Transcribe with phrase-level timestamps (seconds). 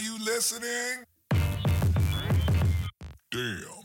[0.00, 1.04] you listening?
[3.30, 3.84] Damn.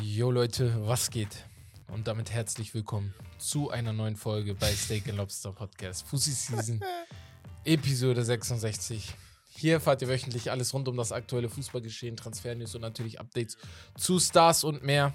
[0.00, 1.44] Jo Leute, was geht?
[1.88, 6.06] Und damit herzlich willkommen zu einer neuen Folge bei Steak and Lobster Podcast.
[6.06, 6.80] Fussi Season,
[7.64, 9.12] Episode 66.
[9.48, 13.56] Hier erfahrt ihr wöchentlich alles rund um das aktuelle Fußballgeschehen, Transfernews und natürlich Updates
[13.98, 15.14] zu Stars und mehr.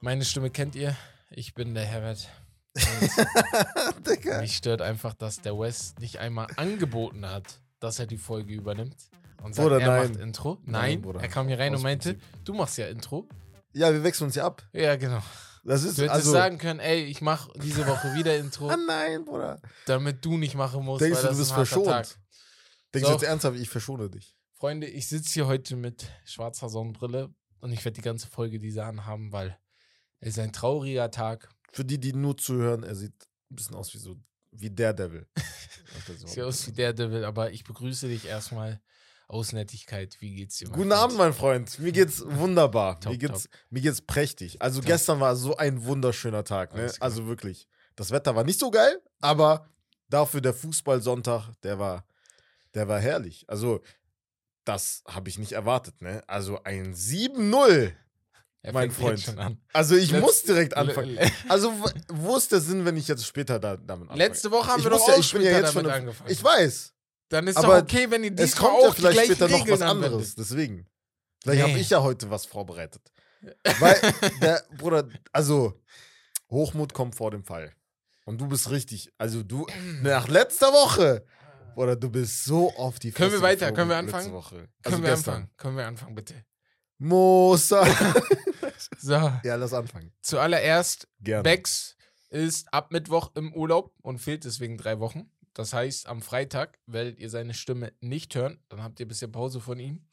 [0.00, 0.96] Meine Stimme kennt ihr.
[1.30, 2.28] Ich bin der Herbert.
[4.40, 8.96] Mich stört einfach, dass der Wes nicht einmal angeboten hat, dass er die Folge übernimmt.
[9.42, 10.10] Und sagt, Bruder, er nein.
[10.12, 10.58] macht Intro.
[10.64, 11.20] Nein, Bruder.
[11.20, 12.44] er kam hier rein Aus und meinte, Prinzip.
[12.44, 13.28] du machst ja Intro.
[13.72, 14.66] Ja, wir wechseln uns ja ab.
[14.72, 15.22] Ja, genau.
[15.64, 16.32] Das ist Du hättest also.
[16.32, 19.60] sagen können, ey, ich mach diese Woche wieder Intro, ah nein, Bruder.
[19.86, 21.86] damit du nicht machen musst, Denkst weil du, das du bist verschont?
[21.86, 22.06] Tag.
[22.94, 23.14] Denkst So.
[23.14, 24.34] du jetzt ernsthaft, ich verschone dich?
[24.54, 28.84] Freunde, ich sitze hier heute mit schwarzer Sonnenbrille und ich werde die ganze Folge diese
[28.84, 29.56] anhaben, weil
[30.20, 31.48] es ist ein trauriger Tag.
[31.72, 33.14] Für die, die nur zuhören, er sieht
[33.50, 34.16] ein bisschen aus wie so
[34.52, 35.26] wie Daredevil.
[36.22, 38.80] Ich sehe aus wie der Devil, aber ich begrüße dich erstmal
[39.26, 40.16] aus Nettigkeit.
[40.20, 40.66] Wie geht's dir?
[40.66, 40.92] Guten Freund?
[40.92, 41.78] Abend, mein Freund.
[41.78, 43.00] Mir geht's wunderbar.
[43.00, 44.60] Top, mir, geht's, mir geht's prächtig.
[44.60, 44.86] Also Top.
[44.86, 46.74] gestern war so ein wunderschöner Tag.
[46.74, 46.92] Ne?
[47.00, 47.68] Also wirklich.
[47.96, 49.68] Das Wetter war nicht so geil, aber
[50.08, 52.06] dafür der Fußballsonntag, der war,
[52.74, 53.44] der war herrlich.
[53.48, 53.80] Also
[54.64, 56.00] das habe ich nicht erwartet.
[56.00, 56.22] Ne?
[56.26, 57.92] Also ein 7-0.
[58.62, 59.20] Er mein Freund.
[59.20, 59.60] Schon an.
[59.72, 61.16] Also ich Letz- muss direkt anfangen.
[61.48, 61.72] Also
[62.08, 64.18] wo ist der Sinn, wenn ich jetzt später da, damit anfange?
[64.18, 66.30] Letzte Woche haben ich wir doch ja, auch ich bin ja jetzt schon angefangen.
[66.30, 66.92] Ich weiß.
[67.30, 69.58] Dann ist aber doch okay, wenn Es diesmal kommt ja auch die vielleicht später noch
[69.60, 70.12] Regeln was anderes.
[70.14, 70.38] anwendet.
[70.38, 70.86] Deswegen.
[71.42, 71.70] Vielleicht Nee.
[71.70, 73.02] habe ich ja heute was vorbereitet.
[73.78, 74.00] Weil,
[74.42, 75.80] der Bruder, also,
[76.50, 77.72] Hochmut kommt vor dem Fall.
[78.24, 79.12] Und du bist richtig.
[79.18, 79.66] Also, du,
[80.02, 81.24] nach letzter Woche,
[81.74, 83.72] Bruder, du bist so auf die Können wir Fresse weiter?
[83.72, 84.32] Können wir anfangen?
[84.32, 84.56] Woche.
[84.56, 85.34] Können Also wir gestern.
[85.34, 85.50] anfangen?
[85.56, 86.34] Können wir anfangen, bitte?
[86.98, 87.86] Mosa.
[88.98, 90.12] So, ja, lass anfangen.
[90.20, 91.42] zuallererst, Gerne.
[91.42, 91.96] Bex
[92.30, 95.30] ist ab Mittwoch im Urlaub und fehlt deswegen drei Wochen.
[95.54, 98.62] Das heißt, am Freitag werdet ihr seine Stimme nicht hören.
[98.68, 100.06] Dann habt ihr ein bisschen Pause von ihm.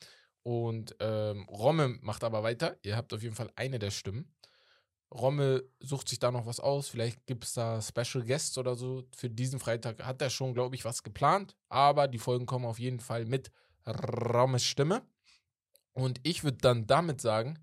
[0.44, 2.78] Und ähm, Romme macht aber weiter.
[2.84, 4.34] Ihr habt auf jeden Fall eine der Stimmen.
[5.14, 6.88] Romme sucht sich da noch was aus.
[6.88, 9.04] Vielleicht gibt es da Special Guests oder so.
[9.16, 11.56] Für diesen Freitag hat er schon, glaube ich, was geplant.
[11.70, 13.52] Aber die Folgen kommen auf jeden Fall mit
[13.88, 15.04] Rommes Stimme.
[15.94, 17.59] Und ich würde dann damit sagen,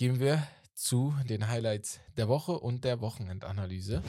[0.00, 4.02] gehen wir zu den Highlights der Woche und der Wochenendanalyse.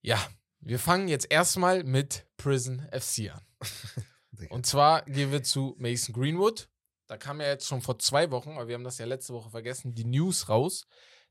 [0.00, 0.18] Ja,
[0.58, 3.46] wir fangen jetzt erstmal mit Prison FC an.
[4.50, 6.68] Und zwar gehen wir zu Mason Greenwood.
[7.06, 9.48] Da kam ja jetzt schon vor zwei Wochen, aber wir haben das ja letzte Woche
[9.48, 10.88] vergessen, die News raus,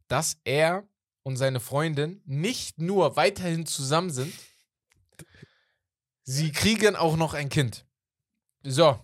[0.08, 0.88] dass er
[1.24, 4.34] und seine Freundin nicht nur weiterhin zusammen sind,
[6.24, 7.86] sie kriegen auch noch ein Kind.
[8.64, 8.98] So.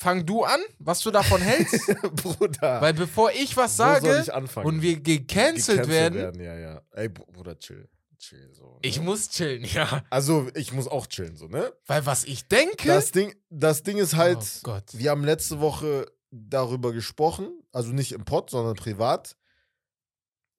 [0.00, 1.86] Fang du an, was du davon hältst,
[2.22, 2.80] Bruder.
[2.80, 4.32] weil bevor ich was sage ich
[4.64, 6.82] und wir gecancelt, Gecancelt werden, Ja, ja.
[6.92, 7.86] Ey, Bruder, chill.
[8.16, 8.78] Chill so.
[8.80, 9.04] ich ne?
[9.04, 10.02] muss chillen, ja.
[10.08, 11.70] Also, ich muss auch chillen, so, ne?
[11.84, 12.88] Weil was ich denke.
[12.88, 14.84] Das Ding, das Ding ist halt, oh Gott.
[14.92, 19.36] wir haben letzte Woche darüber gesprochen, also nicht im Pod, sondern privat.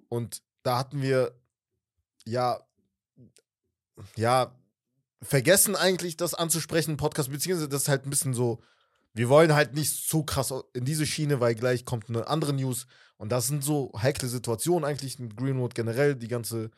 [0.07, 1.35] Und da hatten wir
[2.25, 2.59] ja,
[4.15, 4.55] ja,
[5.23, 8.61] vergessen eigentlich das anzusprechen Podcast, beziehungsweise das ist halt ein bisschen so,
[9.13, 12.85] wir wollen halt nicht so krass in diese Schiene, weil gleich kommt eine andere News.
[13.17, 16.71] Und das sind so heikle Situationen eigentlich mit Greenwood generell, die ganze,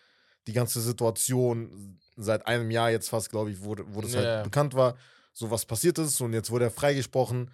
[0.48, 4.22] die ganze Situation seit einem Jahr jetzt fast, glaube ich, wo, wo das Ja.
[4.22, 4.96] halt bekannt war,
[5.32, 7.50] so was passiert ist und jetzt wurde er freigesprochen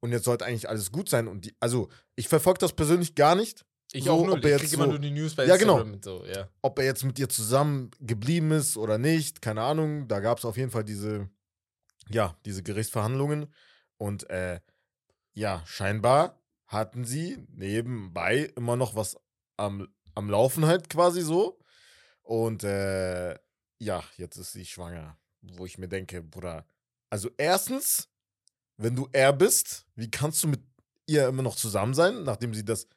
[0.00, 1.28] und jetzt sollte eigentlich alles gut sein.
[1.28, 4.56] Und die, also ich verfolge das persönlich gar nicht, ich so, auch nur, ob er
[4.56, 5.84] ich jetzt krieg immer so- nur die News bei Ja, genau.
[6.02, 6.48] So, ja.
[6.62, 10.08] ob er jetzt mit ihr zusammen geblieben ist oder nicht, keine Ahnung.
[10.08, 11.28] Da gab es auf jeden Fall diese,
[12.10, 13.46] ja, diese Gerichtsverhandlungen.
[14.02, 14.58] Und äh,
[15.32, 19.16] ja, scheinbar hatten sie nebenbei immer noch was
[19.56, 19.86] am,
[20.16, 21.60] am Laufen halt quasi so.
[22.22, 23.38] Und äh,
[23.78, 25.16] ja, jetzt ist sie schwanger.
[25.40, 26.66] Wo ich mir denke, Bruder,
[27.10, 28.08] also erstens,
[28.76, 30.62] wenn du er bist, wie kannst du mit
[31.06, 32.88] ihr immer noch zusammen sein, nachdem sie das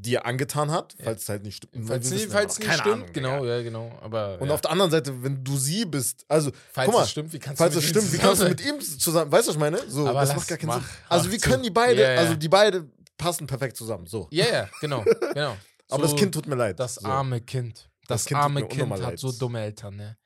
[0.00, 1.86] dir angetan hat, falls es halt nicht stimmt.
[1.88, 3.98] Falls, nie, wissen falls aber nicht stimmt, Ahnung, genau, ja, genau.
[4.00, 7.10] Aber Und auf der anderen Seite, wenn du sie bist, also, falls guck mal, es
[7.10, 8.98] stimmt, wie kannst falls du es mit ihm stimmt, wie kannst du zusammen mit ihm
[9.00, 9.90] zusammen, weißt du, was ich meine?
[9.90, 10.96] So, Aber das macht gar keinen mach- Sinn.
[11.08, 11.38] Also, zu.
[11.50, 12.20] können die beide, Ja, ja.
[12.20, 14.28] also die beide passen perfekt zusammen, so.
[14.30, 15.56] Ja, ja, genau, genau.
[15.90, 16.78] Aber So, das Kind tut mir leid.
[16.78, 17.88] Das arme Kind.
[18.06, 19.18] Das, Das Kind arme Kind hat leid.
[19.18, 20.16] so dumme Eltern, ne?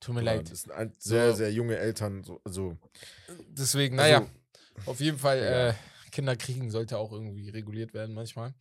[0.00, 0.50] Tut mir Ja, leid.
[0.50, 1.36] Das sind ein, sehr, So.
[1.38, 2.76] sehr junge Eltern, so, also,
[3.48, 4.26] Deswegen, Also- naja,
[4.86, 5.68] auf jeden Fall, Ja.
[5.68, 5.74] äh,
[6.10, 8.52] Kinder kriegen sollte auch irgendwie reguliert werden manchmal.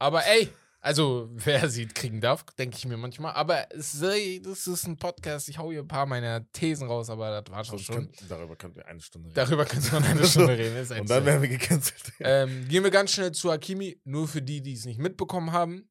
[0.00, 0.48] Aber ey,
[0.80, 3.34] also wer sieht, kriegen darf, denke ich mir manchmal.
[3.34, 7.42] Aber es, das ist ein Podcast, ich hau hier ein paar meiner Thesen raus, aber
[7.42, 7.94] das war schon sonst schon.
[7.96, 9.34] können, darüber könnten wir eine Stunde reden.
[9.34, 10.76] Darüber könnte man eine Stunde reden.
[10.76, 12.12] Ist Und echt dann werden wir gecancelt.
[12.20, 15.88] Ähm, gehen wir ganz schnell zu Hakimi, nur für die, die es nicht mitbekommen haben.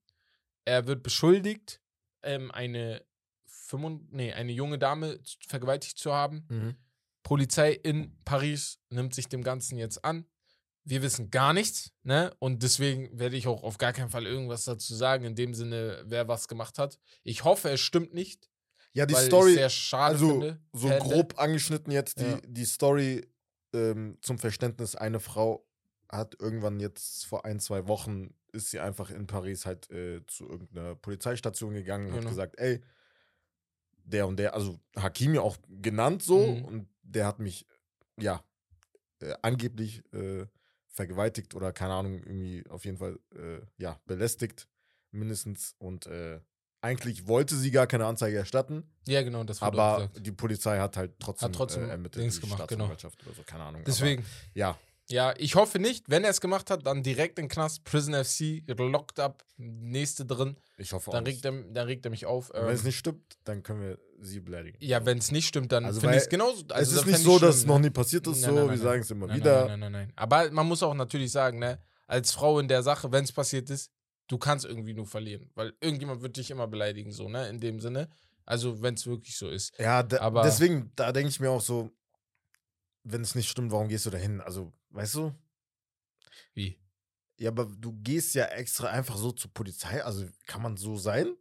[0.66, 1.82] Er wird beschuldigt,
[2.24, 3.06] ähm, eine,
[3.46, 6.46] 55 nee, eine junge Dame vergewaltigt zu haben.
[6.50, 6.76] Mhm.
[7.24, 10.26] Polizei in Paris nimmt sich dem Ganzen jetzt an.
[10.90, 12.34] Wir wissen gar nichts, ne?
[12.40, 16.04] Und deswegen werde ich auch auf gar keinen Fall irgendwas dazu sagen, in dem Sinne,
[16.08, 17.00] wer was gemacht hat.
[17.24, 18.50] Ich hoffe, es stimmt nicht.
[18.94, 19.60] Ja, die Story,
[19.94, 20.60] also finde.
[20.74, 21.04] so fände.
[21.06, 22.40] grob angeschnitten jetzt die, Ja.
[22.44, 23.28] die Story
[23.74, 24.96] ähm, zum Verständnis.
[24.96, 25.64] Eine Frau
[26.12, 30.50] hat irgendwann jetzt vor ein, zwei Wochen ist sie einfach in Paris halt äh, zu
[30.50, 32.30] irgendeiner Polizeistation gegangen und hat Genau.
[32.32, 32.82] gesagt, ey,
[34.06, 36.66] der und der, also Hakimi auch genannt so Mhm.
[36.66, 37.68] und der hat mich,
[38.20, 38.44] ja,
[39.22, 40.48] äh, angeblich äh,
[40.90, 44.68] vergewaltigt oder keine Ahnung, irgendwie auf jeden Fall, äh, ja, belästigt
[45.12, 46.40] mindestens und äh,
[46.82, 50.26] eigentlich wollte sie gar keine Anzeige erstatten, Ja, genau, das wurde auch aber gesagt.
[50.26, 52.86] die Polizei hat halt trotzdem, Hat trotzdem äh, ermittelt, Dings gemacht, genau.
[52.86, 53.84] Oder so, keine Ahnung.
[53.86, 54.78] Deswegen, Aber, ja,
[55.12, 56.08] ja, ich hoffe nicht.
[56.08, 60.24] Wenn er es gemacht hat, dann direkt in den Knast, Prison FC, locked up, nächste
[60.24, 60.56] drin.
[60.78, 61.46] ich hoffe Dann auch regt, nicht.
[61.46, 62.52] er, dann regt er mich auf.
[62.52, 64.78] Und Wenn es Ähm, nicht stimmt, dann können wir sie beleidigen.
[64.82, 66.64] ja, wenn es nicht stimmt, dann Also, finde ich es genauso.
[66.66, 68.64] es Also, ist dann nicht so, dass es noch nie passiert ist, Nein, so, nein,
[68.66, 69.68] wir nein, sagen es immer wieder.
[69.68, 70.14] Nein, nein, nein, nein.
[70.16, 73.70] Aber man muss auch natürlich sagen, ne, als Frau in der Sache, wenn es passiert
[73.70, 73.92] ist,
[74.28, 75.50] du kannst irgendwie nur verlieren.
[75.56, 78.10] Weil irgendjemand wird dich immer beleidigen, so, ne, in dem Sinne.
[78.46, 79.78] Also, wenn es wirklich so ist.
[79.80, 81.92] Ja, Aber- deswegen, da denke ich mir auch so,
[83.04, 84.42] wenn es nicht stimmt, warum gehst du da hin?
[84.42, 85.34] Also, weißt du?
[86.54, 86.80] Wie?
[87.38, 90.04] Ja, aber du gehst ja extra einfach so zur Polizei.
[90.04, 91.34] Also, kann man so sein,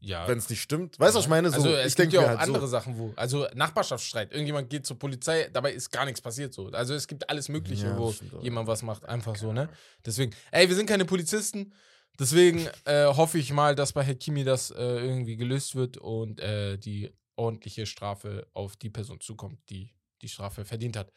[0.00, 0.26] Ja.
[0.26, 0.98] wenn es nicht stimmt?
[0.98, 1.50] Weißt du, was ich meine?
[1.50, 2.68] So, also es ich gibt ja auch halt andere so.
[2.68, 6.68] Sachen, wo, also Nachbarschaftsstreit, irgendjemand geht zur Polizei, dabei ist gar nichts passiert so.
[6.68, 9.68] Also es gibt alles Mögliche, Ja, wo jemand was macht, einfach so, ne?
[10.04, 11.72] Deswegen, ey, wir sind keine Polizisten,
[12.18, 16.78] deswegen äh, hoffe ich mal, dass bei Hakimi das äh, irgendwie gelöst wird und äh,
[16.78, 21.12] die ordentliche Strafe auf die Person zukommt, die die Strafe verdient hat.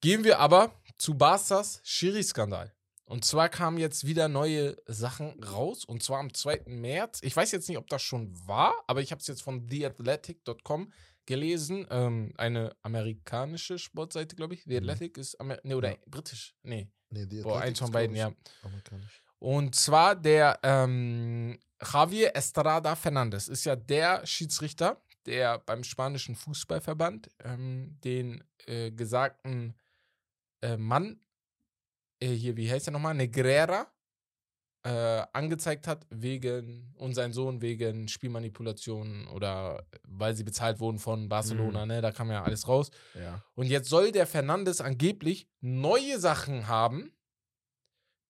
[0.00, 2.72] Gehen wir aber zu Barsters Schiri-Skandal.
[3.06, 5.84] Und zwar kamen jetzt wieder neue Sachen raus.
[5.84, 6.62] Und zwar am 2.
[6.66, 7.20] März.
[7.22, 10.92] Ich weiß jetzt nicht, ob das schon war, aber ich habe es jetzt von theathletic.com
[11.24, 11.86] gelesen.
[11.90, 14.64] Ähm, eine amerikanische Sportseite, glaube ich.
[14.64, 14.88] The Mhm.
[14.90, 15.96] Athletic ist Amer nee, oder Ja.
[16.06, 16.54] britisch.
[16.62, 16.88] Nee.
[17.10, 18.32] Nee, die Boah, eins von beiden, ja.
[18.62, 19.22] amerikanisch.
[19.38, 27.30] Und zwar der ähm, Javier Estrada Fernandez ist ja der Schiedsrichter, der beim spanischen Fußballverband
[27.44, 29.76] ähm, den äh, gesagten
[30.62, 31.20] äh, Mann,
[32.20, 33.86] äh, hier, wie heißt er nochmal, Negrera,
[34.84, 41.28] äh, angezeigt hat, wegen, und sein Sohn wegen Spielmanipulationen oder weil sie bezahlt wurden von
[41.28, 41.88] Barcelona, Mhm.
[41.88, 42.90] ne, da kam ja alles raus.
[43.14, 43.42] Ja.
[43.54, 47.12] Und jetzt soll der Fernandes angeblich neue Sachen haben,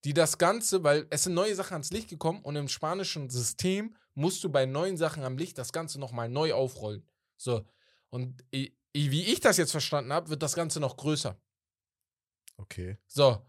[0.04, 3.94] die das Ganze, weil es sind neue Sachen ans Licht gekommen und im spanischen System
[4.14, 7.06] musst du bei neuen Sachen am Licht das Ganze nochmal neu aufrollen.
[7.36, 7.66] So.
[8.08, 11.38] Und wie ich das jetzt verstanden habe, wird das Ganze noch größer.
[12.56, 12.96] Okay.
[13.06, 13.42] So.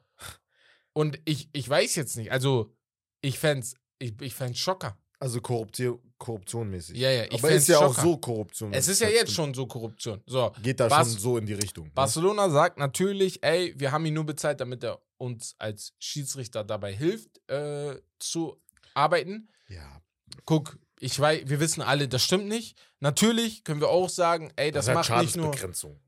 [0.98, 2.74] Und ich, ich weiß jetzt nicht, also
[3.22, 4.98] ich fänd's, ich, ich fänd's Schocker.
[5.20, 6.98] Also Korruption, Korruptionmäßig.
[6.98, 8.02] Ja, ja, ich Aber ist ja auch Schocker.
[8.02, 8.74] so Korruption.
[8.74, 10.24] Es das ist ja halt jetzt schon so Korruption.
[10.26, 10.52] So.
[10.64, 11.86] Geht da Bas- schon so in die Richtung.
[11.86, 11.92] ne?
[11.94, 16.96] Barcelona sagt natürlich, ey, wir haben ihn nur bezahlt, damit er uns als Schiedsrichter dabei
[16.96, 18.60] hilft, äh, zu
[18.96, 19.50] arbeiten.
[19.68, 20.02] Ja.
[20.46, 22.76] Guck, ich weiß, wir wissen alle, das stimmt nicht.
[23.02, 25.52] Natürlich können wir auch sagen, ey, das, halt macht nicht nur,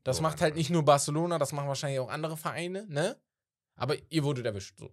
[0.02, 3.16] das So macht halt nicht nur Barcelona, das machen wahrscheinlich auch andere Vereine, ne?
[3.76, 4.78] Aber ihr wurdet erwischt.
[4.78, 4.90] So.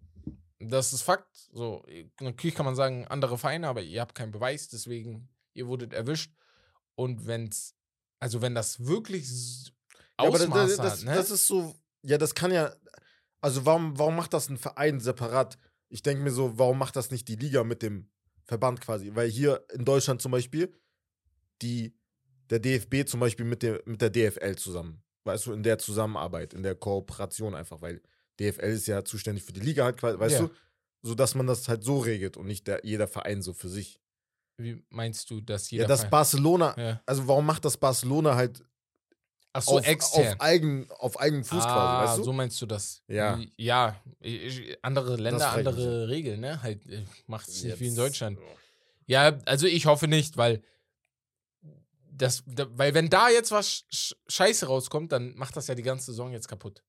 [0.60, 1.36] Das ist Fakt.
[1.52, 1.86] So,
[2.22, 6.34] natürlich kann man sagen, andere Vereine, aber ihr habt keinen Beweis, deswegen, ihr wurdet erwischt.
[6.96, 7.76] Und wenn's,
[8.20, 9.72] also wenn das wirklich s-
[10.20, 11.16] Ja, aber das, das, hat, ne?
[11.16, 12.74] das ist so, ja, das kann ja,
[13.42, 15.58] also warum, warum macht das ein Verein separat?
[15.90, 18.10] Ich denke mir so, warum macht das nicht die Liga mit dem
[18.46, 19.14] Verband quasi?
[19.14, 20.74] Weil hier in Deutschland zum Beispiel,
[21.62, 21.94] die,
[22.50, 26.54] der DFB zum Beispiel mit der, mit der DFL zusammen, weißt du, in der Zusammenarbeit,
[26.54, 28.02] in der Kooperation einfach, weil
[28.40, 30.42] DFL ist ja zuständig für die Liga halt, weißt Ja.
[30.48, 30.50] du,
[31.04, 34.00] so dass man das halt so regelt und nicht der, jeder Verein so für sich.
[34.58, 37.02] Wie meinst du, dass jeder Ja, das Verein- Barcelona, ja.
[37.06, 38.64] also warum macht das Barcelona halt
[39.54, 40.34] Ach so, auf, extern.
[40.34, 42.24] auf, eigen, auf eigenen Fuß ah, quasi, weißt du?
[42.24, 43.02] so meinst du das?
[43.08, 43.40] Ja.
[43.58, 44.02] Ja,
[44.82, 46.62] andere Länder, andere Regeln, ne?
[46.62, 48.38] Halt, äh, macht es nicht wie in Deutschland.
[49.08, 50.62] Ja, also ich hoffe nicht, weil
[52.12, 55.84] das, da, weil wenn da jetzt was Sch Scheiße rauskommt, dann macht das ja die
[55.84, 56.84] ganze Saison jetzt kaputt.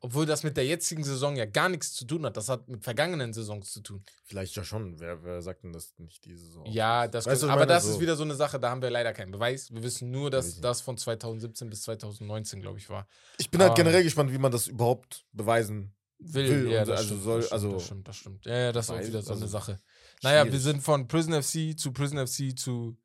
[0.00, 2.36] Obwohl das mit der jetzigen Saison ja gar nichts zu tun hat.
[2.36, 4.04] Das hat mit vergangenen Saisons zu tun.
[4.24, 4.98] Vielleicht ja schon.
[5.00, 6.66] Wer, wer sagt denn das nicht diese Saison?
[6.66, 7.92] Ja, das Weißt ich aber das So.
[7.92, 9.72] ist wieder so eine Sache, da haben wir leider keinen Beweis.
[9.72, 13.06] Wir wissen nur, dass das von 2017 bis 2019, glaube ich, war.
[13.38, 16.72] Ich bin halt Aber- generell gespannt, wie man das überhaupt beweisen Will, will.
[16.72, 18.46] ja, das also stimmt, soll, das stimmt, also das stimmt, das stimmt.
[18.46, 19.78] Ja, ja, das ist auch wieder so eine also Sache.
[20.22, 22.96] Naja, wir sind von Prison FC zu Prison FC zu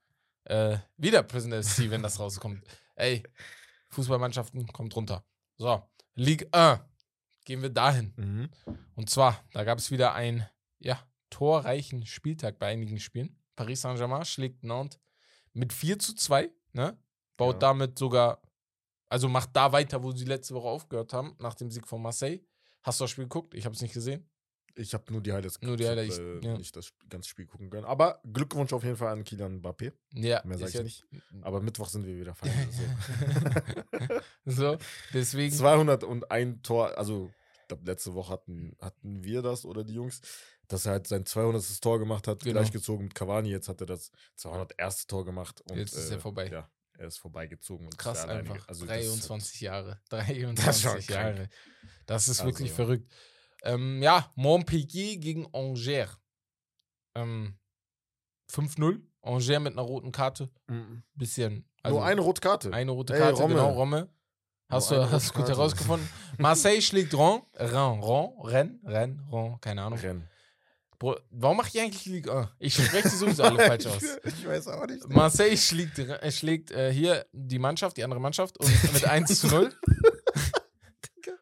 [0.46, 2.64] äh, wieder Prison FC, wenn das rauskommt.
[2.96, 3.22] Ey,
[3.90, 5.26] Fußballmannschaften kommt runter.
[5.58, 5.84] So,
[6.16, 6.82] Ligue 1.
[7.46, 8.14] Gehen wir dahin.
[8.18, 8.50] Mhm.
[8.96, 10.46] Und zwar, da gab es wieder einen,
[10.80, 11.00] ja,
[11.30, 13.38] torreichen Spieltag bei einigen Spielen.
[13.56, 15.00] Paris Saint-Germain schlägt Nantes
[15.54, 16.98] mit 4 zu 2, ne?
[17.38, 17.60] Baut Ja.
[17.60, 18.42] damit sogar
[19.10, 22.40] Also macht da weiter, wo sie letzte Woche aufgehört haben, nach dem Sieg von Marseille.
[22.82, 23.54] Hast du das Spiel geguckt?
[23.54, 24.30] Ich habe es nicht gesehen.
[24.76, 26.58] Ich habe nur die Highlights Nur die Ich hab, Highlights, äh, ja.
[26.58, 27.86] nicht das ganze Spiel gucken können.
[27.86, 29.92] Aber Glückwunsch auf jeden Fall an Kylian Mbappé.
[30.14, 31.06] Ja, Mehr sag ist ich ja- nicht.
[31.42, 32.70] Aber Mittwoch sind wir wieder feiern.
[32.72, 34.22] So.
[34.46, 34.78] so,
[35.14, 35.54] deswegen.
[35.56, 40.22] 201 Tor, also ich glaube, letzte Woche hatten, hatten wir das oder die Jungs,
[40.68, 41.82] dass er halt sein 200.
[41.82, 42.60] Tor gemacht hat, Genau.
[42.60, 43.50] gleichgezogen mit Cavani.
[43.50, 45.08] Jetzt hat er das 201.
[45.08, 45.62] Tor gemacht.
[45.70, 46.50] Und, Jetzt ist er äh, vorbei.
[46.52, 47.86] Ja, er ist vorbeigezogen.
[47.86, 48.68] Und Krass einfach.
[48.68, 50.00] Also das ist halt- 23 Jahre.
[50.10, 51.36] Das ist schon 23 krank.
[51.38, 51.50] Jahre.
[52.06, 53.12] Das ist wirklich Also- verrückt.
[53.64, 56.18] Ähm, ja, Montpellier gegen Angers.
[57.16, 57.56] Ähm,
[58.52, 59.02] 5-0.
[59.22, 60.50] Angers mit einer roten Karte.
[60.68, 61.04] Mhm.
[61.14, 61.66] Bisschen.
[61.88, 62.72] Nur eine rote Karte.
[62.74, 63.56] Eine rote Ey, Karte, Romme.
[63.56, 64.10] genau, Romme.
[64.70, 66.08] Hast Nur du, hast gut herausgefunden.
[66.38, 67.42] Marseille schlägt Ron.
[67.60, 70.00] Ron, Ron, Rennes, Rennes, Ron, keine Ahnung.
[70.00, 70.28] Rennen.
[70.98, 72.50] Bro, warum mache ich eigentlich Ligue 1?
[72.60, 74.04] Ich spreche sowieso alle falsch aus.
[74.24, 75.10] Ich weiß auch nicht.
[75.10, 79.48] Marseille schlägt, äh, schlägt äh, hier die Mannschaft, die andere Mannschaft, und mit 1 zu
[79.48, 79.74] 0.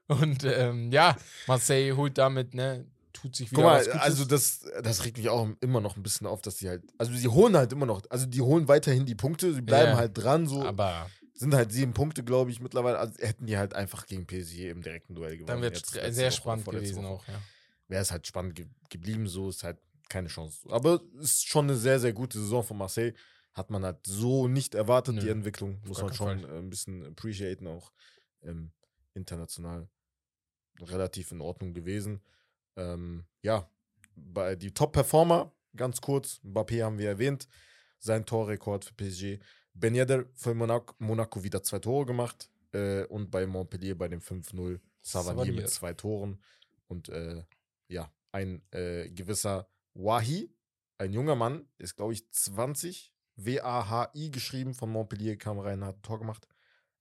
[0.09, 1.15] und ähm, ja,
[1.47, 4.01] Marseille holt damit, ne, tut sich wieder Guck mal, was Gutes.
[4.01, 7.13] also das, das regt mich auch immer noch ein bisschen auf, dass die halt, also
[7.13, 9.97] sie holen halt immer noch, also die holen weiterhin die Punkte, sie bleiben Ja.
[9.97, 12.99] halt dran, so aber sind halt sieben Punkte, glaube ich, mittlerweile.
[12.99, 15.47] Also hätten die halt einfach gegen PSG im direkten Duell gewonnen.
[15.47, 17.07] dann wird es sehr Woche, spannend gewesen Woche.
[17.07, 17.41] auch, ja.
[17.87, 19.77] Wäre es halt spannend ge geblieben, so ist halt
[20.09, 20.67] keine Chance.
[20.69, 23.13] Aber es ist schon eine sehr, sehr gute Saison von Marseille.
[23.53, 25.79] Hat man halt so nicht erwartet, Nö, die Entwicklung.
[25.85, 27.91] Muss man schon äh, ein bisschen appreciaten, auch
[28.43, 28.71] ähm,
[29.13, 29.87] international
[30.81, 32.21] relativ in Ordnung gewesen.
[32.75, 33.69] Ähm, ja,
[34.15, 37.47] bei die Top-Performer, ganz kurz, Mbappé haben wir erwähnt,
[37.99, 39.39] sein Torrekord für PSG.
[39.73, 44.19] Ben Yedder für Monaco, Monaco wieder zwei Tore gemacht äh, und bei Montpellier bei dem
[44.19, 46.41] 5-0 Savanier mit zwei Toren
[46.87, 47.43] und äh,
[47.87, 50.51] ja, ein äh, gewisser Wahi,
[50.97, 56.01] ein junger Mann, ist glaube ich 20, W-A-H-I geschrieben, von Montpellier kam rein, hat ein
[56.01, 56.47] Tor gemacht.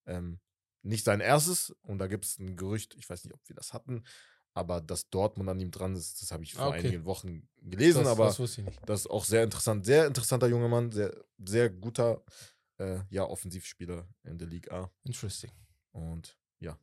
[0.06, 0.38] Ähm,
[0.82, 3.72] nicht sein erstes und da gibt es ein Gerücht, ich weiß nicht, ob wir das
[3.72, 4.04] hatten,
[4.54, 6.78] aber dass Dortmund an ihm dran ist, das habe ich vor Ah, okay.
[6.78, 8.80] einigen Wochen gelesen, das, aber das wusste ich nicht.
[8.86, 9.84] das ist auch sehr interessant.
[9.86, 12.22] Sehr interessanter junger Mann, sehr, sehr guter
[12.78, 14.90] äh, ja, Offensivspieler in der Liga A.
[15.04, 15.50] Interesting.
[15.92, 16.78] Und ja.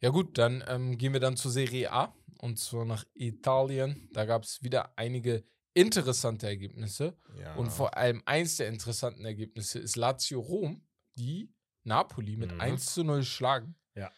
[0.00, 4.08] Ja gut, dann ähm, gehen wir dann zur Serie A und zwar nach Italien.
[4.12, 5.44] Da gab es wieder einige
[5.74, 7.16] interessante Ergebnisse.
[7.38, 7.54] ja.
[7.54, 10.84] Und vor allem eins der interessanten Ergebnisse ist Lazio Rom,
[11.16, 11.52] die
[11.84, 12.60] Napoli mit Mhm.
[12.60, 13.74] 1 zu 0 schlagen.
[13.94, 14.10] Ja.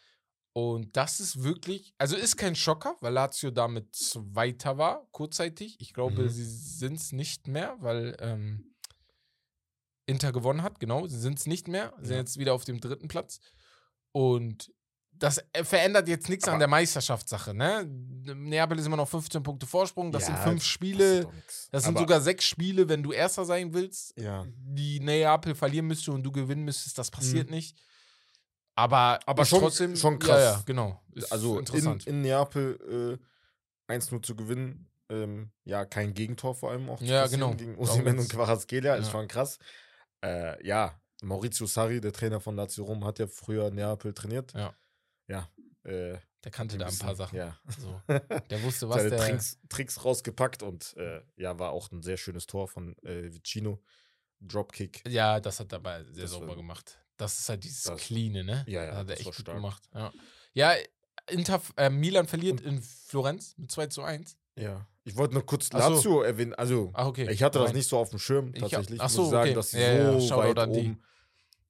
[0.53, 5.77] Und das ist wirklich, also ist kein Schocker, weil Lazio damit Zweiter war, kurzzeitig.
[5.81, 6.29] Ich glaube, Mhm.
[6.29, 8.75] sie sind es nicht mehr, weil ähm,
[10.07, 11.07] Inter gewonnen hat, genau.
[11.07, 12.19] Sie sind es nicht mehr, sind Ja.
[12.19, 13.41] jetzt wieder auf dem dritten Platz.
[14.13, 14.71] Und
[15.25, 17.85] das äh, verändert jetzt nichts an Aber- der Meisterschaftssache, ne?
[17.87, 21.27] Neapel ist immer noch 15 Punkte Vorsprung, das sind Ja, fünf das Spiele.
[21.73, 24.45] Das sind Aber- sogar sechs Spiele, wenn du Erster sein willst, Ja.
[24.49, 26.97] die Neapel verlieren müsste und du gewinnen müsstest.
[26.99, 27.77] Das passiert nicht.
[28.77, 29.23] Aber, Mhm.
[29.27, 30.41] Aber schon- trotzdem schon Ja, krass.
[30.43, 31.01] ja, genau.
[31.13, 32.07] Ist Also in, interessant.
[32.07, 33.19] in Neapel
[33.89, 37.55] äh, 1-0 zu gewinnen, ähm, ja, kein Gegentor vor allem auch zu Ja, genau.
[37.55, 38.31] gegen Osimhen und geht's.
[38.31, 39.13] Quarazgelia, ist Ja.
[39.13, 39.59] schon krass.
[40.25, 44.53] Äh, ja, Maurizio Sarri, der Trainer von Lazio Rom, hat ja früher Neapel trainiert.
[44.55, 44.75] Ja.
[45.29, 45.49] Ja.
[45.85, 47.37] Äh, der kannte da ein paar Sachen.
[47.39, 47.59] Ja.
[47.79, 48.01] So.
[48.51, 49.17] Der wusste, was der.
[49.19, 53.83] Tricks, Tricks rausgepackt und äh, ja, war auch ein sehr schönes Tor von äh, Vicino.
[54.41, 55.03] Dropkick.
[55.09, 56.99] Ja, das hat er aber sehr Das sauber war- gemacht.
[57.17, 58.65] Das ist halt dieses das- Cleane, ne?
[58.67, 59.83] Ja, ja, Das hat er das echt gut gemacht.
[59.95, 60.13] Ja,
[60.53, 60.75] ja
[61.31, 64.37] Inter, äh, Milan verliert in Florenz mit 2 zu 1.
[64.57, 64.87] Ja.
[65.05, 65.95] Ich wollte nur kurz Ach so.
[65.95, 66.55] Lazio erwähnen.
[66.55, 67.31] Also, Ach, okay.
[67.31, 67.77] ich hatte das Rein.
[67.77, 69.01] nicht so auf dem Schirm, Ich tatsächlich.
[69.01, 69.55] ach muss so, ich sagen, okay.
[69.55, 70.97] dass sie Ja, ja, so Shoutout weit an die.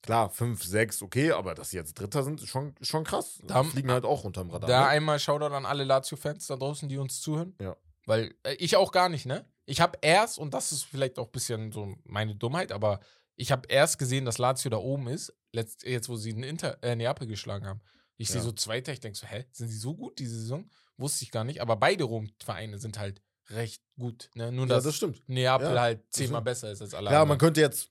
[0.04, 3.40] Klar, 5, 6, okay, aber dass sie jetzt Dritter sind, ist schon, schon krass.
[3.44, 4.68] Da- Die fliegen halt auch unterm Radar.
[4.68, 4.86] Da ne?
[4.88, 7.56] einmal Shoutout an alle Lazio-Fans da draußen, die uns zuhören.
[7.58, 7.74] Ja.
[8.04, 9.48] Weil äh, ich auch gar nicht, ne?
[9.64, 13.00] Ich habe erst, und das ist vielleicht auch ein bisschen so meine Dummheit, aber
[13.34, 16.76] ich habe erst gesehen, dass Lazio da oben ist, letzt, jetzt wo sie in Inter,
[16.82, 17.80] äh, Neapel geschlagen haben.
[18.18, 18.42] Ich sehe Ja.
[18.44, 20.68] so Zweiter, ich denke so, hä, sind sie so gut diese Saison?
[20.98, 24.28] Wusste ich gar nicht, aber beide Rom-Vereine sind halt recht gut.
[24.34, 24.52] Ne?
[24.52, 25.26] Nur, ja, dass das stimmt.
[25.28, 27.90] Neapel Ja, halt zehnmal besser ist als alle Klar, man könnte jetzt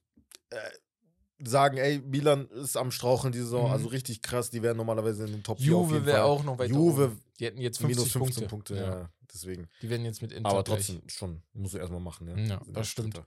[0.50, 0.56] äh,
[1.42, 3.72] sagen, ey, Milan ist am Straucheln die Saison, Mhm.
[3.72, 6.58] also richtig krass, die wären normalerweise in den Top 4 auf Juve wäre auch noch
[6.58, 7.22] weiter Juve oben.
[7.40, 8.74] Die hätten jetzt 50 minus 15 Punkte.
[8.74, 9.00] Punkte, ja.
[9.00, 9.10] ja.
[9.32, 9.68] deswegen.
[9.82, 10.86] Die werden jetzt mit Inter Aber gleich.
[10.86, 12.36] trotzdem, schon, musst du erstmal machen, ja.
[12.36, 13.14] Ja, das stimmt.
[13.16, 13.26] Dritter.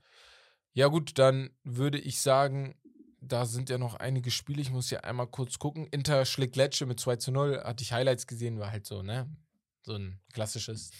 [0.72, 2.74] Ja, gut, dann würde ich sagen,
[3.20, 4.62] da sind ja noch einige Spiele.
[4.62, 5.86] Ich muss ja einmal kurz gucken.
[5.88, 7.62] Inter schlägt Lecce mit 2 zu 0.
[7.64, 9.28] Hatte ich Highlights gesehen, war halt so, ne?
[9.82, 10.90] So ein klassisches,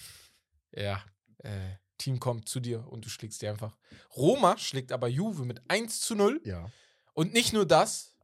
[0.74, 1.02] ja,
[1.38, 3.76] äh, Team kommt zu dir und du schlägst dir einfach.
[4.16, 6.40] Roma schlägt aber Juve mit 1 zu 0.
[6.44, 6.70] Ja.
[7.18, 8.14] Und nicht nur das,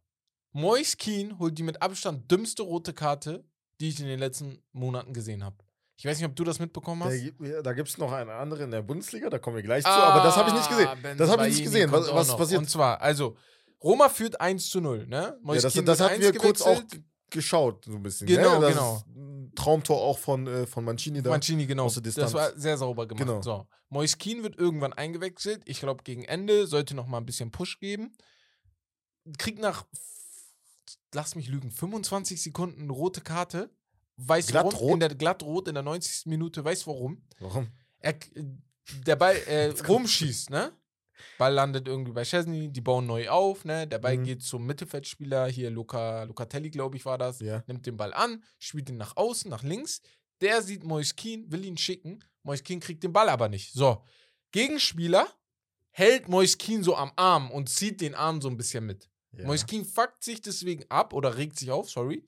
[0.52, 3.42] Mois Keane holt die mit Abstand dümmste rote Karte,
[3.80, 5.56] die ich in den letzten Monaten gesehen habe.
[5.96, 7.32] Ich weiß nicht, ob du das mitbekommen Da, hast.
[7.40, 9.90] ja, da gibt es noch eine andere in der Bundesliga, da kommen wir gleich zu,
[9.90, 10.86] aber das habe ich nicht gesehen.
[10.86, 11.90] Ah, Das habe ich nicht gesehen.
[11.90, 12.60] Was, was passiert?
[12.60, 13.36] Und zwar, also,
[13.82, 15.16] Roma führt 1 zu 0, ne?
[15.16, 16.80] Ja, Moise das, das hatten wir kurz auch
[17.30, 18.28] geschaut, so ein bisschen.
[18.28, 18.66] Genau, ne?
[18.66, 19.02] das genau.
[19.16, 21.30] Ein Traumtor auch von, äh, von Mancini da.
[21.30, 21.86] Mancini, genau.
[21.86, 22.30] aus der Distanz.
[22.30, 23.26] Das war sehr sauber gemacht.
[23.26, 23.42] Genau.
[23.42, 23.66] So.
[23.88, 25.62] Moise Kean wird irgendwann eingewechselt.
[25.64, 28.16] Ich glaube, gegen Ende sollte noch mal ein bisschen Push geben.
[29.38, 29.86] Kriegt nach,
[31.14, 33.70] lass mich lügen, 25 Sekunden rote Karte.
[34.16, 34.70] Weiß warum?
[34.70, 34.92] Glattrot?
[34.94, 36.26] In der glattrot in der 90.
[36.26, 36.64] Minute.
[36.64, 37.22] Weiß warum?
[37.40, 37.68] Warum?
[37.98, 38.14] Er,
[39.06, 40.72] der Ball äh, rumschießt, ne?
[41.38, 43.86] Ball landet irgendwie bei Chesney, die bauen neu auf, ne?
[43.88, 44.24] Der Ball Mhm.
[44.24, 47.40] geht zum Mittelfeldspieler, hier Luca, Lucatelli, glaube ich, war das.
[47.40, 47.64] Ja.
[47.66, 50.02] Nimmt den Ball an, spielt ihn nach außen, nach links.
[50.40, 52.22] Der sieht Moise Kean, will ihn schicken.
[52.42, 53.72] Moise Kean kriegt den Ball aber nicht.
[53.72, 54.04] So,
[54.52, 55.26] Gegenspieler
[55.90, 59.08] hält Moise Kean so am Arm und zieht den Arm so ein bisschen mit.
[59.38, 59.46] Ja.
[59.46, 62.26] Moise Kean fuckt sich deswegen ab oder regt sich auf, sorry,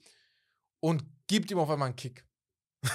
[0.81, 2.25] und gibt ihm auf einmal einen Kick.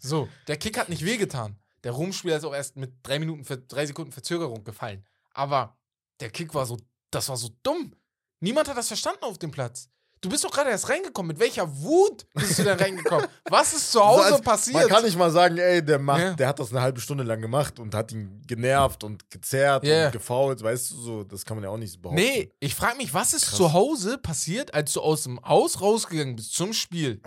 [0.00, 1.58] So, der Kick hat nicht wehgetan.
[1.84, 5.04] Der Rumspieler ist auch erst mit drei Minuten, drei Sekunden Verzögerung gefallen.
[5.32, 5.78] Aber
[6.20, 6.78] der Kick war so,
[7.10, 7.94] das war so dumm.
[8.40, 9.90] Niemand hat das verstanden auf dem Platz.
[10.22, 11.28] Du bist doch gerade erst reingekommen.
[11.28, 13.26] Mit welcher Wut bist du denn reingekommen?
[13.50, 14.76] Was ist zu Hause So als- passiert?
[14.76, 16.32] Man kann nicht mal sagen, ey, der macht, Ja.
[16.34, 20.06] der hat das eine halbe Stunde lang gemacht und hat ihn genervt und gezerrt Ja.
[20.06, 22.22] und gefault, weißt du, so, das kann man ja auch nicht behaupten.
[22.22, 23.56] nee, ich frage mich, was ist Krass.
[23.56, 27.20] zu Hause passiert, als du aus dem Haus rausgegangen bist zum Spiel?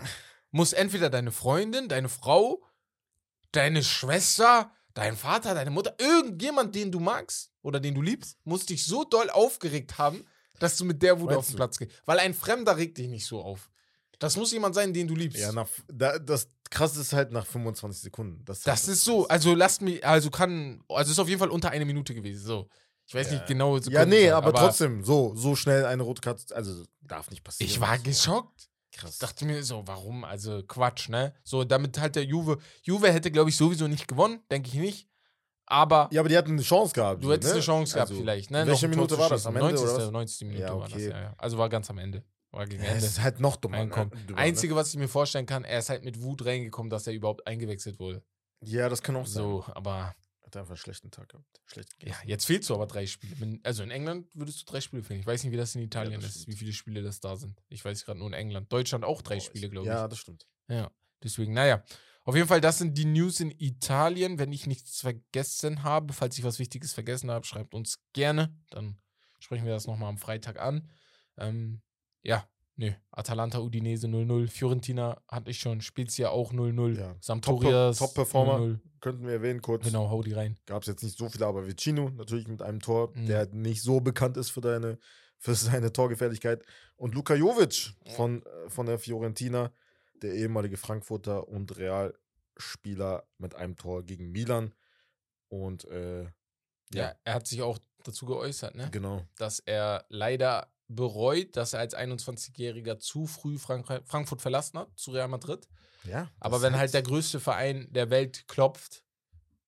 [0.50, 2.62] Muss entweder deine Freundin, deine Frau,
[3.52, 8.64] deine Schwester, dein Vater, deine Mutter, irgendjemand, den du magst oder den du liebst, muss
[8.64, 10.24] dich so doll aufgeregt haben,
[10.58, 11.56] dass du mit der Wut Meinst auf den du?
[11.56, 11.92] Platz gehst.
[12.04, 13.70] Weil ein Fremder regt dich nicht so auf.
[14.18, 15.38] Das muss jemand sein, den du liebst.
[15.38, 18.44] Ja, nach, da, das krasse ist halt nach 25 Sekunden.
[18.44, 21.70] Das, das ist so, also lasst mich, also kann, also ist auf jeden Fall unter
[21.70, 22.44] eine Minute gewesen.
[22.44, 22.68] So.
[23.06, 23.34] Ich weiß Ja.
[23.34, 23.76] nicht genau.
[23.76, 27.70] Ja, nee, Sekundenzahl, aber, trotzdem, so, so schnell eine rote Karte, also darf nicht passieren.
[27.70, 28.68] Ich war geschockt.
[28.92, 29.12] Krass.
[29.12, 30.24] Ich dachte mir so, warum?
[30.24, 31.34] Also Quatsch, ne?
[31.44, 32.56] So, damit halt der Juve.
[32.82, 35.08] Juve hätte, glaube ich, sowieso nicht gewonnen, denke ich nicht.
[35.66, 37.22] Aber ja, aber die hatten eine Chance gehabt.
[37.24, 37.56] du hättest ne?
[37.56, 38.66] eine Chance gehabt, Also, vielleicht, ne?
[38.66, 39.46] Welche Minute war das?
[39.46, 39.56] Am.
[39.56, 39.84] Ende 90.
[39.88, 40.10] oder was?
[40.12, 40.46] 90.
[40.46, 41.08] Minute Ja, war das, okay.
[41.10, 41.34] ja, ja.
[41.38, 42.22] Also war ganz am Ende.
[42.52, 43.04] War gegen Ja, Ende.
[43.04, 43.78] es ist halt noch dummer.
[43.78, 44.12] Reinkommen.
[44.12, 47.06] äh, dummer, Einzige, was ich mir vorstellen kann, er ist halt mit Wut reingekommen, dass
[47.06, 48.22] er überhaupt eingewechselt wurde.
[48.60, 48.70] Ne?
[48.70, 49.42] Ja, das kann auch sein.
[49.42, 50.14] So, aber
[50.44, 51.44] Hat einfach einen schlechten Tag gehabt.
[51.66, 53.58] Schlecht ja, jetzt fehlst du aber drei Spiele.
[53.64, 55.18] Also in England würdest du drei Spiele fehlen.
[55.20, 56.54] Ich weiß nicht, wie das in Italien das ist, stimmt.
[56.54, 57.60] wie viele Spiele das da sind.
[57.68, 58.72] Ich weiß gerade nur in England.
[58.72, 59.92] Deutschland auch drei Boah, Spiele, glaube ich.
[59.92, 60.46] Ja, das stimmt.
[60.68, 60.88] Ja,
[61.24, 61.82] deswegen, naja.
[62.26, 64.38] Auf jeden Fall, das sind die News in Italien.
[64.38, 68.52] Wenn ich nichts vergessen habe, falls ich was Wichtiges vergessen habe, schreibt uns gerne.
[68.70, 68.98] Dann
[69.38, 70.90] sprechen wir das nochmal am Freitag an.
[71.38, 71.82] Ähm,
[72.22, 72.90] ja, nö.
[73.12, 74.48] Atalanta Udinese 0-0.
[74.48, 75.80] Fiorentina hatte ich schon.
[75.80, 76.98] Spezia auch 0-0.
[76.98, 77.14] Ja.
[77.20, 78.58] Sampdorias Top- Top-Performer.
[78.58, 78.80] 0-0.
[79.00, 79.84] Könnten wir erwähnen, kurz.
[79.84, 80.58] Genau, hau die rein.
[80.66, 83.26] Gab es jetzt nicht so viele, aber Vicino natürlich mit einem Tor, Mhm.
[83.26, 84.98] der nicht so bekannt ist für, deine,
[85.38, 86.64] für seine Torgefährlichkeit.
[86.96, 89.70] Und Luka Jovic von, äh, von der Fiorentina,
[90.22, 94.74] der ehemalige Frankfurter und Realspieler mit einem Tor gegen Milan.
[95.48, 96.30] Und äh, Ja.
[96.92, 98.88] ja, er hat sich auch dazu geäußert, ne?
[98.92, 99.24] genau.
[99.36, 105.10] dass er leider bereut, dass er als 21-Jähriger zu früh Frank Frankfurt verlassen hat, zu
[105.10, 105.66] Real Madrid.
[106.04, 109.02] Ja, Aber wenn heißt- halt der größte Verein der Welt klopft,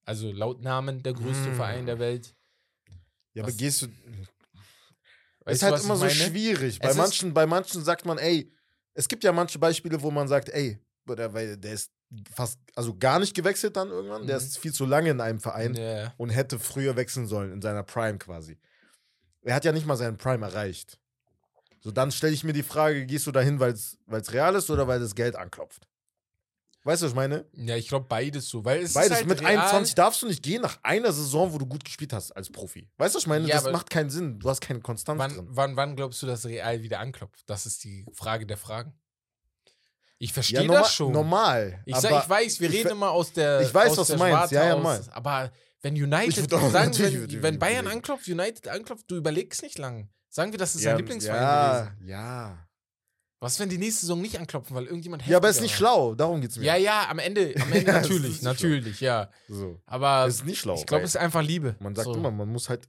[0.04, 1.54] also laut Namen der größte Mm.
[1.56, 2.37] Verein der Welt,
[3.34, 3.88] Ja, aber gehst du.
[5.44, 6.78] weißt ist halt immer so schwierig.
[6.78, 8.52] Bei Es manchen, bei manchen sagt man, ey,
[8.98, 11.92] es gibt ja manche Beispiele, wo man sagt, ey, der, weil der ist
[12.34, 14.44] fast, also gar nicht gewechselt dann irgendwann, der Mhm.
[14.44, 16.12] ist viel zu lange in einem Verein Ja.
[16.16, 18.58] und hätte früher wechseln sollen, in seiner Prime quasi.
[19.42, 20.98] Er hat ja nicht mal seinen Prime erreicht.
[21.80, 23.96] So, dann stelle ich mir die Frage, gehst du dahin, weil es
[24.32, 25.88] real ist oder weil das Geld anklopft?
[26.85, 27.45] Weißt du, was ich meine?
[27.53, 29.12] ja, ich glaube beides so, weil es Beides.
[29.19, 32.12] halt Mit real, 21 darfst du nicht gehen nach einer Saison, wo du gut gespielt
[32.12, 32.88] hast als Profi.
[32.97, 33.47] Weißt du, was ich meine?
[33.47, 34.38] Ja, das macht keinen Sinn.
[34.38, 35.47] Du hast keine Konstanz Wann, drin.
[35.51, 37.43] wann, wann glaubst du, dass Real wieder anklopft?
[37.47, 38.95] Das ist die Frage der Fragen.
[40.21, 41.12] Ich Ja, verstehe norma das schon.
[41.12, 41.83] normal.
[41.85, 43.61] Ich, sag, ich weiß, wir ich reden immer aus der.
[43.61, 44.53] ich weiß, was du meinst.
[44.53, 49.05] Ja, ja, aus, Aber wenn United, auch- sagen, wenn, ich wenn Bayern anklopft, United anklopft,
[49.11, 50.09] du überlegst nicht lang.
[50.29, 52.09] Sagen wir, das ist ja, sein Lieblingsverein ja, gewesen.
[52.09, 52.67] Ja.
[53.40, 56.14] Was, wenn die nächste Saison nicht anklopfen, weil irgendjemand Ja, aber ist nicht schlau.
[56.16, 56.64] Darum geht's mir.
[56.64, 58.51] Ja, ja, am Ende, am Ende Ja, es natürlich, schlau.
[58.51, 59.31] natürlich, ja.
[59.48, 59.81] So.
[59.87, 60.74] Aber ist nicht schlau.
[60.74, 61.77] ich glaube, es ist einfach Liebe.
[61.79, 62.14] man sagt so.
[62.14, 62.88] immer, man muss halt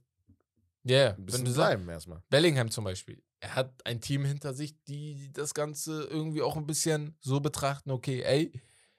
[0.82, 1.10] Ja, yeah.
[1.10, 2.22] ein wenn bisschen du sagst, bleiben erstmal.
[2.30, 6.66] Bellingham zum Beispiel, er hat ein Team hinter sich, die das Ganze irgendwie auch ein
[6.66, 8.52] bisschen so betrachten, okay, ey,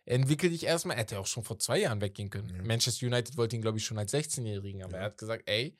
[0.06, 0.96] entwickel dich erstmal.
[0.96, 2.50] Er hätte auch schon vor zwei Jahren weggehen können.
[2.56, 2.62] Ja.
[2.64, 5.00] Manchester United wollte ihn, glaube ich, schon als 16-Jährigen, aber Ja.
[5.00, 5.76] er hat gesagt, ey,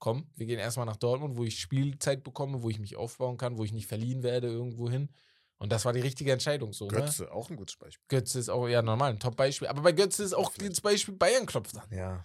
[0.00, 3.58] komm, wir gehen erstmal nach Dortmund, wo ich Spielzeit bekomme, wo ich mich aufbauen kann,
[3.58, 5.10] wo ich nicht verliehen werde irgendwo hin.
[5.58, 6.86] Und das war die richtige Entscheidung so.
[6.86, 6.92] Ne?
[6.92, 8.02] Götze, auch ein gutes Beispiel.
[8.08, 9.68] Götze ist auch, ja, normal, ein Top-Beispiel.
[9.68, 11.86] Aber bei Götze ist auch das Beispiel, Bayern klopft an.
[11.90, 12.24] Ja.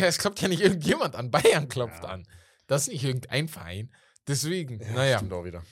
[0.00, 2.10] Es klopft ja nicht irgendjemand an, Bayern klopft Ja.
[2.10, 2.28] an.
[2.68, 3.92] Das ist nicht irgendein Verein.
[4.26, 5.18] Deswegen, ja naja.
[5.18, 5.64] Stimmt auch wieder.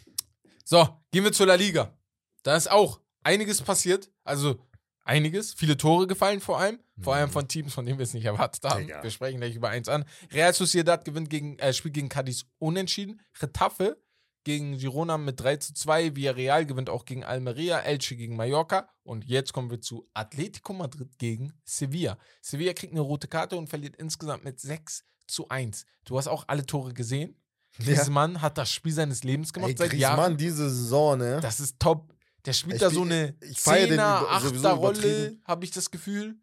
[0.64, 1.96] So, gehen wir zur La Liga.
[2.42, 4.10] Da ist auch einiges passiert.
[4.24, 4.58] Also
[5.06, 5.54] einiges.
[5.54, 6.78] Viele Tore gefallen vor allem.
[7.00, 7.32] Vor allem Mhm.
[7.32, 8.82] von Teams, von denen wir es nicht erwartet haben.
[8.86, 9.02] Digga.
[9.02, 10.04] Wir sprechen gleich über eins an.
[10.32, 13.20] Real Sociedad gewinnt gegen, äh, spielt gegen Cadiz unentschieden.
[13.40, 13.98] Retafe
[14.44, 16.14] gegen Girona mit 3 zu 2.
[16.16, 17.80] Villarreal gewinnt auch gegen Almeria.
[17.80, 18.88] Elche gegen Mallorca.
[19.02, 22.16] Und jetzt kommen wir zu Atletico Madrid gegen Sevilla.
[22.40, 25.84] Sevilla kriegt eine rote Karte und verliert insgesamt mit 6 zu 1.
[26.04, 27.36] Du hast auch alle Tore gesehen.
[27.78, 30.16] Griezmann hat das Spiel seines Lebens gemacht Ey, seit Jahren.
[30.16, 31.40] Griezmann diese Saison, ne?
[31.42, 32.14] Das ist top.
[32.46, 36.36] Der spielt Ich da so eine ich Zehner, Achter Rolle, habe ich das Gefühl.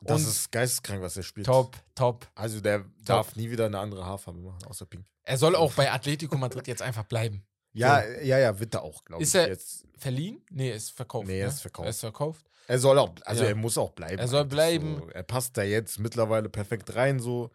[0.00, 1.46] Das Und ist geisteskrank, was er spielt.
[1.46, 2.28] top, top.
[2.36, 5.04] Also der darf nie wieder eine andere Haarfarbe machen, außer pink.
[5.24, 7.44] Er soll auch bei Atletico Madrid jetzt einfach bleiben.
[7.72, 9.28] Ja, ja, ja, wird er auch, glaube ich.
[9.28, 9.84] Ist er- jetzt.
[9.96, 10.40] Verliehen?
[10.50, 11.26] Nee, ist verkauft.
[11.26, 11.52] Nee, er ne?
[11.52, 11.86] ist verkauft.
[11.86, 12.46] Er ist verkauft.
[12.68, 13.48] Er soll auch, also Ja.
[13.48, 14.18] er muss auch bleiben.
[14.18, 14.98] Er soll bleiben.
[15.00, 15.08] So.
[15.10, 17.50] Er passt da jetzt mittlerweile perfekt rein, so.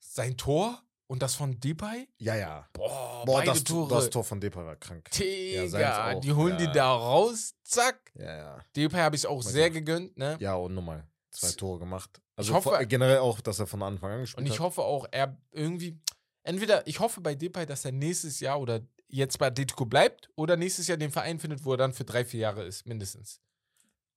[0.00, 2.08] Sein Tor und das von Depay?
[2.18, 2.68] Ja, ja.
[2.72, 3.94] Boah, Boah, beide das, Tore.
[3.94, 5.10] das Tor von Depay war krank.
[5.12, 6.20] Digga, auch.
[6.20, 6.66] die holen Ja.
[6.66, 8.12] die da raus, zack.
[8.14, 8.58] Ja, ja.
[8.76, 9.74] Depay habe ich auch Mein sehr Gott.
[9.74, 10.36] gegönnt, ne?
[10.40, 12.20] Ja, und nochmal zwei Tore gemacht.
[12.36, 14.60] Also hoffe- vor- generell auch, dass er von Anfang an gespielt Und ich hat.
[14.66, 16.00] hoffe auch, er irgendwie,
[16.42, 20.56] entweder, ich hoffe bei Depay, dass er nächstes Jahr oder jetzt bei Atletico bleibt oder
[20.56, 23.40] nächstes Jahr den Verein findet, wo er dann für drei, vier Jahre ist, mindestens.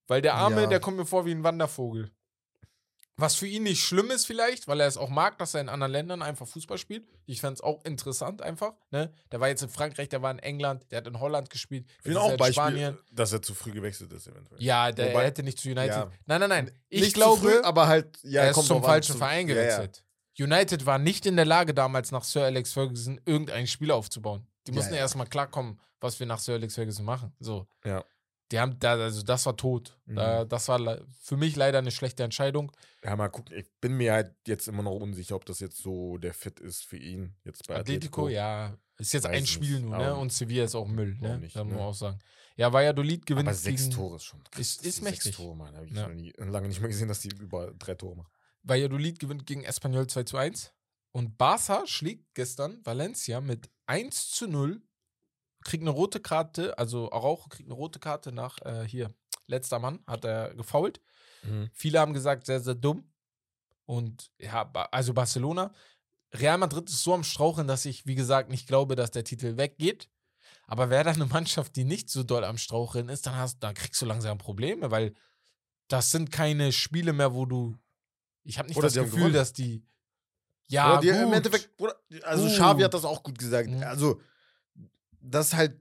[0.08, 0.68] Weil der Arme, Ja.
[0.68, 2.10] der kommt mir vor wie ein Wandervogel.
[3.20, 5.70] Was für ihn nicht schlimm ist vielleicht, weil er es auch mag, dass er in
[5.70, 7.08] anderen Ländern einfach Fußball spielt.
[7.26, 8.74] Ich fand es auch interessant einfach.
[8.92, 9.12] Ne?
[9.32, 11.88] Der war jetzt in Frankreich, der war in England, der hat in Holland gespielt.
[12.04, 12.98] Ich ist auch in Beispiel, Spanien.
[13.12, 14.62] dass er zu früh gewechselt ist, eventuell.
[14.62, 15.88] Ja, der Wobei- er hätte nicht zu United.
[15.96, 16.12] Ja.
[16.28, 16.72] Nein, nein, nein.
[16.90, 19.48] Ich Nicht glaube, zu früh, aber halt, ja, er ist kommt zum falschen zu- Verein
[19.48, 19.62] Ja, ja.
[19.64, 20.04] gewechselt.
[20.40, 24.46] United war nicht in der Lage, damals nach Sir Alex Ferguson irgendein Spiel aufzubauen.
[24.68, 25.00] Die Ja, mussten ja.
[25.00, 27.34] erstmal klarkommen, was wir nach Sir Alex Ferguson machen.
[27.40, 27.66] So.
[27.84, 28.06] Ja.
[28.52, 30.00] Die haben da, also das war tot.
[30.06, 30.16] Mhm.
[30.16, 32.72] Da, das war für mich leider eine schlechte Entscheidung.
[33.04, 33.56] Ja, mal gucken.
[33.58, 36.84] Ich bin mir halt jetzt immer noch unsicher, ob das jetzt so der Fit ist
[36.86, 37.36] für ihn.
[37.44, 38.30] Jetzt bei Atletico, Atletico.
[38.30, 40.16] ja, ist jetzt ein Spiel nur, ne?
[40.16, 41.38] Und Sevilla ist auch Müll, ne?
[41.40, 41.88] Nicht, da muss man ne?
[41.88, 42.20] auch sagen.
[42.56, 44.42] Ja, Valladolid gewinnt Aber sechs gegen, Tore ist schon.
[44.58, 45.24] Ist- ist mächtig.
[45.24, 45.76] Sechs Tore, Mann.
[45.76, 46.08] Habe ich Ja.
[46.08, 48.32] nie, lange nicht mehr gesehen, dass die über drei Tore machen.
[48.64, 50.74] Valladolid gewinnt gegen Espanyol 2 zu 1.
[51.12, 54.82] Und Barca schlägt gestern Valencia mit 1 zu 0.
[55.68, 59.14] Kriegt eine rote Karte, also Araujo kriegt eine rote Karte nach äh, hier.
[59.48, 61.02] Letzter Mann hat er gefault.
[61.74, 63.10] Viele haben gesagt, sehr, sehr dumm.
[63.86, 65.74] Und ja, also Barcelona.
[66.34, 69.58] Real Madrid ist so am Straucheln, dass ich, wie gesagt, nicht glaube, dass der Titel
[69.58, 70.10] weggeht.
[70.66, 73.74] Aber wäre da eine Mannschaft, die nicht so doll am Straucheln ist, dann, hast, dann
[73.74, 75.14] kriegst du langsam Probleme, weil
[75.88, 77.78] das sind keine Spiele mehr, wo du.
[78.44, 79.34] Ich habe nicht Oder das Gefühl, gewonnen.
[79.34, 79.86] dass die.
[80.70, 81.16] Ja, die, gut.
[81.16, 81.70] im Endeffekt,
[82.24, 82.48] also.
[82.48, 83.70] Xavi hat das auch gut gesagt.
[83.70, 83.84] Mhm.
[83.84, 84.20] Also,
[85.30, 85.76] das ist halt,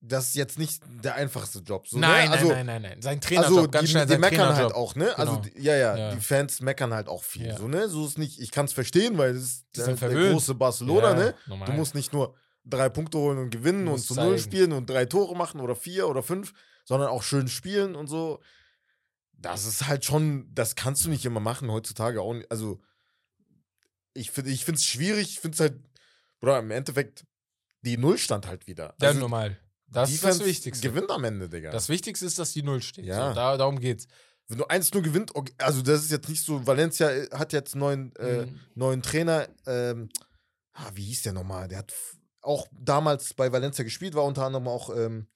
[0.00, 1.88] das ist jetzt nicht der einfachste Job.
[1.88, 2.34] So, nein, ne?
[2.34, 3.02] also, nein, nein, nein, nein.
[3.02, 5.16] Sein Trainerjob, Also, ganz die, schnell die meckern halt auch, ne?
[5.18, 5.54] Also, Genau.
[5.56, 6.14] die, ja, ja, Ja.
[6.14, 7.46] die Fans meckern halt auch viel.
[7.48, 7.56] Ja.
[7.56, 7.88] So, ne?
[7.88, 11.14] So ist nicht, ich kann es verstehen, weil es ist der, der große Barcelona, Ja,
[11.16, 11.34] ne?
[11.46, 11.66] normal.
[11.66, 15.04] Du musst nicht nur drei Punkte holen und gewinnen und zu null spielen und drei
[15.06, 16.52] Tore machen oder vier oder fünf,
[16.84, 18.40] sondern auch schön spielen und so.
[19.32, 22.50] Das ist halt schon, das kannst du nicht immer machen heutzutage auch nicht.
[22.52, 22.80] Also,
[24.14, 25.74] ich finde ich es schwierig, ich finde es halt,
[26.40, 27.24] oder im Endeffekt,
[27.82, 28.94] die Null stand halt wieder.
[29.00, 29.58] Ja, Also, normal.
[29.90, 30.86] Das ist das Wichtigste.
[30.86, 31.70] gewinnt am Ende, Digga.
[31.70, 33.06] Das Wichtigste ist, dass die Null steht.
[33.06, 33.28] Ja.
[33.28, 34.06] So, da, darum geht's.
[34.48, 37.74] Wenn du 1-0 gewinnt, okay, also das ist jetzt nicht so, Valencia äh, hat jetzt
[37.74, 38.60] neuen, äh, Mhm.
[38.74, 40.08] neuen Trainer, ähm,
[40.74, 41.68] ah, wie hieß der nochmal?
[41.68, 41.94] Der hat
[42.42, 45.28] auch damals bei Valencia gespielt, war unter anderem auch, ähm,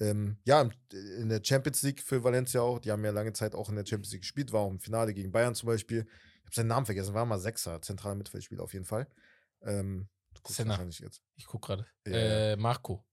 [0.00, 2.78] ähm, ja, im- in der Champions League für Valencia auch.
[2.78, 5.12] Die haben ja lange Zeit auch in der Champions League gespielt, war auch im Finale
[5.14, 6.06] gegen Bayern zum Beispiel.
[6.08, 9.08] Ich habe seinen Namen vergessen, war mal Sechser, zentraler Mittelfeldspieler auf jeden Fall.
[9.62, 10.70] Ähm, du guckst Senna.
[10.70, 11.22] wahrscheinlich jetzt.
[11.36, 11.86] Ich guck gerade.
[12.06, 13.04] Ja, äh, Marco.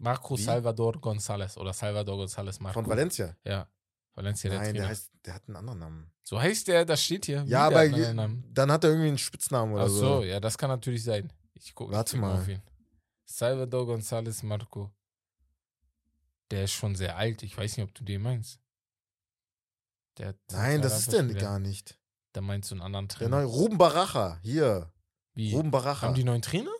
[0.00, 0.42] Marco Wie?
[0.42, 2.74] Salvador González oder Salvador González Marco.
[2.80, 3.36] Von Valencia?
[3.44, 3.68] Ja.
[4.14, 6.12] Valencia, der Nein, der heißt, der hat einen anderen Namen.
[6.24, 7.46] so heißt der, das steht hier.
[7.46, 10.16] Wie, Ja, der aber dann hat er irgendwie einen Spitznamen oder Ach so.
[10.18, 11.32] so, ja, das kann natürlich sein.
[11.54, 12.40] Ich gucke Warte klick mal.
[12.40, 12.60] auf ihn.
[13.24, 14.90] Salvador González Marco.
[16.50, 17.42] Der ist schon sehr alt.
[17.44, 18.58] Ich weiß nicht, ob du den meinst.
[20.16, 21.96] Der Nein, das ist der gar nicht.
[22.32, 23.36] Da meinst du einen anderen Der Trainer.
[23.36, 24.92] neue Ruben Baracha, hier.
[25.38, 25.54] Wie?
[25.54, 26.08] Ruben Baracha.
[26.08, 26.72] Haben die neuen Trainer?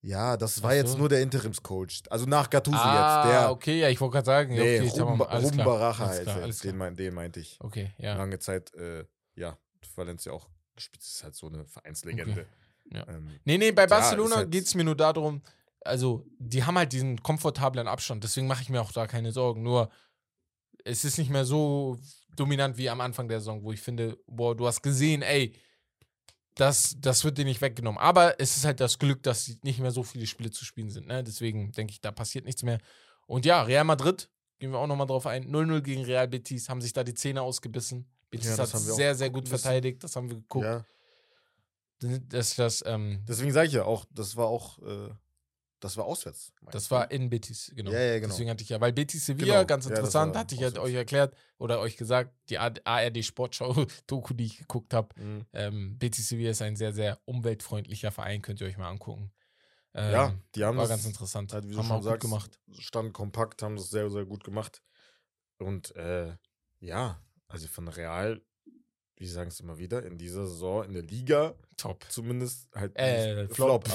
[0.00, 0.98] ja, das war Ach jetzt so.
[0.98, 2.02] nur der Interimscoach.
[2.10, 3.32] Also nach Gattuso ah, jetzt.
[3.32, 4.54] Der, okay, ja, ich wollte gerade sagen.
[4.54, 6.52] ja, nee, okay, Ruben, alles Ruben klar, Baracha alles heißt klar, klar.
[6.62, 7.58] Den, mein, den meinte ich.
[7.60, 8.14] Okay, ja.
[8.16, 9.04] Lange Zeit, äh,
[9.34, 9.58] ja,
[9.94, 11.02] Valencia auch gespielt.
[11.02, 12.46] Das ist halt so eine Vereinslegende.
[12.92, 13.06] Ja.
[13.08, 15.42] Ähm, Nee, nee, bei Barcelona halt- geht es mir nur darum,
[15.80, 19.62] also, die haben halt diesen komfortablen Abstand, deswegen mache ich mir auch da keine Sorgen.
[19.62, 19.90] Nur,
[20.84, 21.98] es ist nicht mehr so
[22.36, 25.54] dominant wie am Anfang der Saison, wo ich finde, boah, du hast gesehen, ey,
[26.54, 27.98] das, das wird dir nicht weggenommen.
[27.98, 31.06] Aber es ist halt das Glück, dass nicht mehr so viele Spiele zu spielen sind.
[31.06, 31.24] Ne?
[31.24, 32.78] Deswegen denke ich, da passiert nichts mehr.
[33.26, 36.80] Und ja, Real Madrid, gehen wir auch nochmal drauf ein, 0-0 gegen Real Betis, haben
[36.80, 38.06] sich da die Zähne ausgebissen.
[38.30, 40.64] Betis Ja, hat sehr, sehr gut verteidigt, das haben wir geguckt.
[40.64, 40.84] ja.
[42.00, 45.10] Das, das, ähm, Deswegen sage ich ja auch, das war auch äh,
[45.84, 46.52] das war auswärts.
[46.70, 47.90] Das war in Betis, genau.
[47.92, 48.28] Ja, ja, genau.
[48.32, 49.66] Deswegen hatte ich ja, weil Betis Sevilla, Genau.
[49.66, 50.88] ganz Ja, interessant, war hatte ich halt auswärts.
[50.90, 55.08] euch erklärt oder euch gesagt, die ARD Sportschau-Doku, die ich geguckt habe.
[55.20, 55.46] Mhm.
[55.52, 59.30] Ähm, Betis Sevilla ist ein sehr, sehr umweltfreundlicher Verein, könnt ihr euch mal angucken.
[59.92, 61.52] Ähm, Ja, die haben war das ganz interessant.
[61.52, 62.58] halt, wie haben schon sagst, gemacht.
[62.78, 64.82] stand kompakt, haben das sehr, sehr gut gemacht.
[65.58, 66.34] Und äh,
[66.80, 68.40] ja, also von Real,
[69.24, 72.04] wie sagen es immer wieder, in dieser Saison in der Liga Top.
[72.10, 73.88] zumindest halt Äh, Flop,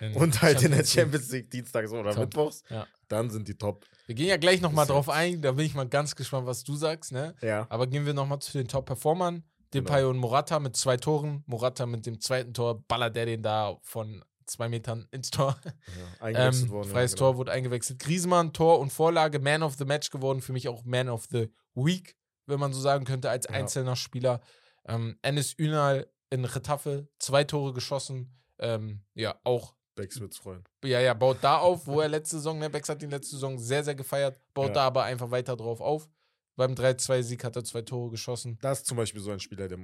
[0.00, 1.44] in Und halt in der Champions League.
[1.44, 2.20] Champions dienstags oder Top.
[2.24, 2.86] mittwochs, Ja.
[3.08, 3.86] dann sind die top.
[4.06, 6.64] Wir gehen ja gleich nochmal ja- drauf ein, da bin ich mal ganz gespannt, was
[6.64, 7.34] du sagst, ne?
[7.42, 7.66] Ja.
[7.70, 9.44] Aber gehen wir nochmal zu den Top-Performern.
[9.72, 10.10] Depay Genau.
[10.10, 11.44] und Morata mit zwei Toren.
[11.46, 15.56] Morata mit dem zweiten Tor ballert der den da von zwei Metern ins Tor.
[15.64, 16.88] ja eingewechselt Ähm, worden.
[16.88, 17.26] ja, freies genau.
[17.30, 18.00] Tor wurde eingewechselt.
[18.00, 20.42] Griezmann, Tor und Vorlage, Man of the Match geworden.
[20.42, 22.16] Für mich auch Man of the Week,
[22.50, 23.52] wenn man so sagen könnte, als Ja.
[23.52, 24.40] einzelner Spieler.
[24.86, 28.32] Ähm, Enes Ünal in Retafe, zwei Tore geschossen.
[28.58, 30.64] Ähm, ja, auch, Becks wird's freuen.
[30.84, 33.58] ja, ja, baut da auf, wo er letzte Saison, ne, Bex hat ihn letzte Saison
[33.58, 34.74] sehr, sehr gefeiert, baut Ja.
[34.74, 36.08] da aber einfach weiter drauf auf.
[36.56, 38.58] Beim 3-2-Sieg hat er zwei Tore geschossen.
[38.60, 39.78] Das ist zum Beispiel so ein Spieler, der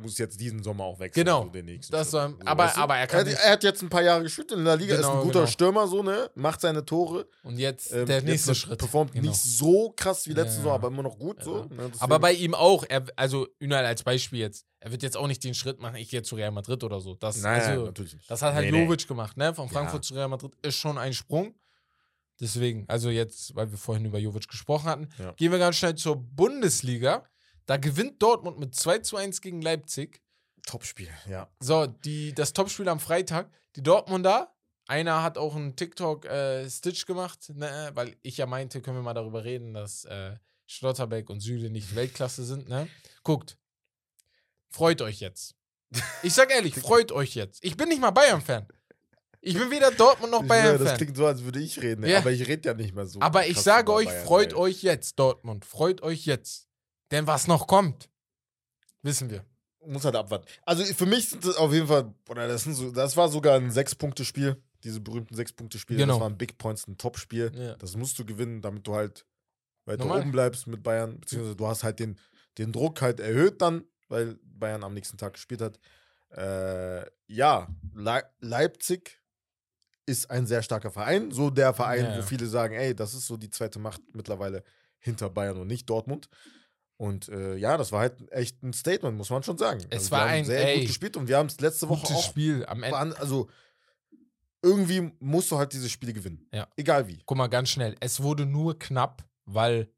[0.00, 1.24] muss jetzt diesen Sommer auch wechseln.
[1.24, 1.44] Genau.
[1.44, 2.10] So den nächsten Das Schritt.
[2.10, 4.52] so ein- aber- aber er kann er, nicht- er hat jetzt ein paar Jahre gespielt
[4.52, 5.46] in der Liga, ist Genau, ein guter genau.
[5.50, 6.30] Stürmer, so, ne?
[6.34, 7.26] Macht seine Tore.
[7.42, 8.78] Und jetzt Ähm, der jetzt nächste nicht- Schritt.
[8.78, 9.28] Performt Genau.
[9.28, 10.56] nicht so krass wie letzte Ja.
[10.56, 11.58] Saison, aber immer noch gut, so.
[11.58, 11.62] Ja.
[11.64, 11.68] Ne?
[11.78, 15.26] Deswegen- Aber bei ihm auch, er, also Ünal als Beispiel jetzt, er wird jetzt auch
[15.26, 17.14] nicht den Schritt machen, ich gehe zu Real Madrid oder so.
[17.14, 18.30] Das, Nein, also, natürlich nicht.
[18.30, 18.84] das hat halt Nee, nee.
[18.84, 19.54] Jovic gemacht, ne?
[19.54, 19.72] Von Ja.
[19.72, 21.54] Frankfurt zu Real Madrid ist schon ein Sprung.
[22.40, 25.32] Deswegen, also jetzt, weil wir vorhin über Jovic gesprochen hatten, Ja.
[25.32, 27.24] gehen wir ganz schnell zur Bundesliga.
[27.70, 30.20] Da gewinnt Dortmund mit 2 zu 1 gegen Leipzig.
[30.66, 31.48] Topspiel, ja.
[31.60, 33.48] So, die, das Topspiel am Freitag.
[33.76, 34.52] Die Dortmunder,
[34.88, 39.44] einer hat auch einen TikTok-Stitch gemacht, ne, weil ich ja meinte, können wir mal darüber
[39.44, 40.34] reden, dass äh,
[40.66, 42.68] Schlotterbeck und Süle nicht Weltklasse sind.
[42.68, 42.88] Ne?
[43.22, 43.56] Guckt,
[44.68, 45.54] freut euch jetzt.
[46.24, 47.62] Ich sag ehrlich, freut euch jetzt.
[47.62, 48.66] Ich bin nicht mal Bayern-Fan.
[49.42, 50.96] Ich bin weder Dortmund noch schwöre, das Bayern-Fan.
[50.96, 52.18] klingt so, als würde ich reden, Ja.
[52.18, 53.20] aber ich rede ja nicht mehr so.
[53.20, 55.64] Aber ich sage euch, Bayern, freut weil- euch jetzt, Dortmund.
[55.64, 56.66] Freut euch jetzt.
[57.10, 58.08] Denn was noch kommt,
[59.02, 59.44] wissen wir.
[59.86, 60.46] Muss halt abwarten.
[60.64, 63.70] Also für mich sind das auf jeden Fall, oder das, so, das war sogar ein
[63.70, 64.62] Sechs-Punkte-Spiel.
[64.84, 65.98] Diese berühmten Sechs-Punkte-Spiele.
[66.00, 66.14] Genau.
[66.14, 67.50] Das waren Big Points, ein Top-Spiel.
[67.54, 67.74] Ja.
[67.76, 69.26] Das musst du gewinnen, damit du halt
[69.86, 70.20] weiter Normal.
[70.22, 71.18] oben bleibst mit Bayern.
[71.18, 72.18] Beziehungsweise du hast halt den,
[72.58, 75.78] den Druck halt erhöht dann, weil Bayern am nächsten Tag gespielt hat.
[76.30, 79.20] Äh, ja, Le Leipzig
[80.06, 81.30] ist ein sehr starker Verein.
[81.30, 84.62] So der Verein, Ja, wo viele sagen, ey, das ist so die zweite Macht mittlerweile
[84.98, 86.28] hinter Bayern und nicht Dortmund.
[87.00, 89.80] Und äh, ja, das war halt echt ein Statement, muss man schon sagen.
[89.88, 92.16] Es Also war ein- sehr ey, gut gespielt und wir haben es letzte Woche Gutes
[92.16, 93.18] auch Spiel am Ende.
[93.18, 93.48] also
[94.62, 96.46] irgendwie musst du halt diese Spiele gewinnen.
[96.52, 96.68] Ja.
[96.76, 97.22] Egal wie.
[97.24, 97.96] Guck mal, ganz schnell.
[98.00, 99.88] Es wurde nur knapp, weil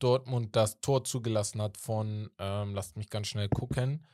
[0.00, 4.04] Dortmund das Tor zugelassen hat von, ähm, lasst mich ganz schnell gucken,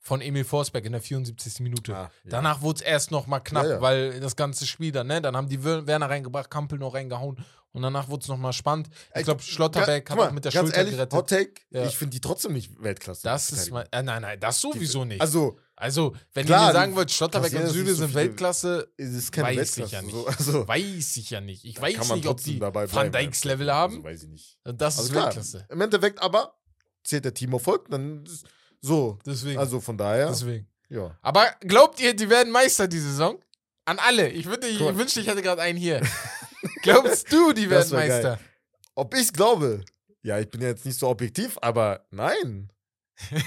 [0.00, 1.60] von Emil Forsberg in der 74.
[1.60, 1.94] Minute.
[1.96, 2.30] Ah, ja.
[2.30, 5.22] Danach wurde es erst noch mal knapp, Ja, weil das ganze Spiel dann, ne?
[5.22, 7.38] Dann haben die Wer- Werner reingebracht, Kampel noch reingehauen
[7.72, 8.88] und danach wurde es noch mal spannend.
[9.14, 11.12] Ich glaube, Schlotterbeck Ga- hat guck auch mal, mit der Schulter ehrlich, gerettet.
[11.18, 11.84] Hot Take, Ja.
[11.86, 13.22] ich finde die trotzdem nicht Weltklasse.
[13.24, 15.20] das ist mal, äh, nein, nein, das sowieso nicht.
[15.20, 19.32] Also, Also, wenn Klar, ihr mir sagen wollt, Schlotterbeck und Süle so sind Weltklasse, ist
[19.32, 19.82] keine Weiß Weltklasse.
[19.86, 20.12] ich ja nicht.
[20.14, 21.64] So, also, weiß ich ja nicht.
[21.64, 23.10] Ich weiß nicht, ob die Van.
[23.10, 24.04] Dijks Level Also, haben.
[24.04, 24.58] weiß ich nicht.
[24.64, 25.66] Das Also ist klar, Weltklasse.
[25.70, 26.54] im Endeffekt aber
[27.02, 28.22] zählt der Teamerfolg, dann
[28.80, 29.18] so.
[29.26, 29.58] Deswegen.
[29.58, 30.68] Also von daher, Deswegen.
[30.88, 31.18] ja.
[31.20, 33.40] Aber glaubt ihr, die werden Meister die Saison?
[33.84, 34.28] An alle.
[34.28, 34.96] Ich, würde, ich mal.
[34.96, 36.00] wünschte, ich hätte gerade einen hier.
[36.82, 38.22] Glaubst du, die Das werden wär geil.
[38.22, 38.38] Meister?
[38.94, 39.84] Ob ich glaube,
[40.22, 42.70] ja, ich bin ja jetzt nicht so objektiv, aber nein.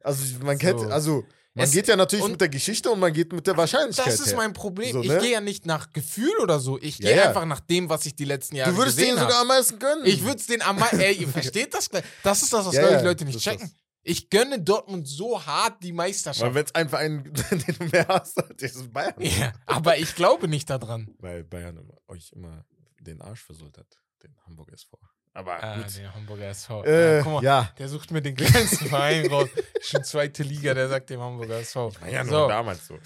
[0.00, 0.86] Also ich- man kennt, So.
[0.88, 1.24] also
[1.54, 4.06] man Es- geht ja natürlich mit der Geschichte und man geht mit der Wahrscheinlichkeit.
[4.06, 4.36] Das ist her.
[4.36, 4.92] mein Problem.
[4.92, 5.18] So, ich ne?
[5.18, 6.78] gehe ja nicht nach Gefühl oder so.
[6.80, 7.28] Ich Ja, gehe ja.
[7.28, 9.42] einfach nach dem, was ich die letzten Jahre Du würdest gesehen den sogar habe.
[9.42, 10.04] am meisten gönnen.
[10.06, 11.00] Ich würde es den am meisten.
[11.00, 12.02] Ey, ihr versteht das gleich?
[12.22, 13.70] Das ist das, was, Ja, ich, ja, Leute nicht das checken.
[14.06, 16.44] Ich gönne Dortmund so hart die Meisterschaft.
[16.46, 19.14] Weil wenn es einfach einen, den du mehr hast, das ist Bayern.
[19.18, 21.14] Ja, aber ich glaube nicht daran.
[21.18, 22.64] Weil Bayern immer, euch immer
[23.00, 23.86] den Arsch versohlt hat,
[24.22, 24.98] den Hamburg SV.
[25.36, 25.86] Aber Ah, gut.
[25.96, 26.84] der Hamburger SV.
[26.84, 27.72] Äh, Äh, guck mal, ja.
[27.78, 29.48] der sucht mir den kleinsten Verein raus.
[29.80, 31.92] Schon zweite Liga, der sagt dem Hamburger SV.
[32.00, 32.98] War ja nur so, damals so.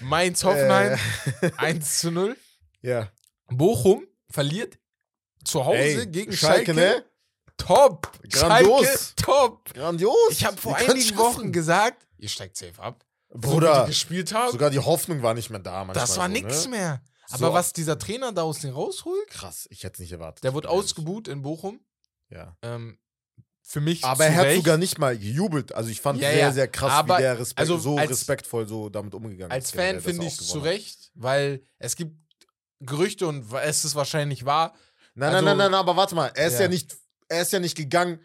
[0.00, 0.98] Mainz-Hoffenheim
[1.42, 2.36] Äh, 1 zu 0.
[2.80, 3.10] ja.
[3.48, 4.78] Bochum verliert
[5.44, 6.72] zu Hause Ey, gegen Schalke.
[6.72, 7.04] ne?
[7.56, 8.10] Top.
[8.30, 8.84] Grandios.
[8.86, 9.72] Schalke, top.
[9.74, 10.14] Grandios.
[10.30, 11.16] Ich habe vor einigen.
[11.16, 13.04] Wochen gesagt, ihr steigt safe ab.
[13.30, 15.84] So Bruder, die gespielt haben, sogar die Hoffnung war nicht mehr da.
[15.86, 16.70] das war so, nix ne?
[16.70, 17.02] mehr.
[17.30, 17.52] Aber So.
[17.52, 20.44] was dieser Trainer da aus dem rausholt, Krass, ich hätte es nicht erwartet.
[20.44, 21.80] der wurde ausgebuht in Bochum.
[22.30, 22.56] Ja.
[22.62, 22.98] Ähm,
[23.62, 24.56] für mich Aber er hat Recht.
[24.58, 25.74] sogar nicht mal gejubelt.
[25.74, 26.52] Also ich fand Ja, sehr, ja.
[26.52, 29.72] sehr krass, Aber wie der Respekt, also so als- respektvoll so damit umgegangen Als ist.
[29.72, 30.58] generell, Fan finde ich es zu.
[30.58, 32.14] Recht, weil es gibt
[32.80, 34.74] Gerüchte und es ist wahrscheinlich wahr.
[35.14, 36.30] Nein, Also- nein, nein, nein, aber warte mal.
[36.34, 36.62] Er ist ja.
[36.62, 36.68] Ja.
[36.68, 36.94] nicht,
[37.28, 38.20] er ist ja nicht gegangen,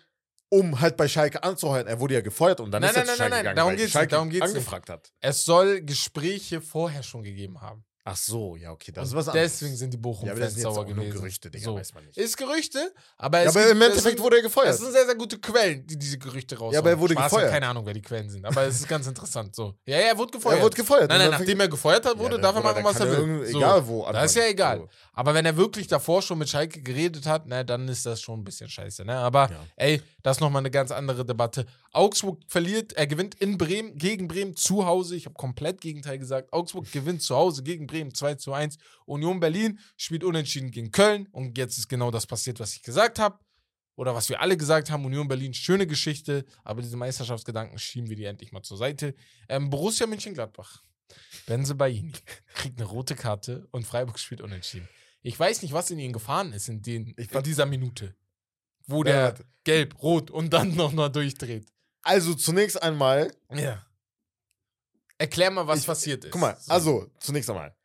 [0.50, 1.88] um halt bei Schalke anzuheuern.
[1.88, 3.56] Er wurde ja gefeuert und dann Nein, ist er nein, zu nein, Schalke nein, gegangen,
[3.56, 4.56] darum weil geht's nicht, Schalke darum geht's nicht.
[4.56, 5.14] angefragt hat.
[5.22, 7.86] Es soll Gespräche vorher schon gegeben haben.
[8.12, 9.52] Ach so, ja, okay, das Und ist was anderes.
[9.60, 11.12] deswegen sind die ja, das Bochum-Fans sind jetzt sauer gewesen.
[11.12, 11.76] Gerüchte, Digga, So.
[11.76, 12.18] weiß man nicht.
[12.18, 14.76] Ist Gerüchte, aber, ja, es aber gibt, im Endeffekt sind, wurde er gefeuert.
[14.78, 16.74] sind sehr, sehr gute Quellen, die diese Gerüchte raushauen.
[16.74, 17.52] Ja, aber er wurde Spaß, gefeuert.
[17.52, 19.56] Keine Ahnung, wer die Quellen sind, aber es ist ganz interessant.
[19.56, 19.76] So.
[19.86, 20.58] Ja, ja, er wurde gefeuert.
[20.60, 21.10] Er wurde gefeuert.
[21.10, 23.46] nein, nein, nachdem er gefeuert hat, wurde, Ja, darf er machen, was er will.
[23.46, 23.58] So.
[23.60, 24.12] Egal wo.
[24.12, 24.88] Das ist ja egal.
[25.14, 28.40] Aber wenn er wirklich davor schon mit Schalke geredet hat, ne, dann ist das schon
[28.40, 29.04] ein bisschen scheiße.
[29.04, 29.16] Ne?
[29.18, 29.60] Aber Ja.
[29.76, 31.66] ey, das ist nochmal eine ganz andere Debatte.
[31.92, 35.16] Augsburg verliert, er gewinnt in Bremen, gegen Bremen zu Hause.
[35.18, 36.54] Ich habe komplett Gegenteil gesagt.
[36.54, 38.78] Augsburg gewinnt zu Hause gegen Bremen 2 zu 1.
[39.06, 41.28] Union Berlin spielt unentschieden gegen Köln.
[41.32, 43.40] Und jetzt ist genau das passiert, was ich gesagt habe.
[43.96, 48.16] Oder was wir alle gesagt haben, Union Berlin, schöne Geschichte, aber diese Meisterschaftsgedanken schieben wir
[48.16, 49.14] die endlich mal zur Seite.
[49.50, 50.84] Ähm, Borussia Mönchengladbach.
[51.48, 52.14] Benze Baini
[52.54, 54.88] kriegt eine rote Karte und Freiburg spielt unentschieden.
[55.22, 58.16] Ich weiß nicht, was in ihnen gefahren ist in, den, in dieser Minute.
[58.88, 59.46] Wo Ja, der warte.
[59.66, 61.68] gelb, rot und dann noch mal durchdreht.
[62.02, 63.86] Also zunächst einmal, Ja.
[65.18, 66.32] Erklär mal, was Ich- passiert ist.
[66.32, 66.72] guck mal, So.
[66.72, 67.76] also zunächst einmal.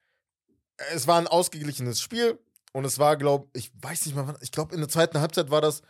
[0.93, 2.39] Es war ein ausgeglichenes Spiel
[2.73, 5.51] und es war, glaube ich, weiß nicht mal, wann, ich glaube in der zweiten Halbzeit
[5.51, 5.83] war das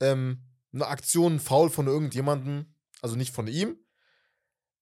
[0.00, 2.66] ähm, eine Aktion, ein Foul von irgendjemandem,
[3.00, 3.78] also nicht von ihm.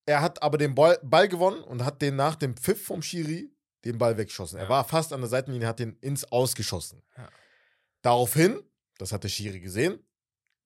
[0.04, 3.52] Er hat aber den Ball, Ball gewonnen und hat den nach dem Pfiff vom Schiri
[3.84, 4.58] den Ball weggeschossen.
[4.58, 4.68] Er Ja.
[4.70, 7.02] war fast an der Seitenlinie, hat den ins Ausgeschossen.
[7.16, 7.28] Ja.
[8.02, 8.60] Daraufhin,
[8.98, 9.98] das hat der Schiri gesehen,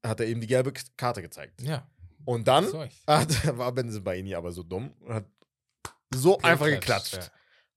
[0.05, 1.61] hat er ihm die gelbe Karte gezeigt.
[1.63, 1.87] Ja.
[2.25, 2.67] Und dann
[3.07, 5.27] hat, war Benzebaini aber so dumm und hat
[6.15, 7.31] so einfach geklatscht.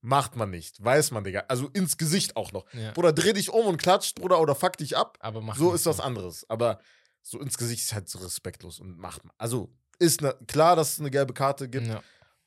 [0.06, 0.84] Macht man nicht.
[0.84, 1.44] Weiß man, Digga.
[1.48, 2.66] Also ins Gesicht auch noch.
[2.74, 2.92] Ja.
[2.92, 5.16] Bruder, dreh dich um und klatscht, Bruder, oder fuck dich ab.
[5.20, 6.44] Aber mach So ist was anderes.
[6.50, 6.78] Aber
[7.22, 9.32] so ins Gesicht ist halt so respektlos und macht man.
[9.38, 11.86] Also ist ne, klar, dass es eine gelbe Karte gibt.
[11.86, 12.02] Ja.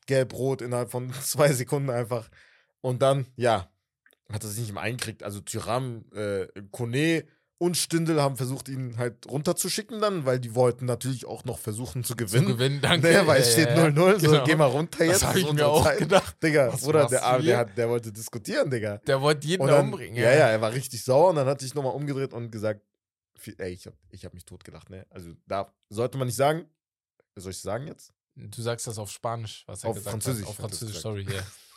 [0.05, 2.29] Gelb-Rot innerhalb von zwei Sekunden einfach.
[2.81, 3.71] Und dann, ja,
[4.31, 5.23] hat er sich nicht mehr eingekriegt.
[5.23, 7.25] Also Tyram, äh, Kone
[7.59, 12.03] und Stindl haben versucht, ihn halt runterzuschicken dann, weil die wollten natürlich auch noch versuchen
[12.03, 12.47] zu Zu gewinnen.
[12.47, 13.07] gewinnen, danke.
[13.07, 13.85] Naja, weil es steht ja, ja.
[13.87, 14.43] 0-0, so Genau.
[14.43, 15.23] geh mal runter jetzt.
[15.23, 15.97] Das ist ich mir auch Zeit.
[15.99, 16.35] gedacht.
[16.43, 17.41] Digga, Was machst der, hier?
[17.41, 18.97] der, der wollte diskutieren, Digga.
[19.07, 20.15] Der wollte jeden dann, umbringen.
[20.15, 22.81] ja, ja, er war richtig sauer und dann hat sich nochmal umgedreht und gesagt,
[23.57, 25.05] ey, ich hab, ich hab mich totgelacht, ne?
[25.09, 26.65] Also da sollte man nicht sagen.
[27.35, 28.11] Soll ich sagen jetzt?
[28.35, 30.49] Du sagst das auf Spanisch, was er Auf gesagt Französisch hat.
[30.49, 31.41] Auf Französisch, sorry, ja.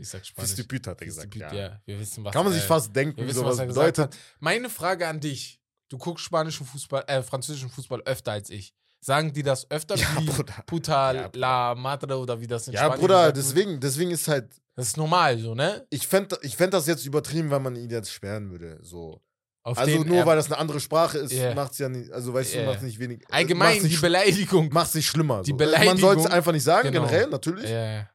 [0.00, 0.54] Ich sag Spanisch.
[0.54, 1.58] Disput hat er gesagt, Disput, ja.
[1.58, 1.80] ja.
[1.84, 4.16] Wir wissen, was Kann man sich äh, fast denken, wie sowas bedeutet.
[4.38, 5.60] Meine Frage an dich.
[5.88, 8.72] Du guckst spanischen Fußball, äh, französischen Fußball öfter als ich.
[9.02, 10.54] Sagen die das öfter Ja, wie Bruder.
[10.66, 11.38] Puta Ja, Bruder.
[11.38, 13.46] la Madre oder wie das in Ja, Spanien Bruder, gesagt wird?
[13.46, 15.86] deswegen, deswegen ist halt, Das ist normal so, ne?
[15.90, 18.78] ich fände ich fänd das jetzt übertrieben, wenn man ihn jetzt sperren würde.
[18.82, 19.20] So.
[19.62, 21.54] Auf Also nur weil das eine andere Sprache ist, Ja.
[21.54, 22.60] macht's ja nicht, also weißt Ja.
[22.62, 23.22] du, macht's nicht wenig.
[23.30, 24.68] Allgemein macht's nicht, die Beleidigung.
[24.72, 25.42] macht's nicht schlimmer.
[25.42, 25.56] Die so.
[25.56, 27.06] Man Beleidigung- sollte es einfach nicht sagen, Genau.
[27.06, 27.68] generell, natürlich.
[27.70, 28.10] Ja, ja.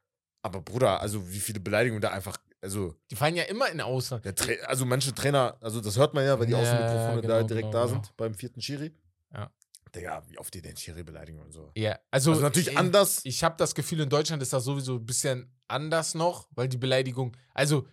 [0.45, 4.51] Aber Bruder, also wie viele Beleidigungen da einfach, also, Die fallen ja immer in Tra
[4.67, 7.71] also manche Trainer, also das hört man ja, weil die Ja, Außenmikrofone da genau, direkt
[7.71, 8.03] genau, da genau.
[8.03, 8.93] sind, beim vierten Schiri.
[9.34, 9.49] Ja.
[9.95, 11.71] Digga, wie oft die den Schiri beleidigen und so.
[11.75, 13.21] Ja, also, Also natürlich ey, anders.
[13.23, 16.77] Ich habe das Gefühl, in Deutschland ist das sowieso ein bisschen anders noch, weil die
[16.77, 17.88] Beleidigung, also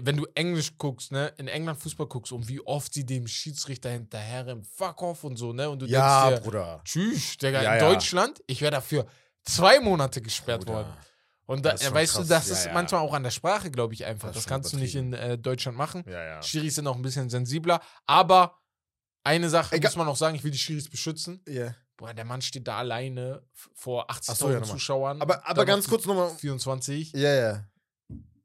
[0.00, 3.90] wenn du Englisch guckst, ne, in England Fußball guckst und wie oft sie dem Schiedsrichter
[3.90, 6.80] hinterher im Fuck off und so, ne, und du Ja, denkst dir, Bruder.
[6.84, 7.86] tschüss, Digga, Ja, in ja.
[7.90, 9.06] Deutschland, ich wäre dafür
[9.44, 10.72] zwei Monate gesperrt Bruder.
[10.72, 10.92] worden.
[11.48, 12.28] Und da, weißt du, krass.
[12.28, 12.72] das Ja, ist ja.
[12.74, 14.28] manchmal auch an der Sprache, glaube ich, einfach.
[14.28, 16.04] Das Das, kannst du nicht in äh, Deutschland machen.
[16.06, 16.42] Ja, ja.
[16.42, 18.58] Schiris sind auch ein bisschen sensibler, aber
[19.24, 19.88] eine Sache Egal.
[19.90, 21.42] muss man auch sagen, ich will die Schiris beschützen.
[21.48, 21.74] Ja.
[21.96, 23.42] Boah, der Mann steht da alleine
[23.74, 24.62] vor 80.000 Ach so, ja.
[24.62, 25.22] Zuschauern.
[25.22, 27.12] Aber, aber ganz kurz nochmal, 24.
[27.14, 27.64] ja, ja.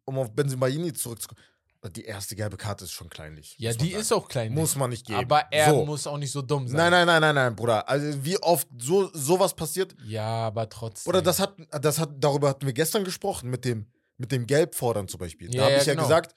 [0.05, 1.41] Um auf Benzemaini zurückzukommen.
[1.89, 3.55] Die erste gelbe Karte ist schon kleinlich.
[3.57, 4.01] Ja, die sagen.
[4.01, 4.53] ist auch klein.
[4.53, 5.19] Muss man nicht geben.
[5.19, 5.85] Aber er so.
[5.85, 6.77] muss auch nicht so dumm sein.
[6.77, 7.87] Nein, nein, nein, nein, nein, Bruder.
[7.89, 9.93] Also wie oft so sowas passiert.
[10.05, 11.09] Ja, aber trotzdem.
[11.09, 15.07] Oder das hat, das hat, darüber hatten wir gestern gesprochen, mit dem, mit dem Gelbfordern
[15.09, 15.49] zum Beispiel.
[15.49, 16.03] Da Ja, habe ja, ich ja genau.
[16.03, 16.35] gesagt,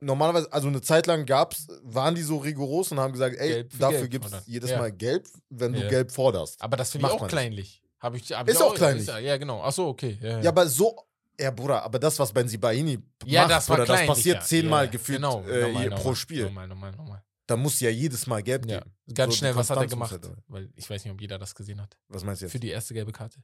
[0.00, 4.08] normalerweise, also eine Zeit lang gab's, waren die so rigoros und haben gesagt, ey, dafür
[4.08, 4.44] gibt's fordern.
[4.46, 4.78] jedes Ja.
[4.78, 6.60] Mal gelb, wenn du gelb forderst.
[6.60, 7.80] Aber das finde ich auch kleinlich.
[8.00, 9.08] Hab ich, hab Ist ich auch kleinlich.
[9.08, 9.62] Ist, ja, genau.
[9.62, 10.18] Achso, okay.
[10.20, 10.94] Ja, Ja, aber so,
[11.40, 15.18] ja, Bruder, aber das, was Benzibaini Ja, macht, das Bruder, das passiert zehnmal Ja, gefühlt
[15.18, 16.44] genau, äh, normal, pro Spiel.
[16.44, 17.22] Normal, normal, normal.
[17.46, 18.78] Da muss ja jedes Mal gelb Ja.
[18.78, 18.94] geben.
[19.14, 20.12] Ganz So, schnell, was hat er gemacht?
[20.12, 21.96] halt- Weil ich weiß nicht, ob jeder das gesehen hat.
[22.08, 22.52] Was meinst du jetzt?
[22.52, 23.38] Für die erste gelbe Karte.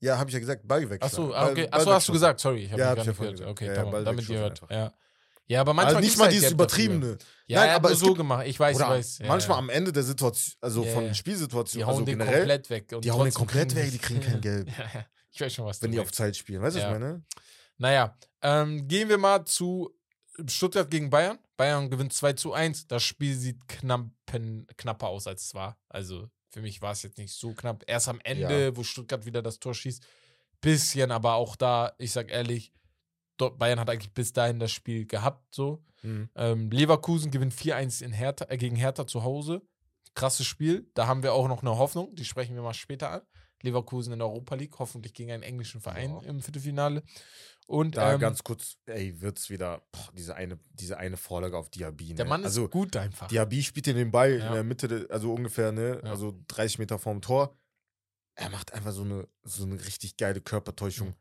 [0.00, 1.02] ja, habe ich ja gesagt, Ball wegschlagen.
[1.02, 1.68] Achso, ah, okay.
[1.70, 2.40] Achso, hast du gesagt.
[2.40, 3.32] Sorry, ich habe Ja, ja, hab gar ich ja gehört.
[3.32, 3.50] gesagt.
[3.50, 4.60] Okay, Ja, ja, damit ihr hört.
[4.70, 4.92] Ja.
[5.48, 7.18] ja, aber manchmal Also nicht mal halt dieses übertriebene.
[7.48, 8.46] Ja, Nein, er aber so gemacht.
[8.46, 9.18] Ich weiß, ich weiß.
[9.26, 11.14] Manchmal am Ende der Situation, also von ja.
[11.14, 12.88] Spielsituation, Die hauen also den komplett weg.
[13.02, 14.68] Die hauen den komplett weg, die kriegen kein Gelb.
[15.32, 15.40] Ja, ja.
[15.40, 16.16] Ich weiß schon, was wenn die auf meinst.
[16.16, 16.62] Zeit spielen.
[16.62, 16.92] Weißt du, was Ja.
[16.94, 17.24] ich meine?
[17.78, 19.90] Naja, ähm, gehen wir mal zu
[20.48, 21.38] Stuttgart gegen Bayern.
[21.56, 22.86] Bayern gewinnt 2 zu 1.
[22.86, 25.78] Das Spiel sieht knappen, knapper aus, als es war.
[25.88, 27.84] Also für mich war es jetzt nicht so knapp.
[27.86, 30.02] Erst am Ende, wo Stuttgart wieder das Tor schießt,
[30.60, 32.72] bisschen, aber auch da, ich sag ehrlich,
[33.38, 35.54] Bayern hat eigentlich bis dahin das Spiel gehabt.
[35.54, 35.82] So.
[36.02, 36.28] Mhm.
[36.34, 39.62] Ähm, Leverkusen gewinnt 4-1 in Hertha, äh, gegen Hertha zu Hause.
[40.14, 40.90] Krasses Spiel.
[40.94, 42.14] Da haben wir auch noch eine Hoffnung.
[42.14, 43.22] Die sprechen wir mal später an.
[43.62, 46.28] Leverkusen in der Europa League, hoffentlich gegen einen englischen Verein Ja.
[46.28, 47.02] im Viertelfinale.
[47.66, 51.70] Und Da ähm, ganz kurz, ey, wird's wieder, boah, diese eine, diese eine Vorlage auf
[51.70, 52.14] Diaby.
[52.14, 52.28] der ne?
[52.28, 53.28] Mann also, ist gut einfach.
[53.28, 54.48] Diaby spielt in den Ball Ja.
[54.48, 56.10] in der Mitte, also ungefähr, ne, Ja.
[56.10, 57.54] also 30 Meter vorm Tor.
[58.34, 61.08] Er macht einfach so eine, so eine richtig geile Körpertäuschung.
[61.08, 61.14] Mhm.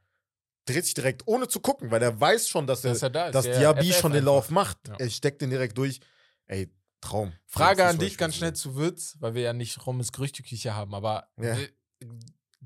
[0.66, 3.36] Dreht sich direkt, ohne zu gucken, weil er weiß schon, dass, dass er, da ist.
[3.36, 4.34] dass der Diaby schon den einfach.
[4.34, 4.78] Lauf macht.
[4.98, 6.00] Er steckt den direkt durch.
[6.48, 6.72] Ey,
[7.02, 7.32] Traum.
[7.46, 11.30] Frage an dich ganz schnell zu Würz, weil wir ja nicht Rommes Gerüchteküche haben, aber
[11.40, 11.56] Ja.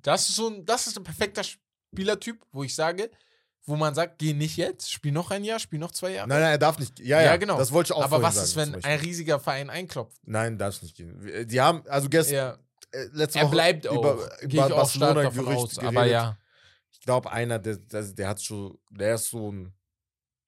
[0.01, 3.09] Das ist so ein, das ist ein perfekter Spielertyp, wo ich sage,
[3.65, 6.27] wo man sagt, geh nicht jetzt, spiel noch ein Jahr, spiel noch zwei Jahre.
[6.27, 6.99] Nein, nein, er darf nicht.
[6.99, 7.57] Ja, Ja, ja, genau.
[7.57, 10.17] Das wollte ich auch aber was sagen, ist, wenn ein riesiger Verein einklopft?
[10.23, 11.47] Nein, darf nicht gehen.
[11.47, 12.35] Die haben, also gestern,
[12.91, 13.95] Er, äh, letzte er Woche bleibt auch.
[13.97, 15.79] über, über ich auch Barcelona davon Gerücht aus.
[15.79, 16.11] Aber geredet.
[16.11, 16.37] ja,
[16.91, 19.73] Ich glaube, einer, der, der, der hat so, der ist so ein,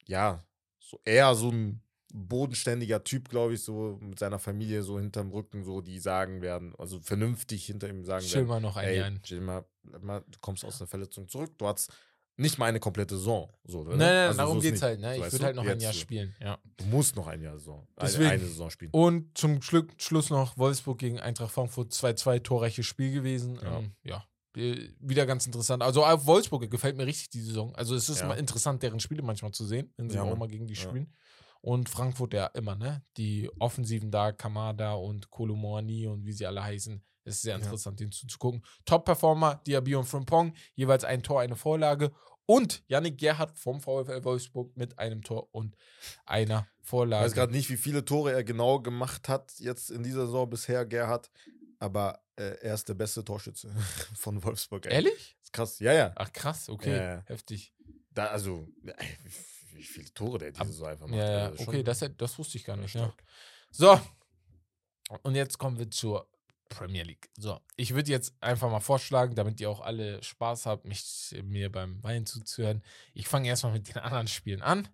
[0.08, 0.44] ja,
[0.80, 1.82] so eher so ein
[2.16, 6.74] bodenständiger Typ, glaube ich, so mit seiner Familie so hinterm Rücken, so die sagen werden,
[6.78, 8.48] also vernünftig hinter ihm sagen chill werden.
[8.48, 9.22] mal noch ein Ey, Jahr.
[9.22, 9.66] chill mal,
[10.02, 11.92] mal, du kommst aus der Verletzung zurück, du hast
[12.38, 13.50] nicht mal eine komplette Saison.
[13.64, 13.92] So, ne?
[13.92, 14.84] Nein, nein, Also darum so geht's nicht.
[14.84, 15.00] halt.
[15.00, 15.18] Ne?
[15.18, 16.36] Ich würde halt noch ein Jahr spielen.
[16.42, 16.58] Ja.
[16.78, 18.30] Du musst noch ein Jahr Saison, eine, Deswegen.
[18.30, 18.92] eine Saison spielen.
[18.92, 23.56] Und zum Schlu Schluss noch Wolfsburg gegen Eintracht Frankfurt 2-2, torreiches Spiel gewesen.
[23.64, 23.78] Ja.
[23.80, 24.26] Ähm, ja.
[24.58, 25.82] Äh, Wieder ganz interessant.
[25.82, 27.74] Also auf Wolfsburg gefällt mir richtig die Saison.
[27.76, 28.28] Also es ist Ja.
[28.28, 30.82] mal interessant, deren Spiele manchmal zu sehen, wenn sie Ja, auch mal gegen die Ja.
[31.66, 33.02] Und Frankfurt ja immer, ne?
[33.18, 37.04] Die Offensiven da, Kamada und Kolomoani und wie sie alle heißen.
[37.24, 37.64] Es ist sehr Ja.
[37.64, 38.64] interessant, denen zuzugucken.
[38.86, 42.12] Top-Performer, Diaby und Frimpong, jeweils ein Tor, eine Vorlage.
[42.46, 45.76] Und Yannick Gerhardt vom VfL Wolfsburg mit einem Tor und
[46.28, 47.26] einer Ich Vorlage.
[47.26, 50.86] weiß gerade nicht, wie viele Tore er genau gemacht hat jetzt in dieser Saison bisher,
[50.86, 51.32] Gerhard.
[51.80, 53.72] Aber äh, er ist der beste Torschütze
[54.16, 54.86] von Wolfsburg.
[54.86, 54.94] ey.
[54.94, 55.36] Ehrlich?
[55.42, 55.80] Ist krass.
[55.80, 56.12] Ja, ja.
[56.16, 57.24] Ach krass, okay, Ja, ja.
[57.26, 57.74] heftig.
[58.14, 58.68] Da, also,
[59.76, 61.20] wie, viele Tore der diese Saison einfach macht.
[61.20, 62.96] Ja, ja, also okay, das, das wusste ich gar nicht.
[62.96, 63.14] Ja.
[63.72, 64.00] So,
[65.24, 66.30] und jetzt kommen wir zur
[66.70, 67.30] Premier League.
[67.38, 71.04] So, ich würde jetzt einfach mal vorschlagen, damit ihr auch alle Spaß habt, mich
[71.44, 72.84] mir beim Wein zuzuhören.
[73.14, 74.88] Ich fange erstmal mit den anderen Spielen an,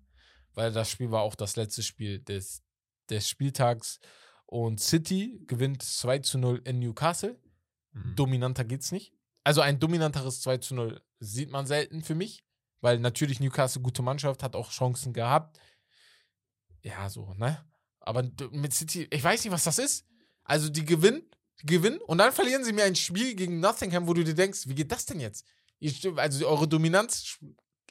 [0.53, 2.63] weil das Spiel war auch das letzte Spiel des,
[3.09, 3.99] des Spieltags.
[4.45, 7.39] Und City gewinnt 2 zu 0 in Newcastle.
[7.93, 8.15] Mhm.
[8.15, 9.13] Dominanter geht's nicht.
[9.43, 12.43] Also ein dominanteres 2 zu 0 sieht man selten für mich,
[12.81, 15.59] weil natürlich Newcastle gute Mannschaft hat auch Chancen gehabt.
[16.81, 17.63] Ja, so, ne?
[17.99, 20.05] Aber mit City, ich weiß nicht, was das ist.
[20.43, 21.23] Also die gewinnen,
[21.63, 24.75] gewinnen und dann verlieren sie mir ein Spiel gegen Nottingham, wo du dir denkst, wie
[24.75, 25.45] geht das denn jetzt?
[26.15, 27.37] Also eure Dominanz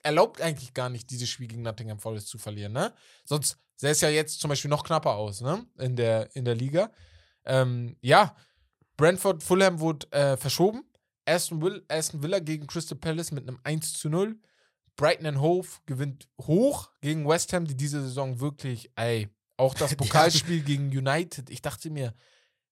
[0.03, 2.93] erlaubt eigentlich gar nicht, dieses Spiel gegen Nottingham Forest zu verlieren, ne?
[3.25, 5.67] Sonst sähe es ja jetzt zum Beispiel noch knapper aus, ne?
[5.79, 6.91] In der, in der Liga.
[7.45, 8.37] Ähm, ja,
[8.97, 10.85] Brentford, Fulham wurde äh, verschoben.
[11.25, 14.39] Aston, Aston Villa gegen Crystal Palace mit einem 1 zu 0.
[15.01, 19.95] Brighton and Hove gewinnt hoch gegen West Ham, die diese Saison wirklich, ey, auch das
[19.97, 21.49] Pokalspiel gegen United.
[21.49, 22.13] Ich dachte mir,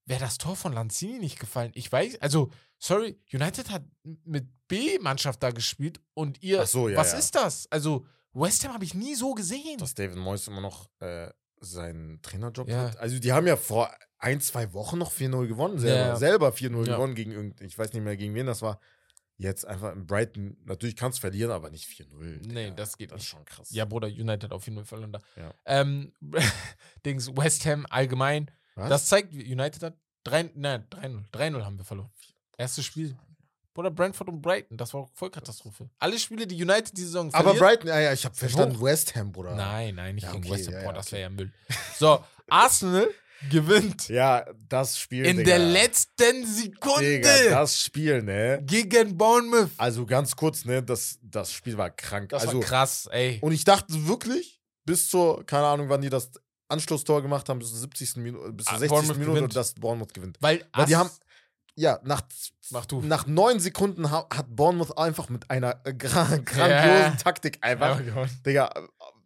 [0.05, 1.71] wäre das Tor von Lanzini nicht gefallen?
[1.75, 3.83] Ich weiß, also, sorry, United hat
[4.25, 7.19] mit B-Mannschaft da gespielt und ihr, Ach so, ja, was ja.
[7.19, 7.67] ist das?
[7.71, 8.05] Also,
[8.35, 9.79] West Ham habe ich nie so gesehen.
[9.79, 12.89] Dass David Moyes immer noch äh, seinen Trainerjob Ja.
[12.91, 12.99] hat.
[12.99, 15.79] Also, die haben ja vor ein, zwei Wochen noch 4-0 gewonnen.
[15.79, 16.97] Selber, selber 4-0 Ja.
[16.97, 18.81] gewonnen gegen irgendeinen, ich weiß nicht mehr gegen wen das war.
[19.41, 22.07] Jetzt einfach in Brighton, natürlich kannst du verlieren, aber nicht 4-0.
[22.49, 22.71] Nee, Digga.
[22.75, 23.29] das geht Das ist nicht.
[23.31, 23.71] schon krass.
[23.71, 25.21] Ja, Bruder, United auf jeden Fall verloren da.
[25.37, 25.55] Ja.
[25.65, 26.13] Ähm,
[27.07, 28.51] Dings, West Ham allgemein.
[28.75, 28.89] Was?
[28.89, 31.25] Das zeigt, United hat 3, nein, 3-0.
[31.33, 32.11] 3-0 haben wir verloren.
[32.57, 33.17] Erstes Spiel.
[33.75, 35.89] Bruder, Brentford und Brighton, das war Vollkatastrophe.
[36.01, 37.61] Alle Spiele, die United diese Saison aber verliert.
[37.83, 38.81] Brighton, ja, ja, ich habe verstanden.
[38.83, 39.55] West Ham, Bruder.
[39.55, 40.75] Nein, nein, nicht Ja, gegen okay, West Ham.
[40.75, 41.13] ja, Boah, ja, das okay.
[41.13, 41.53] wäre ja Müll.
[41.97, 43.09] So, Arsenal
[43.51, 45.25] gewinnt Ja, das Spiel.
[45.25, 45.51] in Digga.
[45.51, 48.61] der letzten Sekunde Digga, das Spiel, ne?
[48.65, 49.71] gegen Bournemouth.
[49.77, 50.83] Also ganz kurz, ne?
[50.83, 52.31] Das, das Spiel war krank.
[52.31, 53.39] Das also, war krass, ey.
[53.41, 56.31] Und ich dachte wirklich, bis zur, keine Ahnung, wann die das
[56.69, 58.17] Anschlusstor gemacht haben, bis zur 70.
[58.17, 58.89] Minute, bis zur Ah, 60.
[58.91, 59.57] Bournemouth Minute, gewinnt.
[59.57, 60.37] dass Bournemouth gewinnt.
[60.41, 61.11] Weil, Weil die haben,
[61.77, 62.23] ja, nach,
[62.71, 63.01] Mach du.
[63.03, 67.11] nach neun Sekunden ha hat Bournemouth einfach mit einer äh, gra grandiosen Ja.
[67.13, 68.27] Taktik einfach, Ja.
[68.45, 68.81] Digga, äh,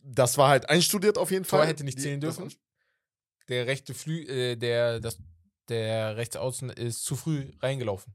[0.05, 1.69] das war halt einstudiert auf jeden Tor Fall.
[1.69, 2.53] hätte nicht zählen dürfen.
[3.49, 5.19] Der rechte Flü äh, der, das,
[5.69, 8.15] der Rechtsaußen ist zu früh reingelaufen.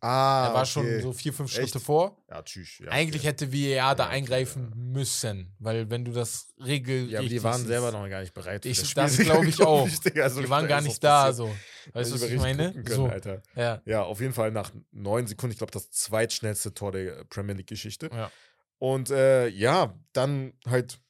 [0.00, 0.70] Ah, er war okay.
[0.70, 1.70] schon so vier, fünf Echt?
[1.70, 2.22] Schritte vor.
[2.30, 2.78] Ja, tschüss.
[2.78, 3.28] Ja, Eigentlich okay.
[3.30, 7.10] hätte VAR da Ja, okay, eingreifen müssen, weil wenn du das Regel.
[7.10, 8.62] Ja, aber die richtig waren siehst- selber noch gar nicht bereit.
[8.62, 9.88] für Ich- das Spiel, glaub ich auch.
[9.88, 10.22] Digga.
[10.22, 11.52] Also, Die waren gar nicht da, so.
[11.94, 12.72] Weißt du, was ich meine?
[12.74, 13.42] können, So, Alter.
[13.56, 13.82] ja.
[13.86, 18.08] Ja, auf jeden Fall nach neun Sekunden, ich glaube, das zweitschnellste Tor der Premier League-Geschichte.
[18.12, 18.30] Ja.
[18.78, 21.00] Und äh, ja, dann halt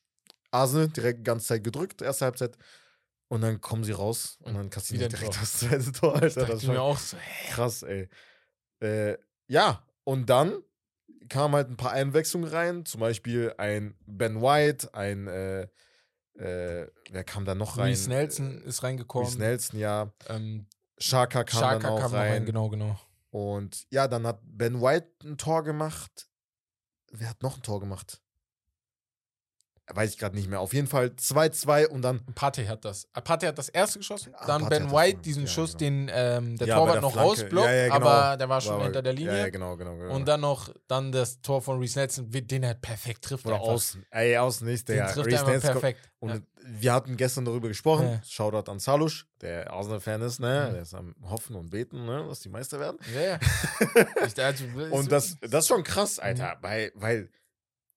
[0.51, 2.57] Arsenal direkt die ganze Zeit gedrückt, erste Halbzeit.
[3.29, 5.41] Und dann kommen sie raus und dann kassieren ein direkt Tor.
[5.41, 6.47] das zweite Tor, Alter.
[6.47, 7.51] Das ist ich mir auch so, hä?
[7.53, 8.09] krass, ey.
[8.81, 9.19] Äh,
[9.49, 10.63] ja, und dann
[11.29, 15.69] kamen halt ein paar Einwechslungen rein, zum Beispiel ein Ben White, ein, äh,
[16.39, 17.89] äh, wer kam da noch rein?
[17.89, 19.29] Reece Nelson ist reingekommen.
[19.29, 20.13] Reece Nelson, ja.
[20.29, 20.67] Ähm,
[20.97, 22.33] Shaka kam Xhaka dann auch kam rein.
[22.33, 22.99] rein, genau, genau.
[23.31, 26.29] Und ja, dann hat Ben White ein Tor gemacht.
[27.11, 28.23] Wer hat noch ein Tor gemacht?
[29.95, 30.61] Weiß ich gerade nicht mehr.
[30.61, 32.21] Auf jeden Fall 2-2 und dann.
[32.35, 33.09] Partey hat das.
[33.15, 35.79] äh, Partey hat das erste geschossen, Ah, dann Partey Ben White diesen Ja, Schuss, genau.
[35.79, 37.31] den ähm, der Ja, Torwart der noch Flanke.
[37.31, 37.97] rausblockt, Ja, ja, genau.
[38.07, 39.51] aber der war schon war- hinter der Linie.
[39.51, 39.97] Genau, genau.
[39.97, 40.15] genau.
[40.15, 43.47] Und dann noch dann das Tor von Reese Nelson, den er perfekt trifft.
[43.47, 43.69] Oder einfach.
[43.69, 44.05] außen.
[44.11, 44.89] Ey, außen nicht.
[44.89, 46.11] Den Der trifft Reece er Nelson perfekt.
[46.21, 48.09] Und wir hatten gestern darüber gesprochen.
[48.09, 48.21] Ja.
[48.29, 50.71] Shoutout an Salusch, der Arsenal-Fan ist, ne?
[50.73, 52.27] Der ist am Hoffen und Beten, ne?
[52.29, 52.99] Dass die Meister werden.
[53.15, 53.39] Ja, ja.
[54.21, 56.57] Also, Und das, das ist schon krass, Alter.
[56.57, 56.63] Mhm.
[56.63, 57.31] Weil, weil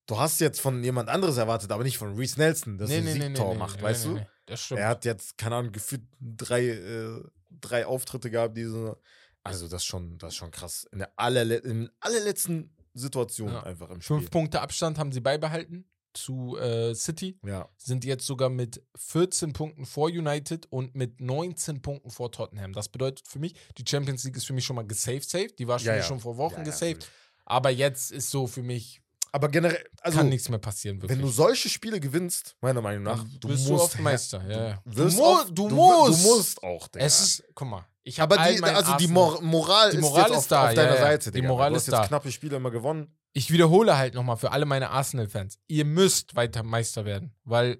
[0.07, 3.07] du hast jetzt von jemand anderes erwartet, aber nicht von Reese Nelson, dass er ein
[3.07, 4.19] Siegtor macht, weißt du?
[4.45, 4.79] Das stimmt.
[4.81, 8.97] Er hat jetzt, keine Ahnung, gefühlt drei, äh, drei Auftritte gehabt, diese.
[9.43, 10.85] Also, das ist schon, das ist schon krass.
[10.91, 13.63] In der allerle in allerletzten Situation Ja.
[13.63, 14.17] einfach im Spiel.
[14.17, 17.39] Fünf Punkte Abstand haben sie beibehalten zu äh, City.
[17.45, 17.69] Ja.
[17.77, 22.73] Sind jetzt sogar mit 14 Punkten vor United und mit 19 Punkten vor Tottenham.
[22.73, 25.47] Das bedeutet für mich, die Champions League ist für mich schon mal gesaved, safe.
[25.57, 26.03] Die war für Ja, ja.
[26.03, 27.09] schon vor Wochen Ja, gesaved.
[27.45, 29.00] Aber jetzt ist so für mich,
[29.33, 31.17] Aber generell, also, kann nichts mehr passieren, wirklich.
[31.17, 34.43] wenn du solche Spiele gewinnst, meiner Meinung nach, du wirst musst du oft Meister.
[34.49, 34.81] Ja.
[34.85, 36.23] Du, wirst mu- auch- du wi- musst.
[36.23, 37.05] Du musst auch, Digga.
[37.05, 40.21] Es ist, guck mal, ich habe aber die, also die Mor Moral, Die ist Moral
[40.23, 41.01] jetzt ist auf, da, auf deiner ja, ja.
[41.01, 41.47] Seite, Die Digga.
[41.47, 42.07] Moral du hast ist jetzt da.
[42.07, 43.15] knappe Spiele immer gewonnen.
[43.33, 45.59] Ich wiederhole halt nochmal für alle meine Arsenal-Fans.
[45.67, 47.77] Ihr müsst weiter Meister werden, weil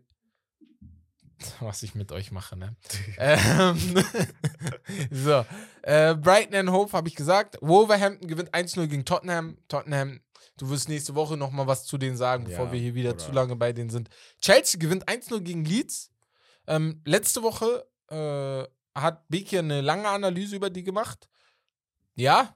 [1.60, 2.76] was ich mit euch mache, ne?
[3.18, 3.78] ähm,
[5.12, 5.44] so,
[5.82, 7.58] äh, Brighton and Hove habe ich gesagt.
[7.62, 9.58] Wolverhampton gewinnt 1-0 gegen Tottenham.
[9.68, 10.22] Tottenham,
[10.58, 13.32] du wirst nächste Woche nochmal was zu denen sagen, bevor Ja, wir hier wieder zu
[13.32, 14.10] lange bei denen sind.
[14.42, 16.12] Chelsea gewinnt 1-0 gegen Leeds.
[16.68, 18.68] Ähm, letzte Woche äh,
[19.00, 21.30] hat Becky eine lange Analyse über die gemacht.
[22.16, 22.56] Ja,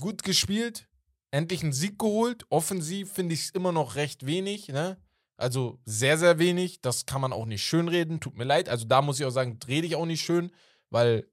[0.00, 0.88] gut gespielt,
[1.30, 2.44] endlich einen Sieg geholt.
[2.50, 4.96] Offensiv finde ich es immer noch recht wenig, ne?
[5.36, 6.82] Also sehr, sehr wenig.
[6.82, 8.20] Das kann man auch nicht schönreden.
[8.20, 8.68] Tut mir leid.
[8.68, 10.52] Also da muss ich auch sagen, rede ich auch nicht schön,
[10.90, 11.26] weil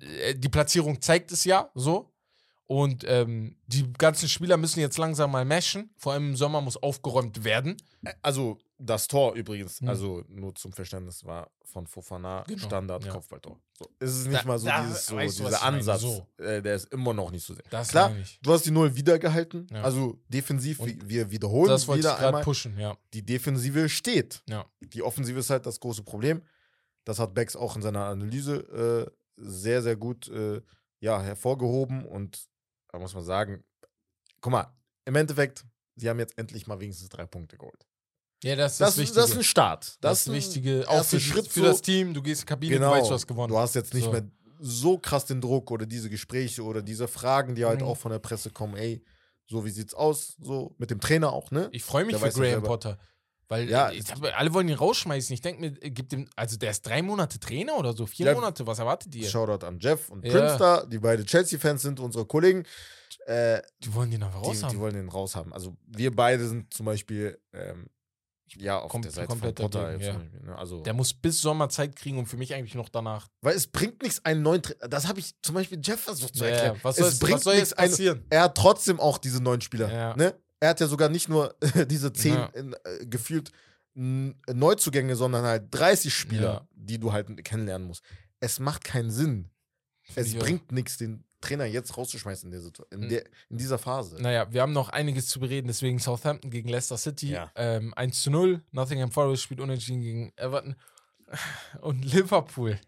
[0.00, 2.11] äh, die Platzierung zeigt es ja so.
[2.72, 5.90] Und ähm, die ganzen Spieler müssen jetzt langsam mal meshen.
[5.98, 7.76] Vor allem im Sommer muss aufgeräumt werden.
[8.22, 9.88] Also, das Tor übrigens, Hm.
[9.88, 13.12] also nur zum Verständnis, war von Fofana Genau, Standard ja.
[13.12, 13.60] Kopfballtor.
[13.78, 13.88] So.
[13.98, 16.00] Es ist nicht Da- mal so da dieses so, weißt du, dieser Ansatz.
[16.00, 16.26] so.
[16.38, 17.64] Äh, der ist immer noch nicht so sehr.
[17.68, 18.10] Das Klar,
[18.42, 19.66] du hast die Null wieder gehalten.
[19.70, 19.82] Ja.
[19.82, 22.42] Also defensiv, Und wir, wiederholen Das wieder einmal.
[22.42, 22.96] pushen, ja.
[23.12, 24.42] Die Defensive steht.
[24.80, 26.40] Die Offensive ist halt das große Problem.
[27.04, 30.62] Das hat Becks auch in seiner Analyse äh, sehr, sehr gut äh,
[31.00, 32.04] ja, hervorgehoben.
[32.06, 32.48] Und
[32.92, 33.64] da muss man sagen,
[34.40, 34.66] guck mal,
[35.04, 35.64] im Endeffekt,
[35.96, 37.86] sie haben jetzt endlich mal wenigstens drei Punkte geholt.
[38.44, 39.96] Ja, das ist Das, das, das ist ein Start.
[40.00, 40.84] Das, ist ein Wichtige.
[40.88, 41.66] Auch für, Schritt für so.
[41.66, 42.12] das Team.
[42.12, 42.92] Du gehst in die Kabine, Genau.
[42.94, 43.48] du weißt, du hast gewonnen.
[43.52, 44.12] Du hast jetzt nicht So.
[44.12, 44.24] mehr
[44.60, 47.86] so krass den Druck oder diese Gespräche oder diese Fragen, die halt Mhm.
[47.86, 48.76] auch von der Presse kommen.
[48.76, 49.02] Ey,
[49.46, 50.36] so wie sieht's aus?
[50.40, 51.68] So mit dem Trainer auch, ne?
[51.72, 52.62] Ich freue mich Der für Graham.
[52.62, 52.98] Potter.
[53.48, 55.32] Weil Ja, äh, ich hab, alle wollen ihn rausschmeißen.
[55.34, 58.26] Ich denke mir, äh, gibt ihm, also der ist drei Monate Trainer oder so, vier
[58.26, 58.34] Ja.
[58.34, 58.66] Monate.
[58.66, 59.28] Was erwartet ihr?
[59.28, 60.56] Shoutout an Jeff und Ja.
[60.56, 62.64] Da, die beide Chelsea-Fans sind, unsere Kollegen.
[63.26, 64.78] Äh, Die wollen den aber die, raus die haben.
[64.80, 65.52] wollen den raushaben.
[65.52, 67.86] Also wir beide sind zum Beispiel ähm,
[68.56, 69.92] ja auf Kom- der Seite von komplett Potter.
[69.92, 70.12] zum ja.
[70.14, 70.56] Beispiel, ne?
[70.58, 73.28] Also, Der muss bis Sommer Zeit kriegen und für mich eigentlich noch danach.
[73.40, 74.88] weil es bringt nichts, einen neuen Trainer.
[74.88, 76.78] Das habe ich zum Beispiel Jeff versucht zu Ja, erklären.
[76.82, 78.24] was soll, es was soll jetzt einen, passieren?
[78.30, 79.92] er hat trotzdem auch diese neuen Spieler.
[79.92, 80.16] Ja.
[80.16, 80.34] Ne?
[80.62, 81.56] Er hat ja sogar nicht nur
[81.88, 82.50] diese zehn Ja.
[82.54, 83.50] äh, gefühlt
[83.96, 86.68] n- Neuzugänge, sondern halt 30 Spieler, Ja.
[86.74, 88.04] die du halt kennenlernen musst.
[88.38, 89.50] Es macht keinen Sinn.
[90.14, 90.38] Es auch.
[90.40, 93.08] bringt nichts, den Trainer jetzt rauszuschmeißen in, der in, Mhm.
[93.08, 94.22] der, in dieser Phase.
[94.22, 97.30] Naja, wir haben noch einiges zu bereden, deswegen Southampton gegen Leicester City.
[97.30, 97.50] Ja.
[97.56, 98.62] Ähm, 1 zu 0.
[98.70, 100.76] Nottingham Forest spielt unentschieden gegen Everton.
[101.80, 102.78] Und Liverpool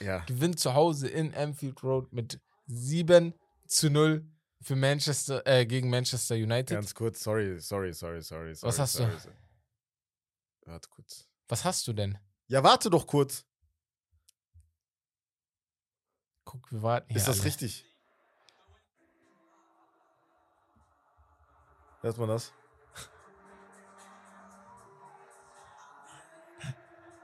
[0.00, 0.18] Ja.
[0.26, 3.34] gewinnt zu Hause in Anfield Road mit 7
[3.66, 4.24] zu 0
[4.64, 6.70] für Manchester, äh, gegen Manchester United.
[6.76, 8.54] Ganz kurz, sorry, sorry, sorry, sorry.
[8.54, 8.98] sorry Was hast du?
[9.04, 9.36] sorry, sorry.
[10.66, 11.28] Warte kurz.
[11.48, 12.18] Was hast du denn?
[12.46, 13.44] Ja, warte doch kurz.
[16.44, 17.46] Guck, wir warten hier Ist das alle.
[17.46, 17.84] richtig?
[22.00, 22.52] Hört man das?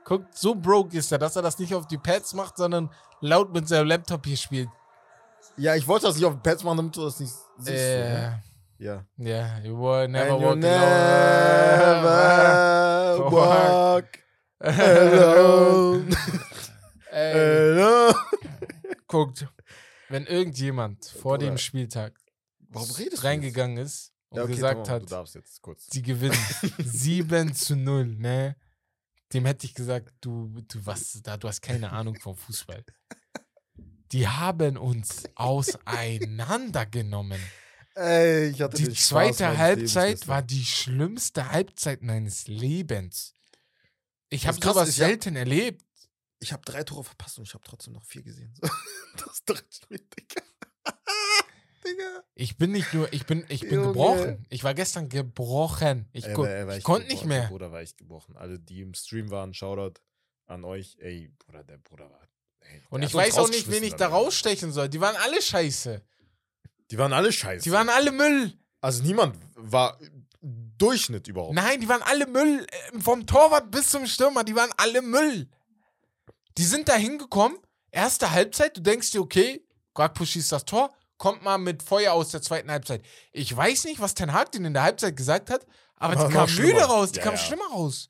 [0.04, 3.52] Guck, so broke ist er, dass er das nicht auf die Pads macht, sondern laut
[3.52, 4.68] mit seinem Laptop hier spielt.
[5.56, 7.76] Ja, ich wollte das nicht auf den Pads machen, damit du das nicht siehst.
[7.76, 8.30] Äh?
[8.78, 9.04] Ja.
[9.18, 10.80] ja, you will never And walk never
[13.12, 13.32] alone.
[13.32, 14.18] walk
[14.58, 16.16] alone.
[17.12, 18.14] Alone.
[19.10, 19.46] guckt,
[20.08, 22.14] wenn irgendjemand vor Bruder, dem Spieltag
[22.72, 25.02] reingegangen ist und Ja, okay, gesagt hat,
[25.92, 26.38] die gewinnen
[26.78, 28.56] 7 zu 0, ne?
[29.32, 32.84] Dem hätte ich gesagt, du, du, was, da, du hast keine Ahnung vom Fußball.
[34.12, 37.40] Die haben uns auseinandergenommen.
[37.94, 43.34] Ey, ich hatte Die Spaß zweite meines Halbzeit war die schlimmste Halbzeit meines Lebens.
[44.30, 45.84] Ich habe sowas selten erlebt.
[46.38, 48.52] Ich habe drei Tore verpasst und ich habe trotzdem noch vier gesehen.
[49.16, 50.42] Das dritte Spiel, Digga.
[52.34, 53.88] Ich bin nicht nur, ich bin, ich bin Junge.
[53.88, 54.46] gebrochen.
[54.48, 56.08] Ich war gestern gebrochen.
[56.12, 57.42] Ich, er war ich konnte nicht mehr.
[57.42, 58.36] Der Bruder war echt gebrochen.
[58.36, 60.00] Alle, die im Stream waren, Shoutout
[60.46, 60.96] an euch.
[61.00, 62.28] Ey, Bruder, der Bruder war.
[62.90, 64.88] Und ich weiß auch nicht, wen ich da rausstechen soll.
[64.88, 66.02] Die waren alle scheiße.
[66.90, 67.62] Die waren alle scheiße.
[67.64, 68.52] Die waren alle Müll.
[68.80, 69.98] also niemand war
[70.42, 71.54] Durchschnitt überhaupt.
[71.54, 72.66] Nein, die waren alle Müll.
[72.94, 75.48] Äh, Vom Torwart bis zum Stürmer, die waren alle Müll.
[76.56, 77.58] Die sind da hingekommen,
[77.90, 79.64] erste Halbzeit, du denkst dir, okay,
[79.94, 83.02] Gakpo schießt das Tor, kommt mal mit Feuer aus der zweiten Halbzeit.
[83.32, 85.66] Ich weiß nicht, was Ten Hag denen in der Halbzeit gesagt hat,
[85.96, 87.42] aber die kamen müde raus, die Ja, kamen ja.
[87.42, 88.08] schlimmer raus.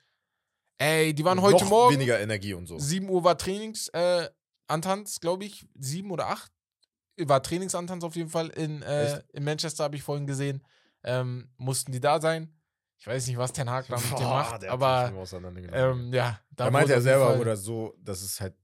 [0.79, 2.79] Ey, die waren heute noch Morgen, weniger Energie und so.
[2.79, 4.31] 7 Uhr war Trainingsantanz, äh,
[4.71, 6.51] Antanz, glaube ich, 7 oder 8
[7.23, 10.65] war Trainingsantanz auf jeden Fall in, äh, in Manchester, habe ich vorhin gesehen.
[11.05, 12.55] Ähm, mussten die da sein.
[12.99, 15.13] Ich weiß nicht, was Ten Hag da mit dem macht, aber
[15.73, 18.55] ähm, ja, da er meinte wurde ja selber, Fall- oder so, das ist halt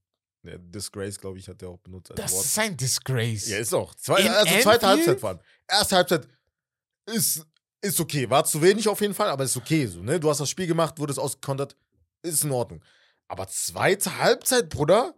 [0.43, 2.45] Disgrace, glaube ich, hat er auch benutzt Das Wort.
[2.45, 3.49] ist ein Disgrace.
[3.49, 3.95] Ja, ist auch.
[3.95, 5.09] Zwei, In also zweite Anfield?
[5.09, 5.41] Halbzeit allem.
[5.69, 6.29] Erste Halbzeit
[7.07, 7.47] ist,
[7.81, 8.29] ist okay.
[8.31, 10.21] War zu wenig auf jeden Fall, aber ist okay so, ne?
[10.21, 11.77] Du hast das Spiel gemacht, wurdest ausgekontert,
[12.23, 12.83] ist in Ordnung.
[13.29, 15.15] Aber zweite Halbzeit, Bruder,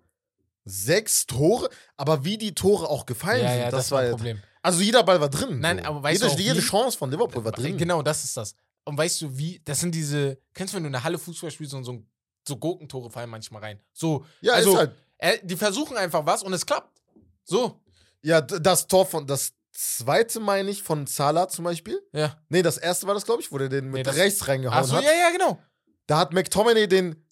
[0.68, 4.10] sechs Tore, aber wie die Tore auch gefallen ja, sind, ja, das, das, war ein
[4.10, 4.42] Problem.
[4.62, 5.60] Also jeder Ball war drin.
[5.60, 5.84] Nein, so.
[5.84, 6.60] aber weißt jede, du auch jede?
[6.60, 7.76] Chance von Liverpool war drin.
[7.76, 8.54] Genau, das ist das.
[8.84, 11.50] Und weißt du, wie, das sind diese, kennst du, wenn du in der Halle Fußball
[11.50, 12.02] spielst und so,
[12.46, 13.80] so Gurkentore fallen manchmal rein.
[13.92, 14.92] So, Ja, also, ist halt.
[15.18, 17.00] äh, die versuchen einfach was und es klappt.
[17.44, 17.80] So,
[18.22, 22.00] Ja, das Tor von, das zweite meine ich, von Salah zum Beispiel.
[22.12, 22.36] ja.
[22.48, 24.96] Nee, das erste war das, glaube ich, wo der den mit Nee, rechts reingehauen Achso,
[24.96, 25.04] hat.
[25.04, 25.58] ja, ja, genau.
[26.06, 27.22] Da hat McTominay den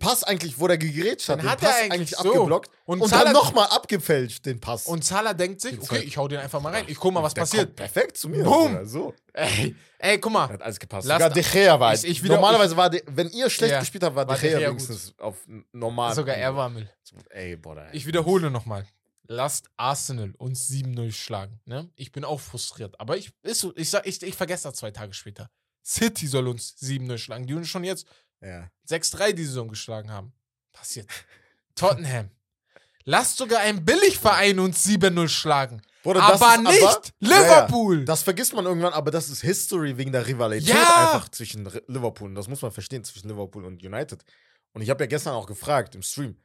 [0.00, 2.28] Pass eigentlich, wo der gegrätscht hat, Den hat er Pass eigentlich so.
[2.32, 4.86] abgeblockt Und, und, dann nochmal abgefälscht, den Pass.
[4.86, 6.84] und Salah denkt sich, okay, ich hau den einfach mal rein.
[6.88, 7.76] Ich guck mal, was passiert.
[7.76, 8.42] perfekt zu mir.
[8.44, 8.84] Boom.
[8.86, 9.14] So.
[9.32, 10.48] Ey, ey, guck mal.
[10.48, 11.06] Hat alles gepasst.
[11.06, 11.94] Sogar De Gea war.
[11.94, 14.58] Ich- ich wieder- normalerweise war, De, wenn ihr schlecht Ja, gespielt habt, war, De Gea
[14.68, 15.36] wenigstens auf
[15.72, 16.14] normal.
[16.14, 16.88] Sogar er war Müll.
[17.30, 17.92] Ey, Bruder.
[17.92, 18.86] Ich wiederhole nochmal.
[19.26, 21.60] Lasst Arsenal uns 7-0 schlagen.
[21.66, 21.88] Ne?
[21.96, 22.98] Ich bin auch frustriert.
[23.00, 25.48] Aber ich, ist ich, sag, ich, ich vergesse das zwei Tage später.
[25.86, 28.06] City soll uns 7-0 schlagen, die uns schon jetzt
[28.40, 28.68] Ja.
[28.88, 30.32] 6-3 die Saison geschlagen haben.
[30.72, 31.08] Passiert.
[31.74, 32.30] Tottenham.
[33.04, 35.82] Lasst sogar ein Billigverein uns 7-0 schlagen.
[36.02, 37.98] Bruder, aber nicht Ja, Liverpool.
[38.00, 38.04] ja.
[38.04, 41.12] Das vergisst man irgendwann, aber das ist History wegen der Rivalität Ja.
[41.14, 42.28] einfach zwischen Liverpool.
[42.28, 44.22] Und das muss man verstehen, zwischen Liverpool und United.
[44.72, 46.36] Und ich habe ja gestern auch gefragt im Stream.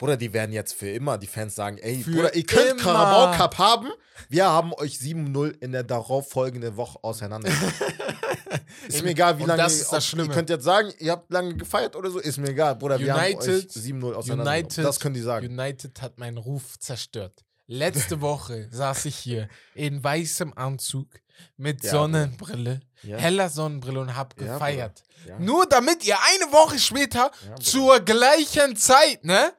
[0.00, 2.82] Bruder, die werden jetzt für immer die Fans sagen, ey, Für Bruder, ihr könnt immer.
[2.82, 3.88] Carabao Cup haben.
[4.30, 7.50] Wir haben euch 7-0 in der darauffolgenden Woche auseinander.
[8.88, 10.28] ist mir egal, wie Und lange das ist das Schlimme.
[10.28, 13.12] ihr könnt jetzt sagen, ihr habt lange gefeiert oder so, ist mir egal, Bruder, wir
[13.14, 14.50] haben euch United- 7-0 auseinander.
[14.52, 15.46] United, das können die sagen.
[15.46, 17.44] United hat meinen Ruf zerstört.
[17.66, 21.08] Letzte Woche saß ich hier in weißem Anzug
[21.56, 23.16] mit Ja, Sonnenbrille, Ja.
[23.18, 25.02] heller Sonnenbrille und hab gefeiert.
[25.26, 25.38] Ja.
[25.38, 27.30] Nur damit ihr eine Woche später
[27.60, 29.52] zur gleichen Zeit, ne?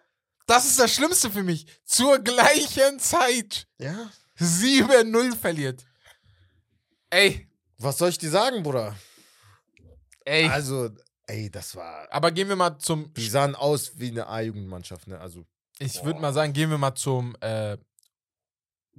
[0.52, 1.66] Das ist das Schlimmste für mich.
[1.86, 4.12] Zur gleichen Zeit ja.
[4.38, 5.86] 7-0 verliert.
[7.10, 7.48] Ey,
[7.78, 8.94] Was soll ich dir sagen, Bruder?
[10.26, 10.50] ey.
[10.50, 10.90] Also,
[11.28, 12.06] ey, das war.
[12.12, 13.14] Aber gehen wir mal zum.
[13.14, 15.18] Die sahen aus wie eine A-Jugendmannschaft, ne?
[15.22, 15.46] Also.
[15.80, 17.34] Ich würde mal sagen, gehen wir mal zum.
[17.40, 17.78] Äh,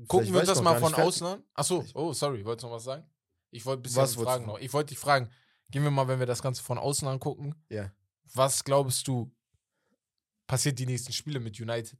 [0.08, 1.44] gucken vielleicht wir uns das mal von außen an.
[1.52, 3.04] Achso, oh, sorry, wolltest du noch was sagen?
[3.50, 4.58] Ich wollte ein bisschen Was fragen noch.
[4.58, 5.30] Ich wollte dich fragen,
[5.70, 7.54] gehen wir mal, wenn wir das Ganze von außen angucken.
[7.68, 7.92] Ja.
[8.32, 9.30] Was glaubst du,
[10.46, 11.98] passiert die nächsten Spiele mit United?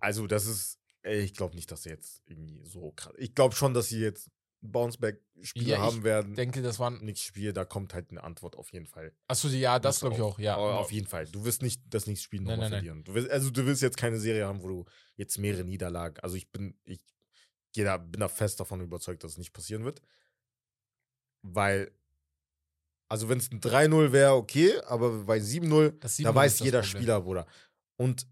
[0.00, 0.78] Also, das ist.
[1.02, 3.12] Ich glaube nicht, dass sie jetzt irgendwie so krass.
[3.18, 4.30] Ich glaube schon, dass sie jetzt
[4.62, 6.30] Bounceback-Spiele Ja, haben werden.
[6.30, 7.04] Ich denke, das waren.
[7.04, 9.12] Nächstes Spiel, da kommt halt eine Antwort auf jeden Fall.
[9.28, 10.56] Achso, ja, das glaube ich auch, ja.
[10.56, 11.26] Aber Auf jeden Fall.
[11.26, 13.04] Du wirst nicht das nächste Spiel nochmal verlieren.
[13.04, 14.84] Du wirst, also du wirst jetzt keine Serie haben, wo du
[15.16, 16.18] jetzt mehrere Niederlagen.
[16.20, 17.00] Also ich bin, ich
[17.72, 20.00] gehe da, bin da fest davon überzeugt, dass es nicht passieren wird.
[21.42, 21.92] Weil,
[23.14, 26.80] also wenn es ein 3-0 wäre, okay, aber bei 7-0, Das da 7-0 weiß jeder
[26.80, 26.98] Problem.
[27.00, 27.46] Spieler, Bruder.
[27.96, 28.26] Und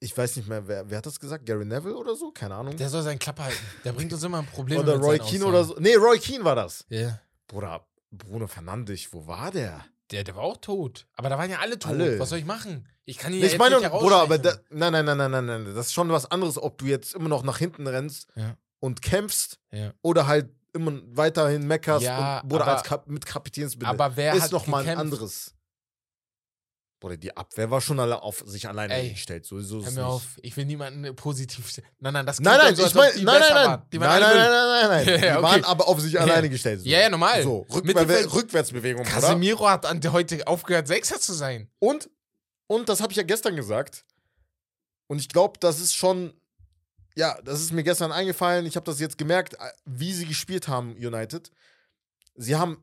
[0.00, 1.46] ich weiß nicht mehr, wer, wer hat das gesagt?
[1.46, 2.30] Gary Neville oder so?
[2.30, 2.76] Keine Ahnung.
[2.76, 3.64] Der soll seinen Klappe halten.
[3.84, 4.80] Der bringt uns immer ein Problem.
[4.80, 5.76] oder Roy Keane oder so.
[5.78, 6.84] Nee, Roy Keane war das.
[6.90, 7.18] Ja.
[7.46, 9.82] Bruder, Bruno Fernandes, wo war der?
[10.10, 11.06] Der, der war auch tot.
[11.14, 11.92] Aber da waren ja alle tot.
[11.92, 12.18] Alle.
[12.18, 12.86] Was soll ich machen?
[13.06, 15.30] Ich kann ihn Nee, ja ich meine, nicht Bruder, aber da, nein, nein, nein, nein,
[15.30, 15.64] nein, nein.
[15.74, 18.56] Das ist schon was anderes, ob du jetzt immer noch nach hinten rennst Ja.
[18.80, 19.94] und kämpfst Ja.
[20.02, 23.86] oder halt immer weiterhin meckerst Ja, und, Bruder, aber- als Kap mit Kapitänsbinde.
[23.88, 25.00] Aber wer ist hat noch mal ein gekämpft?
[25.00, 25.54] anderes.
[27.00, 29.44] Bruder, die Abwehr war schon alle auf sich alleine Ey, gestellt.
[29.44, 31.68] So, so Hör mir auf, ich will niemanden positiv.
[31.68, 31.86] stellen.
[31.98, 33.82] Nein, nein, das Nein, nein, so, ich die nein, nein, nein.
[33.92, 35.06] Die waren Nein, nein, nein, nein, nein.
[35.06, 35.42] Die okay.
[35.42, 36.80] waren aber auf sich alleine gestellt.
[36.80, 36.88] So.
[36.88, 37.42] Ja, ja, normal.
[37.42, 39.04] So, Mittelfeld- Rückwärtsbewegung.
[39.04, 41.68] Casemiro hat an, heute aufgehört, Sechser zu sein.
[41.78, 42.08] Und,
[42.68, 44.06] und das habe ich ja gestern gesagt.
[45.06, 46.32] Und ich glaube, das ist schon,
[47.16, 48.66] ja, das ist mir gestern eingefallen.
[48.66, 51.50] Ich habe das jetzt gemerkt, äh, wie sie gespielt haben, United.
[52.34, 52.82] Sie haben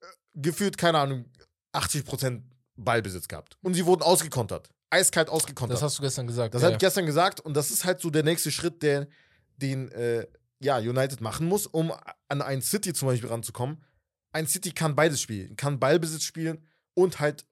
[0.00, 1.26] äh, gefühlt, keine Ahnung,
[1.72, 2.42] 80%
[2.76, 3.56] Ballbesitz gehabt.
[3.62, 4.70] Und sie wurden ausgekontert.
[4.90, 5.76] eiskalt ausgekontert.
[5.76, 6.54] Das hast du gestern gesagt.
[6.54, 9.08] Das ja, habe ich gestern gesagt und das ist halt so der nächste Schritt, der,
[9.56, 10.26] den äh,
[10.60, 11.92] ja, United machen muss, um
[12.28, 13.84] an ein City zum Beispiel ranzukommen.
[14.32, 16.64] Ein City kann beides spielen, kann Ballbesitz spielen
[16.94, 17.46] und halt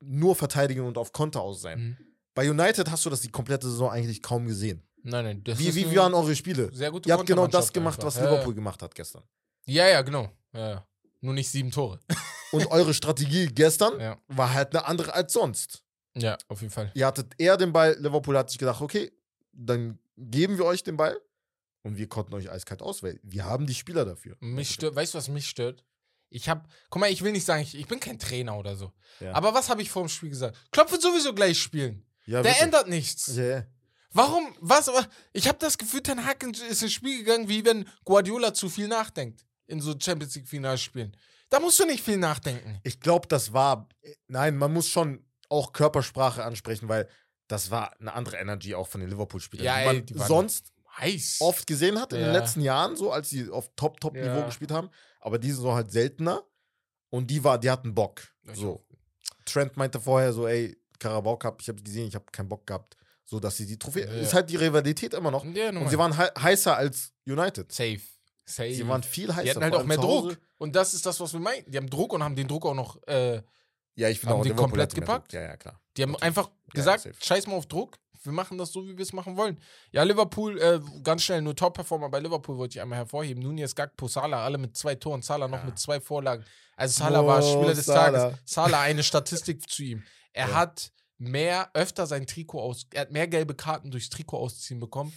[0.00, 1.80] nur verteidigen und auf Konter aus sein.
[1.80, 1.96] Mhm.
[2.34, 4.82] Bei United hast du das die komplette Saison eigentlich kaum gesehen.
[5.10, 5.44] Nein, nein.
[5.44, 6.70] Das Wie, ist wie eine waren eure Spiele?
[6.72, 8.06] Sehr gute Ihr habt genau das gemacht, einfach.
[8.08, 9.22] was Ja, Liverpool gemacht hat gestern.
[9.66, 10.30] Ja, ja, genau.
[10.52, 10.86] Ja, ja.
[11.20, 11.98] Nur nicht sieben Tore.
[12.52, 14.18] Und eure Strategie gestern Ja.
[14.28, 15.82] war halt eine andere als sonst.
[16.16, 16.90] Ja, auf jeden Fall.
[16.94, 19.12] Ihr hattet eher den Ball, Liverpool hat sich gedacht, okay,
[19.52, 21.18] dann geben wir euch den Ball
[21.82, 23.18] und wir konnten euch eiskalt auswählen.
[23.22, 24.36] Wir haben die Spieler dafür.
[24.40, 25.84] Mich stört, weißt du, was mich stört?
[26.30, 28.92] Ich hab, guck mal, ich will nicht sagen, ich, ich bin kein Trainer oder so.
[29.20, 29.32] Ja.
[29.32, 30.56] Aber was habe ich vor dem Spiel gesagt?
[30.72, 32.04] Klopp wird sowieso gleich spielen.
[32.26, 32.62] ja, Der bitte.
[32.64, 33.34] ändert nichts.
[33.36, 33.66] Ja, ja.
[34.12, 34.54] Warum?
[34.60, 34.88] Was?
[34.88, 38.68] aber Ich habe das Gefühl, Ten Hag ist ins Spiel gegangen, wie wenn Guardiola zu
[38.68, 41.16] viel nachdenkt in so Champions League Finalspielen.
[41.50, 42.78] Da musst du nicht viel nachdenken.
[42.84, 43.88] Ich glaube, das war.
[44.26, 47.08] Nein, man muss schon auch Körpersprache ansprechen, weil
[47.48, 50.72] das war eine andere Energy auch von den Liverpool-Spielern, Ja, die ey, man die sonst
[50.98, 51.36] Heiß.
[51.40, 52.32] oft gesehen hat in den Ja.
[52.32, 54.46] letzten Jahren, so als sie auf Top-Top-Niveau Ja.
[54.46, 54.90] gespielt haben.
[55.20, 56.42] Aber die sind so halt seltener.
[57.10, 58.20] Und die war, die hatten Bock.
[58.52, 58.84] So.
[59.46, 62.97] Trent meinte vorher so, ey, Carabao Cup, ich habe gesehen, ich habe keinen Bock gehabt,
[63.30, 64.06] so dass sie die Trophäe.
[64.06, 64.12] Ja.
[64.22, 65.44] Ist halt die Rivalität immer noch.
[65.44, 67.70] Ja, Und sie waren hei- heißer als United.
[67.70, 68.00] safe.
[68.46, 68.72] Safe.
[68.72, 69.42] Sie waren viel heißer.
[69.42, 69.98] die hatten halt auch mehr.
[69.98, 70.38] Druck.
[70.56, 71.70] Und das ist das, was wir meinen.
[71.70, 72.96] Die haben Druck und haben den Druck auch noch.
[73.06, 73.42] Äh,
[73.94, 75.32] Ja, ich finde auch Liverpool komplett gepackt?
[75.34, 75.78] Ja, ja, klar.
[75.96, 76.26] die haben Natürlich.
[76.28, 77.14] einfach Ja, gesagt: safe.
[77.22, 77.98] Scheiß mal auf Druck.
[78.22, 79.60] Wir machen das so, wie wir es machen wollen.
[79.92, 83.42] Ja, Liverpool, äh, ganz schnell, nur Top-Performer bei Liverpool wollte ich einmal hervorheben.
[83.42, 85.20] Nunez, Gakpo, Salah, alle mit zwei Toren.
[85.22, 85.64] Salah noch Ja.
[85.64, 86.44] mit zwei Vorlagen.
[86.76, 88.30] Also Salah war Mo Spieler des Salah.
[88.30, 88.38] Tages.
[88.44, 90.02] Salah, eine Statistik zu ihm.
[90.32, 90.54] Er Ja.
[90.54, 95.12] hat mehr, öfter sein Trikot aus, er hat mehr gelbe Karten durchs Trikot ausziehen bekommen,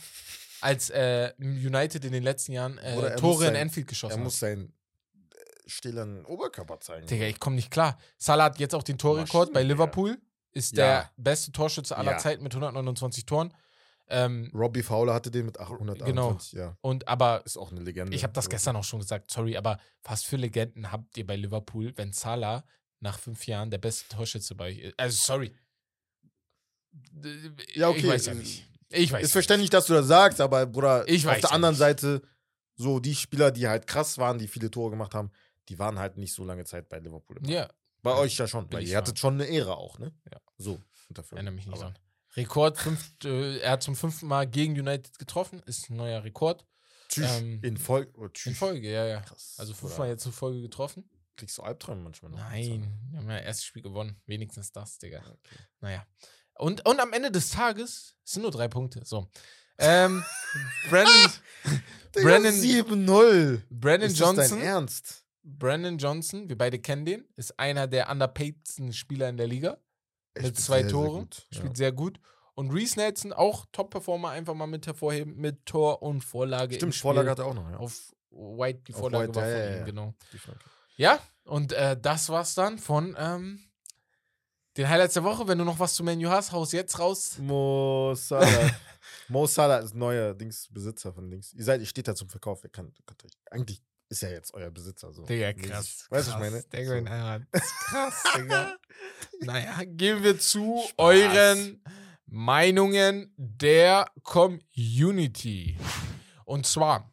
[0.62, 4.18] als äh, United in den letzten Jahren äh, er Tore in sein- Anfield geschossen Er
[4.18, 4.24] hat.
[4.24, 4.74] muss seinen
[5.32, 7.08] äh, stillen Oberkörper zeigen.
[7.08, 7.98] Digga, ich komme nicht klar.
[8.18, 9.64] Salah hat jetzt auch den Torrekord bei.
[9.64, 10.20] Liverpool.
[10.54, 10.86] Ist Ja.
[10.86, 12.18] der beste Torschütze aller Ja.
[12.18, 13.54] Zeiten mit 129 Toren.
[14.10, 16.52] Ähm, Robbie Fowler hatte den mit 821.
[16.60, 18.14] Ja, und aber ist auch eine Legende.
[18.14, 21.38] ich habe das gestern auch schon gesagt, sorry, aber was für Legenden habt ihr bei
[21.38, 22.66] Liverpool, wenn Salah
[23.00, 25.00] nach fünf Jahren der beste Torschütze bei euch ist?
[25.00, 25.56] Also sorry.
[27.74, 28.00] Ja, okay.
[28.00, 28.68] Ich weiß ja nicht.
[28.90, 31.80] Ich weiß Ist verständlich, dass du das sagst, aber Bruder, Ich auf der anderen nicht.
[31.80, 32.22] Seite,
[32.76, 35.32] so die Spieler, die halt krass waren, die viele Tore gemacht haben,
[35.70, 37.38] die waren halt nicht so lange Zeit bei Liverpool.
[37.48, 37.70] Ja,
[38.02, 40.14] Bei euch ja schon, Bin weil ihr hattet schon eine Ehre auch, ne?
[40.32, 40.40] Ja.
[40.58, 40.82] So.
[41.10, 41.38] dafür.
[41.38, 42.00] erinnere mich nicht Aber- dran.
[42.36, 46.66] Rekord, fünf, äh, er hat zum fünften Mal gegen United getroffen, ist ein neuer Rekord.
[47.10, 47.30] Tschüss.
[47.40, 48.12] Ähm, in Folge.
[48.18, 48.56] Oh, In.
[48.56, 49.20] Folge, ja, ja.
[49.22, 49.56] Krass.
[49.58, 51.10] Also fünfmal jetzt in Folge getroffen.
[51.36, 52.38] Kriegst du Albträume manchmal noch?
[52.40, 54.22] Nein, wir haben ja erstes Spiel gewonnen.
[54.28, 55.20] Wenigstens das, Digga.
[55.20, 55.58] Okay.
[55.82, 56.08] Naja.
[56.62, 59.02] Und, und am Ende des Tages es sind nur drei Punkte.
[59.04, 59.28] So.
[59.80, 60.24] Ähm,
[60.92, 61.32] Brandon,
[62.14, 63.62] Brandon- 7-0.
[63.72, 64.62] Brandon Ist das dein Johnson.
[64.62, 65.26] Ernst?
[65.44, 69.80] Brandon Johnson, wir beide kennen den, ist einer der underpaidsten Spieler in der Liga.
[70.36, 71.28] Er mit zwei Toren.
[71.52, 72.20] Spielt sehr gut.
[72.54, 76.76] Und Reese Nelson, auch Top-Performer, einfach mal mit hervorheben, mit Tor und Vorlage.
[76.76, 76.82] Ja.
[76.84, 76.96] im Stimmt.
[76.96, 77.78] Vorlage hat er auch noch, ja.
[77.78, 79.86] Auf White, die Vorlage White, war ja, von ja, ihm, ja.
[79.86, 80.14] genau.
[80.96, 83.64] Ja, und äh, das war's dann von ähm,
[84.78, 85.48] den Highlights der Woche.
[85.48, 87.38] Wenn du noch was zu Menu hast, haus jetzt raus.
[87.40, 88.72] Mo Salah.
[89.28, 91.54] Mo Salah ist neuer Dings Besitzer von Dings.
[91.54, 92.64] Ihr seid, ihr steht da zum Verkauf.
[92.64, 95.12] Ihr könnt, könnt euch, eigentlich ist er jetzt euer Besitzer.
[95.14, 95.24] So.
[95.26, 96.06] Digga, krass.
[96.10, 96.64] Weißt du, was ich meine?
[96.64, 97.06] Digga, So.
[97.06, 97.48] Ernst.
[97.86, 98.76] Krass, Digga.
[99.42, 100.94] naja, gehen wir zu Spaß.
[100.98, 101.82] euren
[102.26, 105.78] Meinungen der Community.
[106.46, 107.12] Und zwar,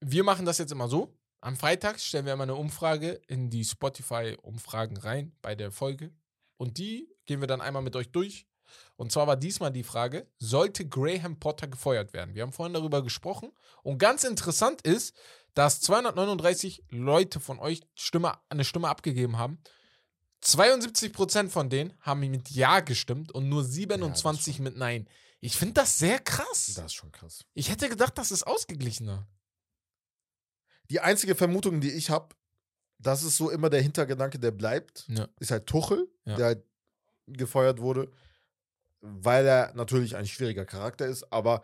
[0.00, 1.14] wir machen das jetzt immer so.
[1.40, 6.12] Am Freitag stellen wir immer eine Umfrage in die Spotify-Umfragen rein bei der Folge.
[6.56, 8.46] Und die gehen wir dann einmal mit euch durch.
[8.96, 12.34] Und zwar war diesmal die Frage, sollte Graham Potter gefeuert werden?
[12.34, 13.52] Wir haben vorhin darüber gesprochen.
[13.82, 15.14] Und ganz interessant ist,
[15.54, 19.58] dass 239 Leute von euch Stimme, eine Stimme abgegeben haben.
[20.42, 25.08] 72% von denen haben mit Ja gestimmt und nur 27 schon- mit Nein.
[25.40, 26.72] Ich finde das sehr krass.
[26.74, 27.44] Das ist schon krass.
[27.54, 29.28] Ich hätte gedacht, das ist ausgeglichener.
[30.90, 32.34] Die einzige Vermutung, die ich habe,
[32.98, 35.26] das ist so immer der Hintergedanke, der bleibt, Ja.
[35.40, 36.36] ist halt Tuchel, Ja.
[36.36, 36.64] der halt
[37.26, 38.10] gefeuert wurde,
[39.00, 41.62] weil er natürlich ein schwieriger Charakter ist, aber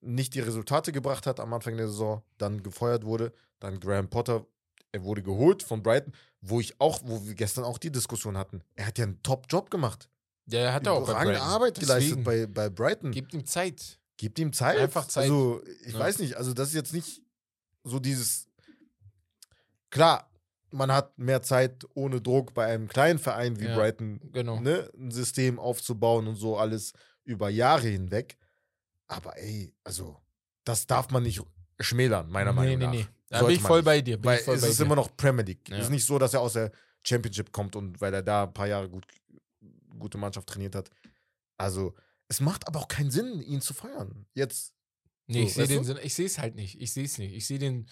[0.00, 4.46] nicht die Resultate gebracht hat am Anfang der Saison, dann gefeuert wurde, dann Graham Potter,
[4.90, 8.62] er wurde geholt von Brighton, wo ich auch, wo wir gestern auch die Diskussion hatten.
[8.74, 10.08] Er hat ja einen Top-Job gemacht.
[10.52, 11.36] Hat er auch bei Brighton.
[11.36, 13.12] Arbeit geleistet bei, bei Brighton.
[13.12, 13.98] Gebt ihm Zeit.
[14.16, 14.78] Gebt ihm Zeit.
[14.78, 15.22] Einfach Zeit.
[15.24, 16.00] Also, ich Ja.
[16.00, 17.22] weiß nicht, also das ist jetzt nicht
[17.84, 18.48] so dieses.
[19.92, 20.28] Klar,
[20.70, 24.58] man hat mehr Zeit ohne Druck bei einem kleinen Verein wie Ja, Brighton, genau.
[24.58, 28.38] ne, ein System aufzubauen und so alles über Jahre hinweg.
[29.06, 30.16] Aber ey, also,
[30.64, 31.42] das darf man nicht
[31.78, 32.90] schmälern, meiner Meinung nach.
[32.90, 33.08] Nee, nee, nee.
[33.28, 33.84] Da Sollte bin ich voll nicht.
[33.84, 34.16] bei dir.
[34.16, 34.84] Bin Weil es ist dir.
[34.84, 35.68] immer noch Premier League.
[35.68, 35.76] Ja.
[35.76, 36.72] Es ist nicht so, dass er aus der
[37.06, 39.06] Championship kommt und weil er da ein paar Jahre gut,
[39.98, 40.90] gute Mannschaft trainiert hat.
[41.58, 41.94] Also,
[42.28, 44.24] es macht aber auch keinen Sinn, ihn zu feiern.
[44.32, 44.72] Jetzt.
[45.26, 45.84] Nee, So, ich sehe den?
[45.84, 46.80] Sinn, ich sehe es halt nicht.
[46.80, 47.34] Ich sehe es nicht.
[47.34, 47.86] Ich sehe den.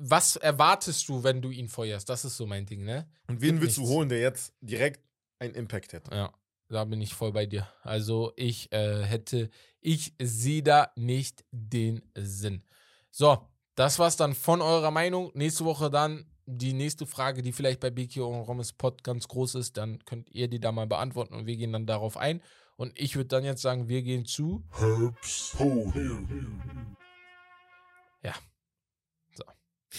[0.00, 2.08] Was erwartest du, wenn du ihn feuerst?
[2.08, 3.08] Das ist so mein Ding, ne?
[3.26, 3.94] Und wen Gibt willst du nichts.
[3.94, 5.00] holen, der jetzt direkt
[5.38, 6.14] einen Impact hätte?
[6.14, 6.32] Ja,
[6.68, 7.68] da bin ich voll bei dir.
[7.82, 12.62] Also ich äh, hätte, ich sehe da nicht den Sinn.
[13.10, 13.38] So,
[13.74, 15.30] das war's dann von eurer Meinung.
[15.34, 19.54] Nächste Woche dann die nächste Frage, die vielleicht bei BQ und Rommes Pod ganz groß
[19.56, 22.40] ist, dann könnt ihr die da mal beantworten und wir gehen dann darauf ein.
[22.76, 24.62] Und ich würde dann jetzt sagen, wir gehen zu.
[24.72, 26.96] Herbst Podium.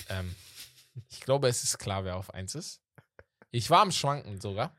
[0.09, 0.35] Ähm,
[1.09, 2.81] ich glaube, es ist klar, wer auf 1 ist.
[3.51, 4.75] Ich war am Schwanken sogar.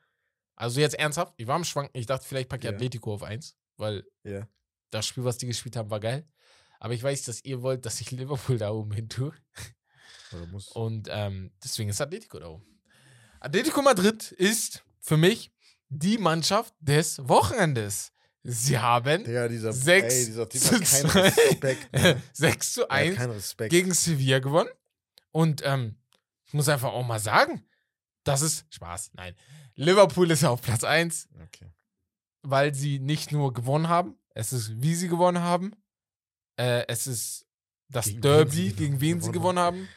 [0.56, 1.98] Also jetzt ernsthaft, ich war am Schwanken.
[1.98, 2.74] Ich dachte, vielleicht packe ich Ja.
[2.76, 4.46] Atletico auf 1, weil Ja.
[4.90, 6.28] das Spiel, was die gespielt haben, war geil.
[6.78, 9.32] Aber ich weiß, dass ihr wollt, dass ich Liverpool da oben hin tue.
[10.74, 12.80] Und ähm, deswegen ist Atletico da oben.
[13.40, 15.50] Atletico Madrid ist für mich
[15.88, 18.12] die Mannschaft des Wochenendes.
[18.42, 21.20] Sie haben Digga, dieser, Sechs ey, dieser Typ zu hat keinen zwei.
[21.28, 21.92] Respekt.
[21.92, 22.22] ne?
[22.32, 23.70] 6 zu Er 1 hat keinen Respekt.
[23.70, 24.70] gegen Sevilla gewonnen.
[25.32, 25.96] Und ähm,
[26.46, 27.64] ich muss einfach auch mal sagen,
[28.24, 29.12] das ist Spaß.
[29.14, 29.34] Nein.
[29.74, 31.72] Liverpool ist auf Platz 1, okay.
[32.42, 35.72] weil sie nicht nur gewonnen haben, es ist, wie sie gewonnen haben.
[36.56, 37.46] Äh, es ist
[37.88, 39.88] das Gegen wen Derby, sie gegen wen sie gewonnen gewonnen haben.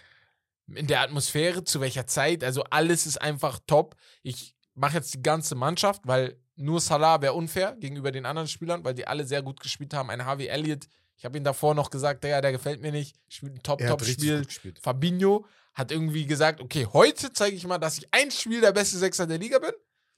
[0.73, 2.43] In der Atmosphäre, zu welcher Zeit.
[2.43, 3.95] Also alles ist einfach top.
[4.21, 8.83] Ich mache jetzt die ganze Mannschaft, weil nur Salah wäre unfair gegenüber den anderen Spielern,
[8.83, 10.09] weil die alle sehr gut gespielt haben.
[10.09, 10.87] Ein Harvey Elliott,
[11.23, 13.15] ich habe ihn davor noch gesagt, der, der gefällt mir nicht.
[13.29, 14.45] Spielt ein Top-Top-Spiel.
[14.81, 18.97] Fabinho hat irgendwie gesagt, okay, heute zeige ich mal, dass ich ein Spiel der beste
[18.97, 19.71] Sechser der Liga bin.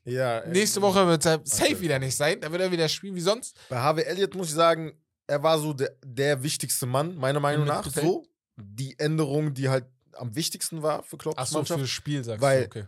[0.05, 1.81] Ja, äh, Nächste Woche wird er safe Okay.
[1.81, 2.41] wieder nicht sein.
[2.41, 3.55] Da wird er wieder spielen wie sonst.
[3.69, 7.67] Bei Harvey Elliott muss ich sagen, er war so der, der wichtigste Mann, meiner Meinung
[7.67, 7.85] nach.
[7.87, 8.25] So.
[8.57, 11.77] Die Änderung, die halt am wichtigsten war für Klopps Achso, Mannschaft.
[11.77, 12.85] für das Spiel sagst Weil- du, okay.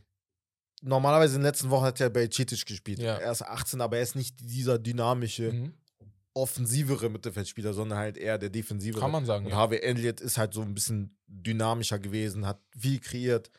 [0.82, 2.98] Normalerweise in den letzten Wochen hat er bei Citic gespielt.
[2.98, 3.18] Ja.
[3.18, 5.74] Er ist 18, aber er ist nicht dieser dynamische, Mhm.
[6.38, 9.02] Offensivere Mittelfeldspieler, sondern halt eher der defensivere.
[9.02, 9.58] Kann man sagen, Und ja.
[9.58, 13.52] Harvey Elliott ist halt so ein bisschen dynamischer gewesen, hat viel kreiert,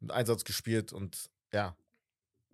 [0.00, 1.76] mit Einsatz gespielt und ja,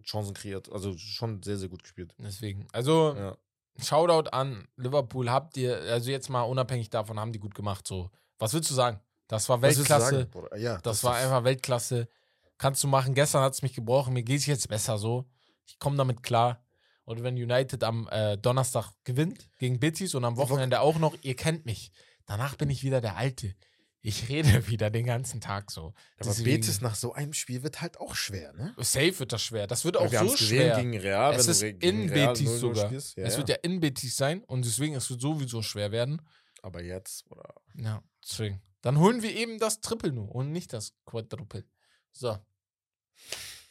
[0.05, 0.71] Chancen kreiert.
[0.71, 2.15] Also schon sehr, sehr gut gespielt.
[2.19, 2.67] Deswegen.
[2.73, 3.37] Also, Ja.
[3.83, 5.31] Shoutout an Liverpool.
[5.31, 7.87] Habt ihr, also jetzt mal unabhängig davon, haben die gut gemacht.
[7.87, 9.01] So, was willst du sagen?
[9.29, 10.29] Das war Weltklasse.
[10.59, 12.07] Ja, Das, war ist- einfach Weltklasse.
[12.59, 13.15] Kannst du machen.
[13.15, 14.13] Gestern hat es mich gebrochen.
[14.13, 15.25] Mir geht es jetzt besser so.
[15.67, 16.62] Ich komme damit klar.
[17.05, 21.35] Und wenn United am äh, Donnerstag gewinnt gegen Betis und am Wochenende auch noch, ihr
[21.37, 21.91] kennt mich.
[22.27, 23.55] Danach bin ich wieder der Alte.
[24.01, 25.95] Ich rede wieder den ganzen Tag so.
[26.19, 28.75] Aber Deswegen- Betis nach so einem Spiel wird halt auch schwer, ne?
[28.79, 29.67] Safe wird das schwer.
[29.67, 30.77] Das wird auch wir so schwer.
[30.77, 31.35] gegen Real.
[31.35, 32.87] es wenn ist in Real Betis 0-0 sogar.
[32.87, 33.17] spielst.
[33.17, 33.39] Ja, es ja.
[33.39, 36.23] wird ja in Betis sein und deswegen es wird sowieso schwer werden.
[36.63, 37.55] Aber jetzt, oder?
[37.75, 38.63] Ja, deswegen.
[38.81, 41.65] Dann holen wir eben das Triple nur und nicht das Quadruple.
[42.13, 42.39] So.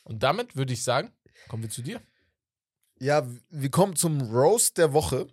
[0.04, 1.12] Und damit würde ich sagen,
[1.48, 2.02] kommen wir zu dir.
[3.02, 5.26] Ja, wir kommen zum Roast der Woche.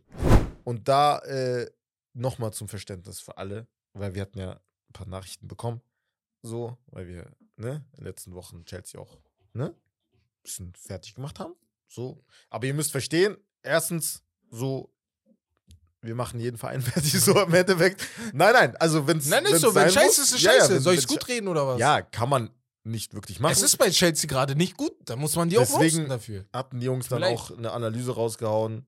[0.65, 1.71] Und da äh,
[2.15, 5.83] nochmal zum Verständnis für alle, weil wir hatten ja ein paar Nachrichten bekommen.
[6.41, 9.19] So, weil wir, ne, in den letzten Wochen Chelsea auch,
[9.53, 9.75] ne,
[10.43, 11.55] bisschen fertig gemacht haben.
[11.87, 12.25] So.
[12.49, 14.91] Aber ihr müsst verstehen, erstens, so,
[16.01, 18.03] wir machen jeden Verein fertig, so im Endeffekt.
[18.33, 19.29] Nein, nein, also wenn es.
[19.29, 20.81] Nein, ist so, wenn scheiße ist, ist scheiße.
[20.81, 21.79] Soll ich es gut reden oder was?
[21.79, 22.51] Ja, kann man
[22.89, 23.53] nicht wirklich machen.
[23.53, 24.93] Es ist bei Chelsea gerade nicht gut.
[25.05, 26.47] Da muss man die auch Deswegen- roasten dafür.
[26.53, 27.39] hatten die Jungs dann Vielleicht.
[27.53, 28.87] auch eine Analyse rausgehauen.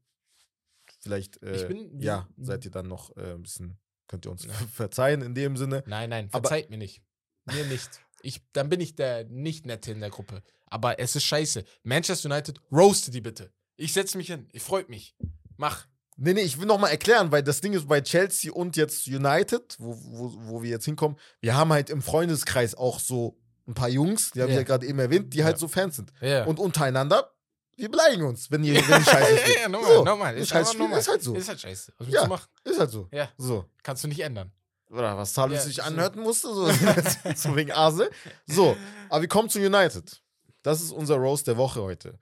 [1.01, 3.79] Vielleicht, äh, Ich bin- ja, seid ihr dann noch äh, ein bisschen,
[4.09, 5.83] könnt ihr uns verzeihen in dem Sinne.
[5.87, 7.03] Nein, nein, Aber- verzeiht mir nicht.
[7.47, 7.89] Mir nicht.
[8.23, 10.43] Ich, dann bin ich der nicht nette in der Gruppe.
[10.67, 11.65] Aber es ist scheiße.
[11.85, 13.51] Manchester United, roaste die bitte.
[13.77, 14.47] Ich setze mich hin.
[14.53, 15.17] Ich freut mich.
[15.57, 15.87] Mach.
[16.19, 19.75] Nee, nee, ich will nochmal erklären, weil das Ding ist bei Chelsea und jetzt United,
[19.79, 23.89] wo, wo, wo wir jetzt hinkommen, wir haben halt im Freundeskreis auch so ein paar
[23.89, 24.61] Jungs, die habe ich Ja.
[24.63, 25.61] ja gerade eben erwähnt, die halt Ja.
[25.61, 26.13] so Fans sind.
[26.21, 26.45] Ja.
[26.45, 27.33] Und untereinander,
[27.77, 29.59] wir beleidigen uns, wenn ihr wenn Scheiße ja, spielt.
[29.61, 30.37] ja, nochmal, so, nochmal.
[30.37, 30.99] Ist, Ist, halt Spiel, normal.
[30.99, 31.35] ist halt so.
[31.35, 31.93] Ist halt scheiße.
[31.97, 32.23] Was willst Ja.
[32.25, 32.49] du machen?
[32.65, 33.09] Ist halt so.
[33.13, 33.65] Ja, So.
[33.83, 34.53] kannst du nicht ändern.
[34.91, 35.83] Oder was Salus Ja, sich so.
[35.83, 36.67] anhören musste, so,
[37.37, 38.11] so wegen Arse.
[38.47, 38.77] So,
[39.09, 40.21] aber wir kommen zu United.
[40.63, 42.19] Das ist unser Roast der Woche heute.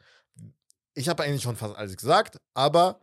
[0.94, 3.00] Ich habe eigentlich schon fast alles gesagt, aber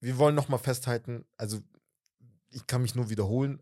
[0.00, 1.60] wir wollen noch mal festhalten, also
[2.50, 3.60] ich kann mich nur wiederholen,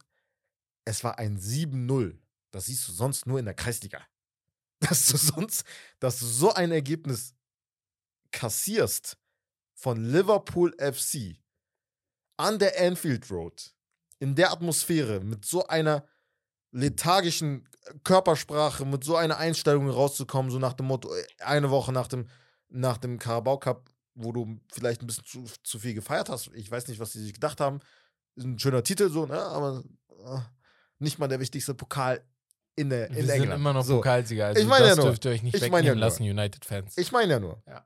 [0.85, 2.17] es war ein 7-0.
[2.51, 4.01] Das siehst du sonst nur in der Kreisliga.
[4.81, 5.65] Dass du sonst,
[5.99, 7.35] dass du so ein Ergebnis
[8.31, 9.19] kassierst
[9.75, 11.37] von Liverpool FC
[12.37, 13.75] an der Anfield Road,
[14.21, 16.07] in der Atmosphäre, mit so einer
[16.71, 17.69] lethargischen
[18.05, 22.29] Körpersprache, mit so einer Einstellung rauszukommen, so nach dem Motto, äh, eine Woche nach dem,
[22.69, 26.51] nach dem Carabao Cup, wo du vielleicht ein bisschen zu, zu viel gefeiert hast.
[26.55, 27.81] Ich weiß nicht, was die sich gedacht haben.
[28.37, 29.41] Ist ein schöner Titel, so, ne?
[29.41, 29.83] Aber
[30.25, 30.41] äh,
[30.99, 32.23] nicht mal der wichtigste Pokal
[32.79, 33.55] in, der, in Wir sind England.
[33.61, 33.97] immer noch so.
[33.97, 34.47] Pokalsieger.
[34.47, 35.07] Also Ich meine ja das nur.
[35.07, 36.97] dürft ihr euch nicht Ich wegnehmen ja lassen, United-Fans.
[36.97, 37.63] Ich meine ja nur.
[37.67, 37.85] Ja.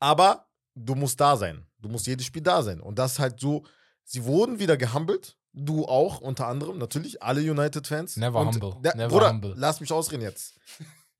[0.00, 1.66] Aber du musst da sein.
[1.78, 2.80] Du musst jedes Spiel da sein.
[2.80, 3.64] Und das ist halt so,
[4.04, 5.36] sie wurden wieder gehumbelt.
[5.52, 8.16] Du auch, unter anderem, natürlich, alle United-Fans.
[8.16, 8.80] Never Und humble.
[8.82, 9.54] Der, Never Bruder, humble.
[9.56, 10.54] lass mich ausreden jetzt.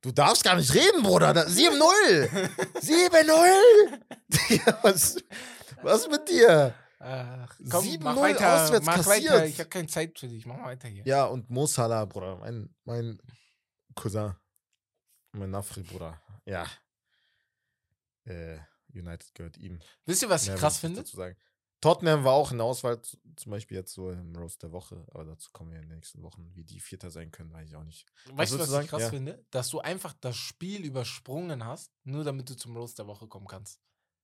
[0.01, 1.33] Du darfst gar nicht reden, Bruder.
[1.35, 2.51] Da- 7-0.
[2.81, 3.99] 7-0.
[4.51, 5.17] Digga, was,
[5.83, 6.75] was mit dir?
[7.01, 9.33] Ach, komm, 7-0 mach weiter, auswärts mach kassiert.
[9.33, 9.47] weiter.
[9.47, 10.45] Ich habe keine Zeit für dich.
[10.47, 11.05] Mach weiter hier.
[11.07, 13.21] Ja, und Mo Salah, Bruder, mein, mein
[13.95, 14.35] Cousin,
[15.33, 16.21] mein Nafri, Bruder.
[16.45, 16.67] Ja.
[18.25, 18.59] Äh,
[18.93, 19.79] United gehört ihm.
[20.07, 21.05] Wisst ihr, was ich Mehr krass finde?
[21.81, 25.25] Tottenham war auch in der Auswahl, zum Beispiel jetzt so im Roast der Woche, aber
[25.25, 26.51] dazu kommen wir in den nächsten Wochen.
[26.55, 28.05] Wie die Vierter sein können, weiß ich auch nicht.
[28.33, 29.11] Weißt du, was ich krass Ja.
[29.11, 29.45] finde?
[29.53, 33.47] Dass du einfach das Spiel übersprungen hast, nur damit du zum Roast der Woche kommen
[33.47, 33.81] kannst.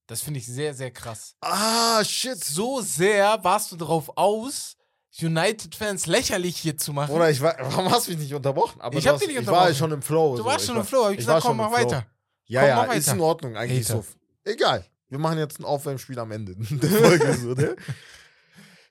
[0.06, 1.34] Das finde ich sehr, sehr krass.
[1.40, 2.42] Ah, shit.
[2.44, 4.76] So sehr warst du darauf aus,
[5.22, 7.12] United-Fans lächerlich hier zu machen.
[7.12, 8.80] Bruder, ich war, warum hast du mich nicht unterbrochen?
[8.80, 9.74] Aber Ich hast- dich nicht Ich war unterbrochen.
[9.78, 10.32] schon im Flow.
[10.32, 10.44] du so.
[10.44, 11.04] warst Ich schon war- im Flow.
[11.04, 12.06] Hab ich ich gesagt, war komm, schon mach weiter.
[12.46, 13.16] Ja, Komm, ja, mach ist weiter.
[13.16, 13.56] in Ordnung.
[13.56, 14.04] Eigentlich so.
[14.44, 14.84] Egal.
[15.08, 17.34] Wir machen jetzt ein Aufwärmspiel am Ende der Folge.
[17.34, 17.76] so, ne?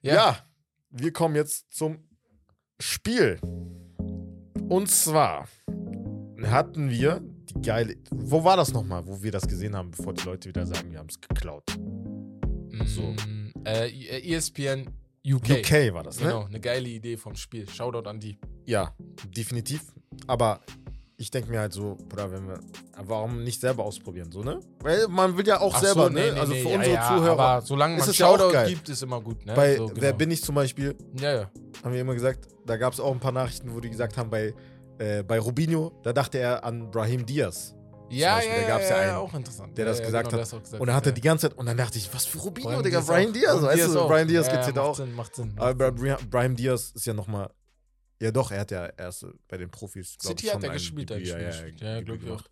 [0.02, 0.38] ja.
[0.90, 2.08] wir kommen jetzt zum
[2.80, 3.40] Spiel.
[4.70, 5.48] Und zwar
[6.44, 7.22] hatten wir
[7.56, 7.96] die geile.
[8.12, 11.00] Wo war das nochmal, wo wir das gesehen haben, bevor die Leute wieder sagen, wir
[11.00, 11.64] haben es geklaut?
[12.86, 13.02] So.
[13.02, 13.90] Mm, Äh,
[14.36, 14.88] ESPN
[15.26, 15.50] UK.
[15.60, 16.26] UK war das, ne?
[16.28, 17.70] Genau, eine geile Idee vom Spiel.
[17.70, 18.38] Shoutout an die.
[18.66, 18.94] Ja,
[19.36, 19.82] definitiv.
[20.28, 20.60] Aber
[21.16, 22.60] ich denke mir halt so, Bruder, wenn wir.
[22.98, 24.60] Warum nicht selber ausprobieren, so, ne?
[24.82, 26.20] Weil man will ja auch Ach selber, so, ne?
[26.26, 27.32] nee, nee, also nee, für ja, unsere ja, Zuhörer.
[27.40, 28.70] Aber solange man es ja Shoutout geil.
[28.70, 29.54] gibt, ist immer gut, ne?
[29.54, 30.18] Bei so, Wer genau.
[30.18, 31.52] bin ich zum Beispiel, Ja, ja.
[31.84, 34.30] haben wir immer gesagt, da gab es auch ein paar Nachrichten, wo die gesagt haben,
[34.30, 34.54] bei,
[35.00, 37.76] äh, bei Rubinho, da dachte er an Brahim Diaz.
[38.10, 39.78] Ja, Beispiel, ja, da gab's ja, einen, auch interessant.
[39.78, 40.52] der das ja, gesagt genau, hat.
[40.54, 41.16] das gesagt, Und er hatte ja.
[41.16, 43.34] die ganze Zeit, und dann dachte ich, was für Rubinho, Brahim Digga, Diaz Brahim auch.
[43.34, 44.08] Diaz, Brahim weißt Diaz du.
[44.08, 44.96] Brahim Diaz ja, gibt's ja auch.
[44.96, 45.54] Sinn, macht Sinn.
[45.58, 47.50] Aber Macht Bra- Brahim Diaz ist ja nochmal,
[48.22, 51.10] ja doch, er hat ja erst bei den Profis, glaube ich, City hat er gespielt,
[51.10, 51.82] Debüt, ja, ja, gespielt.
[51.82, 52.44] ja, Ja, glaube ich auch.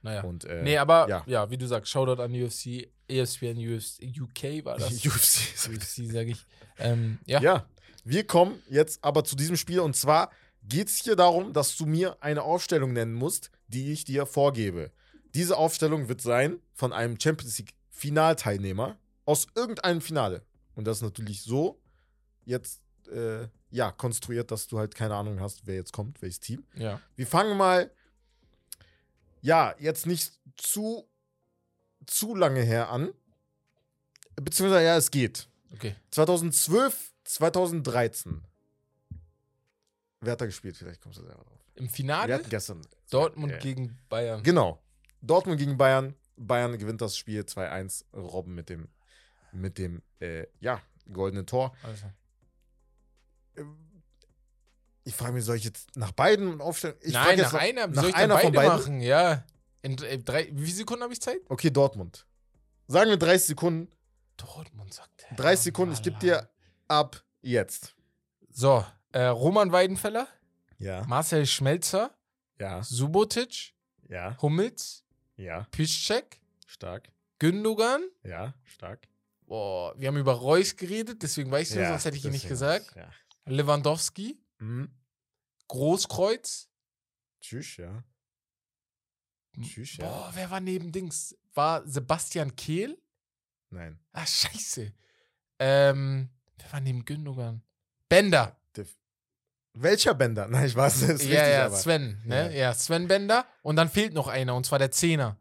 [0.00, 0.22] Naja.
[0.22, 1.22] Und, äh, nee, aber ja.
[1.26, 1.50] ja.
[1.50, 4.92] wie du sagst, Shoutout an UFC, ESPN UFC, UK war das.
[5.04, 5.68] UFC.
[5.68, 6.44] UFC, sage ich.
[6.78, 7.40] Ähm, ja.
[7.40, 7.66] Ja,
[8.04, 10.30] wir kommen jetzt aber zu diesem Spiel und zwar
[10.62, 14.92] geht es hier darum, dass du mir eine Aufstellung nennen musst, die ich dir vorgebe.
[15.34, 20.44] Diese Aufstellung wird sein von einem Champions League Finalteilnehmer aus irgendeinem Finale.
[20.74, 21.80] Und das ist natürlich so
[22.44, 26.64] jetzt äh, ja konstruiert, dass du halt keine Ahnung hast, wer jetzt kommt, welches Team.
[26.74, 27.00] ja.
[27.16, 27.90] Wir fangen mal
[29.40, 31.08] ja jetzt nicht zu
[32.06, 33.12] zu lange her an,
[34.36, 35.48] beziehungsweise ja es geht.
[35.72, 35.94] Okay.
[36.10, 38.42] 2012, 2013.
[40.22, 40.76] Wer hat da gespielt?
[40.76, 41.58] Vielleicht kommst du selber drauf.
[41.74, 42.80] Im Wir Finale hatten gestern.
[43.10, 43.58] Dortmund Ja.
[43.58, 44.42] gegen Bayern.
[44.42, 44.80] Genau.
[45.20, 46.14] Dortmund gegen Bayern.
[46.36, 48.04] Bayern gewinnt das Spiel 2-1.
[48.14, 48.88] Robben mit dem,
[49.52, 50.80] mit dem äh, ja,
[51.12, 51.74] goldenen Tor.
[51.82, 52.06] Also.
[55.04, 56.94] Ich frage mich, soll ich jetzt nach beiden aufstellen?
[57.00, 57.86] Ich Nein, jetzt nach einer.
[57.88, 58.78] nach soll ich einer von beide beiden?
[58.78, 59.00] machen?
[59.00, 59.44] Ja.
[59.82, 61.40] In drei, drei, wie viele Sekunden habe ich Zeit?
[61.48, 62.24] Okay, Dortmund.
[62.86, 63.90] Sagen wir 30 Sekunden.
[64.36, 65.36] Dortmund sagt er.
[65.36, 65.94] 30 Sekunden.
[65.94, 66.48] Ich gebe dir
[66.86, 67.96] ab jetzt.
[68.52, 70.26] So, äh, Roman Weidenfeller,
[70.78, 71.04] Ja.
[71.06, 72.14] Marcel Schmelzer,
[72.58, 72.82] Ja.
[72.82, 73.74] Subotic,
[74.08, 74.36] Ja.
[74.42, 75.04] Hummels,
[75.36, 75.66] Ja.
[75.70, 77.10] Piszczek, Stark.
[77.38, 78.02] Gündogan.
[78.22, 78.54] Ja.
[78.64, 79.08] Stark.
[79.46, 82.48] Boah, wir haben über Reus geredet, deswegen weißt du, ja, sonst hätte ich ihn nicht
[82.48, 82.94] gesagt.
[82.96, 83.10] Ja.
[83.46, 84.90] Lewandowski, Mhm.
[85.68, 86.68] Großkreuz.
[87.40, 88.04] Tschüss, ja.
[89.60, 90.06] Tschüss, ja.
[90.08, 91.36] Boah, wer war neben Dings?
[91.54, 92.96] War Sebastian Kehl?
[93.70, 93.98] Nein.
[94.12, 94.92] Ah, scheiße.
[95.58, 97.62] Ähm, wer war neben Gündogan?
[98.08, 98.56] Bender.
[98.76, 98.86] Der-
[99.74, 100.46] Welcher Bänder?
[100.48, 102.52] Nein, ich weiß, ist ja, ja, aber Sven, ne?
[102.52, 102.68] Ja.
[102.68, 102.74] Ja.
[102.74, 103.46] Sven Bender.
[103.62, 105.40] Und dann fehlt noch einer, und zwar der Zehner.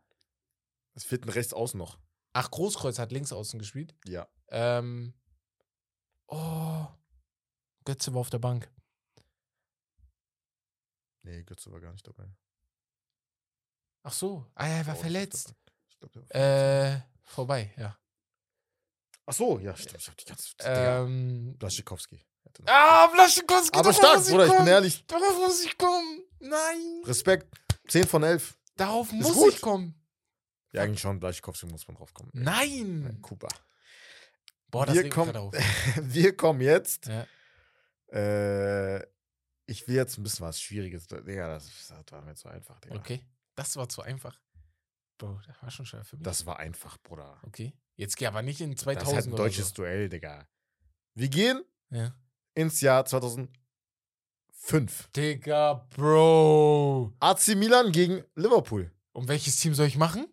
[0.93, 1.99] es fehlt ein rechts außen noch.
[2.33, 3.93] Ach, Großkreuz hat links außen gespielt.
[4.05, 4.27] Ja.
[4.49, 5.13] Ähm,
[6.27, 6.87] oh,
[7.83, 8.71] Götze war auf der Bank.
[11.23, 12.33] Nee, Götze war gar nicht dabei.
[14.03, 15.53] Ach so, ah, er war Oh, verletzt.
[15.89, 17.05] Ich glaub, der war verletzt.
[17.05, 17.97] Äh, vorbei, ja.
[19.25, 20.01] Ach so, ja, stimmt.
[20.01, 22.25] Ich hab die ganze Ähm, Blaschikowski.
[22.65, 24.69] Ah, Blaschikowski, Aber stark, muss ich Bruder, ich bin kommen.
[24.69, 25.05] ehrlich.
[25.07, 26.23] Darauf muss ich kommen.
[26.39, 27.01] Nein.
[27.05, 27.47] Respekt.
[27.87, 28.57] 10 von 11.
[28.75, 29.53] Darauf muss gut.
[29.53, 29.95] ich kommen.
[30.73, 32.29] Ja, eigentlich schon, Blaschikowski muss man drauf kommen.
[32.33, 33.19] Nein.
[33.21, 33.49] Kuba.
[34.69, 35.53] Boah, das Wir grad auf.
[36.01, 37.07] Wir kommen jetzt.
[37.07, 37.27] Ja.
[38.13, 39.05] Äh,
[39.65, 41.07] ich will jetzt ein bisschen was Schwieriges.
[41.07, 42.95] Digga, das, das war mir zu einfach, Digga.
[42.95, 43.25] Okay,
[43.55, 44.39] das war zu einfach.
[45.17, 46.23] Bro, das war schon schwer für mich.
[46.23, 47.39] Das war einfach, Bruder.
[47.43, 50.47] okay, jetzt geh aber nicht in Das 2000 ist halt ein deutsches Duell, Digga.
[51.13, 51.97] Wir gehen so.
[51.97, 52.15] Ja.
[52.53, 53.49] Ins Jahr 2005.
[55.15, 57.13] Digga, Bro.
[57.19, 58.91] AC Milan gegen Liverpool.
[59.13, 60.27] Und welches Team soll ich machen?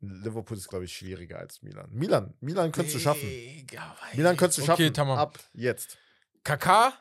[0.00, 1.88] Liverpool ist, glaube ich, schwieriger als Milan.
[1.90, 3.28] Milan, Milan könntest du schaffen.
[3.28, 4.94] Digga, Milan könntest du Okay, schaffen.
[4.94, 5.18] tamam.
[5.18, 5.98] Ab jetzt.
[6.44, 6.92] Kaká,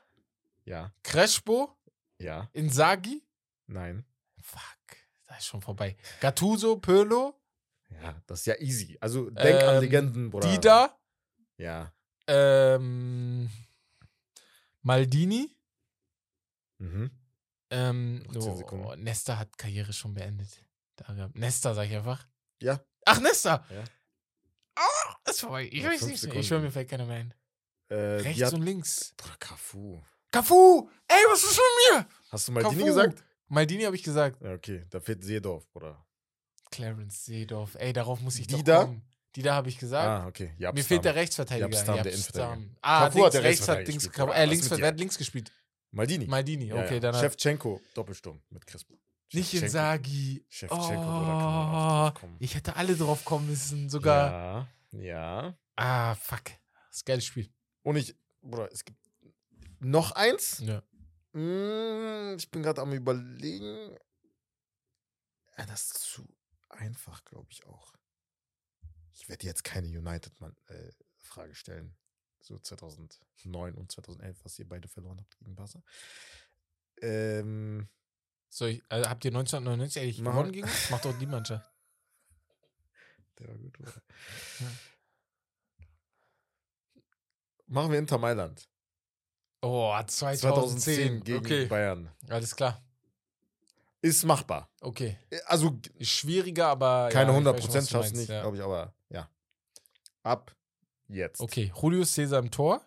[0.65, 0.91] Ja.
[1.03, 1.77] Crespo,
[2.17, 2.49] Ja.
[2.53, 3.23] Inzaghi.
[3.67, 4.03] Nein.
[4.41, 4.61] Fuck,
[5.27, 5.95] da ist schon vorbei.
[6.19, 7.39] Gattuso, Pirlo,
[8.01, 8.97] Ja, das ist ja easy.
[8.99, 10.49] Also denk an Ähm, Legenden, Bruder.
[10.51, 10.99] Dida,
[11.57, 11.93] Ja.
[12.27, 13.49] Ähm,
[14.81, 15.55] Maldini.
[16.79, 17.11] Mhm.
[17.69, 18.95] Ähm, oh.
[18.97, 20.63] Nesta hat Karriere schon beendet.
[21.33, 22.27] Nesta, sag ich einfach.
[22.61, 22.79] Ja.
[23.05, 23.65] Ach, Nesta!
[23.69, 23.83] Ja.
[24.75, 25.69] Ah, ist vorbei.
[25.71, 26.15] Ich Noch weiß nicht.
[26.15, 26.43] Ich Sekunden.
[26.43, 27.33] schwör, mir fällt keiner mehr ein.
[27.89, 29.13] Äh, Rechts hat, und links.
[29.17, 30.01] Bruder, Cafu.
[30.31, 30.89] Cafu!
[31.07, 32.07] Ey, was ist mit mir?
[32.29, 32.85] Hast du Maldini Cafu.
[32.85, 33.23] gesagt?
[33.47, 34.41] Maldini habe ich gesagt.
[34.41, 34.85] Ja, okay.
[34.89, 36.05] Da fehlt Seedorf, Bruder.
[36.69, 37.75] Clarence Seedorf.
[37.75, 38.79] Ey, darauf muss ich Dida?
[38.81, 39.01] doch kommen.
[39.35, 40.07] Dida habe ich gesagt.
[40.07, 40.53] Ah, okay.
[40.57, 40.85] Mir Japstam.
[40.87, 41.69] fehlt der Rechtsverteidiger.
[41.69, 42.11] Japstam, der.
[42.13, 42.69] Innenverteidiger.
[42.81, 44.81] Ah, links, hat der rechts hat links, gespielt, äh, links, mit dir?
[44.81, 45.51] wer hat links gespielt?
[45.91, 46.25] Maldini.
[46.27, 46.99] Maldini, Ja, okay, ja.
[46.99, 48.97] dann hat Shevchenko, Doppelsturm mit Crespo.
[49.33, 49.65] nicht Shevchenko.
[49.65, 50.45] Inzaghi.
[50.49, 54.67] Shevchenko, Oh, ich hätte alle drauf kommen müssen, sogar.
[54.91, 55.57] Ja, ja.
[55.75, 56.43] Ah, fuck.
[56.45, 57.49] Das ist ein geiles Spiel.
[57.83, 58.97] Und ich, Bruder, es gibt
[59.79, 60.59] noch eins.
[60.65, 60.81] Ja.
[61.33, 63.95] Mm, Ich bin gerade am überlegen.
[65.57, 66.27] Ja, das ist zu
[66.69, 67.93] einfach, glaube ich auch.
[69.19, 71.95] Ich werde jetzt keine United-Frage stellen.
[72.39, 75.81] So 2009 und 2011, was ihr beide verloren habt gegen Barca.
[77.01, 77.89] Ähm,
[78.49, 80.69] So, ich, äh, habt ihr 1999 eigentlich Mach- gewonnen gegen?
[80.91, 81.69] Macht doch die Mannschaft.
[83.39, 83.93] der war gut, oder?
[84.59, 84.71] Ja.
[87.67, 88.69] Machen wir Inter Mailand.
[89.61, 90.39] Oh, 2010.
[90.39, 92.09] 2010 gegen okay, Bayern.
[92.29, 92.81] alles klar.
[94.01, 94.69] Ist machbar.
[94.79, 95.17] Okay.
[95.47, 97.09] Also Ist schwieriger, aber.
[97.11, 98.41] keine ja, ich 100 weiß schon, was Prozent du schaffst meinst, nicht, ja.
[98.41, 98.93] glaube ich, aber.
[100.27, 100.55] Ab
[101.07, 101.39] jetzt.
[101.41, 102.85] Okay, Julio Cesar im Tor.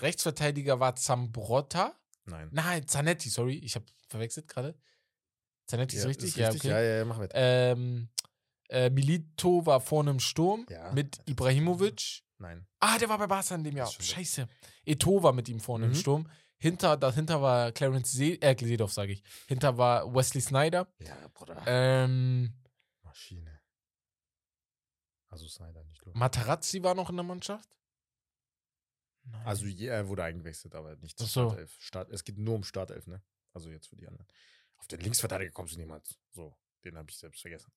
[0.00, 1.94] Rechtsverteidiger war Zambrotta.
[2.24, 2.48] Nein.
[2.52, 4.74] Nein, Zanetti, sorry, ich habe verwechselt gerade.
[5.66, 6.36] Zanetti ist richtig?
[6.36, 6.68] Ja, okay.
[6.68, 7.30] Ja, ja, ja, mach mit.
[7.34, 8.08] Ähm,
[8.68, 10.92] äh, Milito war vorne im Sturm Ja.
[10.92, 12.22] mit Ibrahimovic.
[12.38, 12.66] Nein.
[12.80, 13.88] Ah, der war bei Barca in dem Jahr.
[13.88, 14.04] Ist.
[14.04, 14.48] Scheiße.
[14.84, 15.96] Eto war mit ihm vorne im Mhm.
[15.96, 16.30] Sturm.
[16.58, 19.22] Hinter, dahinter war Clarence See, äh, Seedorf, sage ich.
[19.46, 20.86] Hinter war Wesley Snyder.
[21.00, 21.62] Ja, Bruder.
[21.66, 22.52] Ähm,
[23.02, 23.60] Maschine.
[25.32, 26.14] Also Snyder nicht los.
[26.14, 27.74] Materazzi war noch in der Mannschaft.
[29.24, 29.46] Nein.
[29.46, 31.48] Also er wurde eingewechselt, aber nicht zur so.
[31.48, 31.74] Startelf.
[31.80, 33.22] Start, es geht nur um Startelf, ne?
[33.54, 34.26] Also jetzt für die anderen.
[34.76, 36.18] Auf den Linksverteidiger kommst du niemals.
[36.32, 36.54] So,
[36.84, 37.72] den habe ich selbst vergessen.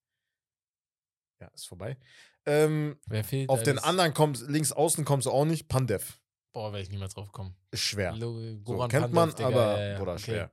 [1.39, 1.97] Ja, ist vorbei.
[2.45, 3.49] Ähm, Wer fehlt?
[3.49, 5.67] auf den anderen kommst, links außen kommst du auch nicht.
[5.69, 6.19] Pandev.
[6.51, 7.55] Boah, werde ich niemals drauf kommen.
[7.71, 8.13] Ist schwer.
[8.13, 10.21] Lo- So, kennt man, Pandev, Digga, aber, ja, ja, Bruder, okay.
[10.23, 10.51] schwer.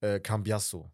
[0.00, 0.90] Äh, Cambiasso.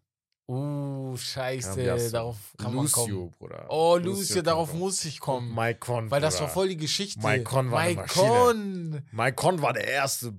[0.47, 2.11] Uh, scheiße.
[2.11, 3.09] Darauf kann man kommen.
[3.11, 3.65] Lucio, Bruder.
[3.69, 4.79] Oh, Lucio, kann darauf kommen.
[4.79, 5.49] muss ich kommen.
[5.51, 6.11] Maikon.
[6.11, 6.53] Weil das war Bruder.
[6.53, 7.19] voll die Geschichte.
[7.19, 9.01] Maicon war eine Maicon.
[9.11, 10.33] Maikon war der erste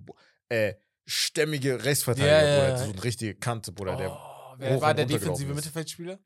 [0.48, 0.74] äh,
[1.06, 2.78] stämmige Rechtsverteidiger, ja, Bruder.
[2.86, 3.96] So eine richtige Kante, Bruder.
[3.96, 5.56] Der Oh, wer hoch war der defensive ist.
[5.56, 6.18] Mittelfeldspieler?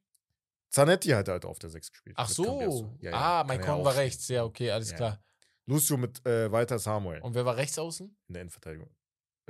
[0.68, 2.16] Zanetti hat halt auf der 6 gespielt.
[2.18, 2.94] Ach so.
[3.00, 4.28] Ja, ja, ah, auch war rechts.
[4.28, 4.96] Ja, okay, alles Ja.
[4.96, 5.20] klar.
[5.66, 8.14] Lucio mit äh, Walter Samuel Und wer war rechts außen?
[8.28, 8.90] in der Innenverteidigung.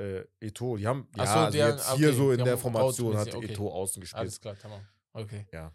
[0.01, 2.57] Äh, Eto, die haben, Ach ja, so, also haben- jetzt hier okay, so in der
[2.59, 3.53] Formation hat okay.
[3.53, 4.19] Eto außen gespielt.
[4.21, 4.81] Alles klar, tamam.
[5.13, 5.47] Okay.
[5.53, 5.73] Ja.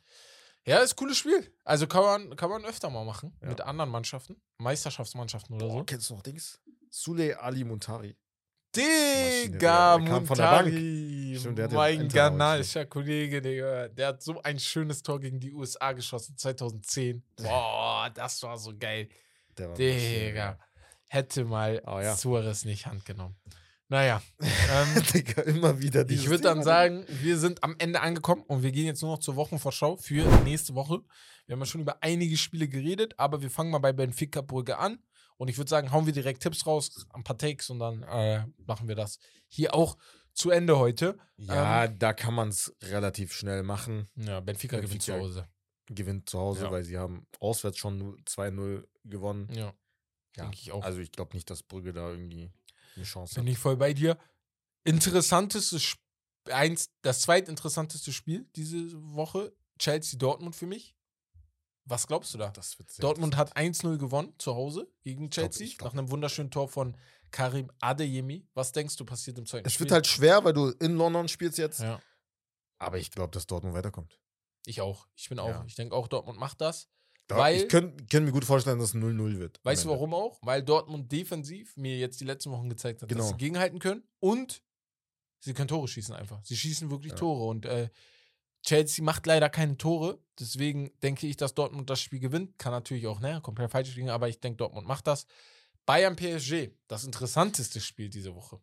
[0.65, 1.53] Ja, ist ein cooles Spiel.
[1.63, 3.38] Also kann man, kann man öfter mal machen.
[3.41, 3.49] Ja.
[3.49, 4.41] Mit anderen Mannschaften.
[4.57, 5.84] Meisterschaftsmannschaften oder Boah, so.
[5.84, 6.59] kennst du noch Dings?
[6.89, 8.15] Sule Ali Muntari.
[8.76, 11.39] Digga, der der.
[11.39, 13.88] Stimmt, der ja mein ghanaischer Kollege, Digga.
[13.89, 17.23] Der hat so ein schönes Tor gegen die USA geschossen, 2010.
[17.38, 19.07] Boah, das war so geil.
[19.57, 20.59] Der war Digga.
[21.07, 22.15] Hätte mal Oh, ja.
[22.15, 23.36] Suarez nicht Hand genommen.
[23.88, 24.21] Naja.
[24.41, 28.71] ähm, Digga, immer wieder ich würde dann sagen, wir sind am Ende angekommen und wir
[28.71, 31.01] gehen jetzt nur noch zur Wochenvorschau für nächste Woche.
[31.45, 34.77] Wir haben ja schon über einige Spiele geredet, aber wir fangen mal bei Benfica Brügge
[34.79, 34.97] an.
[35.38, 38.45] Und ich würde sagen, hauen wir direkt Tipps raus, ein paar Takes und dann äh,
[38.65, 39.19] machen wir das
[39.49, 39.97] hier auch
[40.33, 41.17] zu Ende heute.
[41.38, 44.07] Ja, da kann man es relativ schnell machen.
[44.15, 45.27] Ja, Benfica, gewinnt zu Benfica.
[45.41, 45.47] Hause.
[45.88, 46.71] Gewinnt zu Hause, Ja.
[46.71, 49.47] weil sie haben auswärts schon 2-0 gewonnen.
[49.53, 49.73] Ja,
[50.38, 50.84] Ja, denke ich auch.
[50.84, 52.49] Also ich glaube nicht, dass Brügge da irgendwie
[52.95, 53.51] eine Chance Bin hat.
[53.51, 54.17] ich voll bei dir.
[54.84, 55.95] Interessantestes
[56.49, 60.95] eins, das zweitinteressanteste Spiel diese Woche, Chelsea-Dortmund für mich.
[61.85, 62.51] Was glaubst du da?
[62.99, 66.67] Dortmund hat 1-0 gewonnen zu Hause gegen glaub- Chelsea ich glaub- nach einem wunderschönen Tor
[66.67, 66.97] von
[67.31, 68.47] Karim Adeyemi.
[68.53, 69.85] Was denkst du passiert im zweiten Es Spiel?
[69.85, 71.81] wird halt schwer, weil du in London spielst jetzt.
[71.81, 71.99] ja,
[72.77, 74.19] Aber ich glaube, dass Dortmund weiterkommt.
[74.65, 75.07] ich auch.
[75.15, 75.49] Ich bin auch.
[75.49, 75.63] Ja.
[75.67, 76.88] Ich denke auch, Dortmund macht das.
[77.27, 79.60] Da- Weil- ich könnte könnt mir gut vorstellen, dass es 0-0 wird.
[79.64, 80.38] Weißt du warum auch?
[80.43, 83.27] Weil Dortmund defensiv mir jetzt die letzten Wochen gezeigt hat, dass Genau.
[83.30, 84.61] sie gegenhalten können und
[85.39, 86.43] sie können Tore schießen einfach.
[86.43, 87.18] Sie schießen wirklich Ja.
[87.18, 87.89] Tore und äh,
[88.64, 90.19] Chelsea macht leider keine Tore.
[90.39, 92.57] Deswegen denke ich, dass Dortmund das Spiel gewinnt.
[92.60, 95.26] Kann natürlich auch, ne, komplett falsch liegen, aber ich denke, Dortmund macht das.
[95.85, 98.60] Bayern PSG, das interessanteste Spiel diese Woche.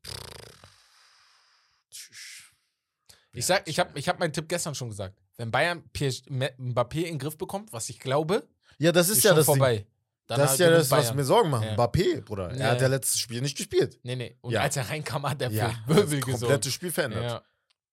[3.33, 5.19] Ich sag, ich habe ich hab meinen Tipp gestern schon gesagt.
[5.37, 8.47] Wenn Bayern PSG, Mbappé in den Griff bekommt, was ich glaube,
[8.79, 9.77] Ja, das ist, ist, ja schon das vorbei.
[9.79, 9.87] Ding.
[10.27, 11.17] Dann das ist ja das, was Bayern.
[11.17, 11.65] mir Sorgen macht.
[11.65, 11.75] Ja.
[11.75, 12.51] Mbappé, Bruder.
[12.55, 12.59] Ja.
[12.67, 13.99] Er hat ja letztes Spiel nicht gespielt.
[14.03, 14.37] Nee, nee.
[14.41, 14.61] Und Ja.
[14.63, 16.67] als er reinkam, hat er Ja, das Wirbel gesorgt.
[16.67, 17.25] Spiel verändert.
[17.25, 17.43] Ja,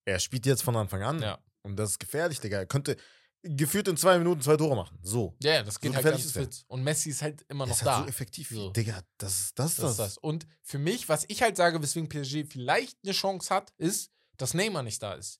[0.06, 1.22] Er spielt jetzt von Anfang an.
[1.22, 1.40] ja.
[1.62, 2.58] Und das ist gefährlich, Digga.
[2.60, 2.96] Er könnte
[3.44, 4.98] gefühlt in zwei Minuten zwei Tore machen.
[5.02, 5.36] So.
[5.42, 6.66] ja, ja, das geht So halt gefährlich ganz fit.
[6.68, 7.96] Und Messi ist halt immer Er noch ist da.
[7.98, 8.50] halt so effektiv.
[8.50, 8.70] So.
[8.72, 9.76] Digga, das ist das.
[9.76, 10.18] Das ist das.
[10.18, 14.54] Und für mich, was ich halt sage, weswegen PSG vielleicht eine Chance hat, ist, dass
[14.54, 15.40] Neymar nicht da ist.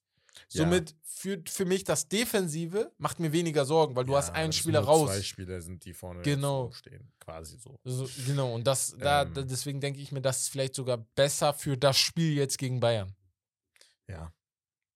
[0.50, 0.62] Ja.
[0.64, 4.48] Somit führt für mich das Defensive, macht mir weniger Sorgen, weil du hast Ja, einen
[4.48, 5.10] das sind Spieler raus.
[5.10, 6.70] Zwei Spieler sind die vorne Genau.
[6.72, 7.12] stehen.
[7.20, 7.78] Quasi so.
[7.84, 9.34] So, genau, und das, da, Ähm.
[9.48, 13.14] deswegen denke ich mir, das ist vielleicht sogar besser für das Spiel jetzt gegen Bayern.
[14.08, 14.32] Ja.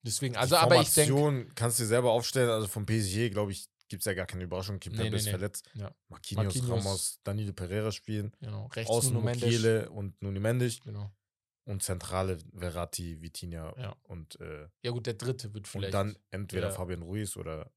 [0.03, 2.51] Deswegen, also, aber ich denke, kannst du dir selber aufstellen.
[2.51, 4.79] Also vom PSG, glaube ich, gibt es ja gar keine Überraschung.
[4.81, 5.31] Kimpembe Nee, nee, ist nee.
[5.31, 5.71] verletzt.
[5.75, 5.95] Ja.
[6.09, 6.71] Marquinhos, Marquinhos.
[6.85, 8.33] Ramos, Danilo Pereira spielen.
[8.41, 9.89] genau, rechts Außen Nuno Mendes.
[9.89, 10.81] Und Nuni Mendes.
[10.83, 11.11] Genau.
[11.66, 13.97] Und Zentrale Verratti, Vitinha Ja.
[14.03, 15.95] und, äh, Ja, gut, der dritte wird und vielleicht.
[15.95, 16.73] dann entweder Ja.
[16.74, 17.70] Fabian Ruiz oder,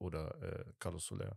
[0.00, 1.36] oder äh, Carlos Soler.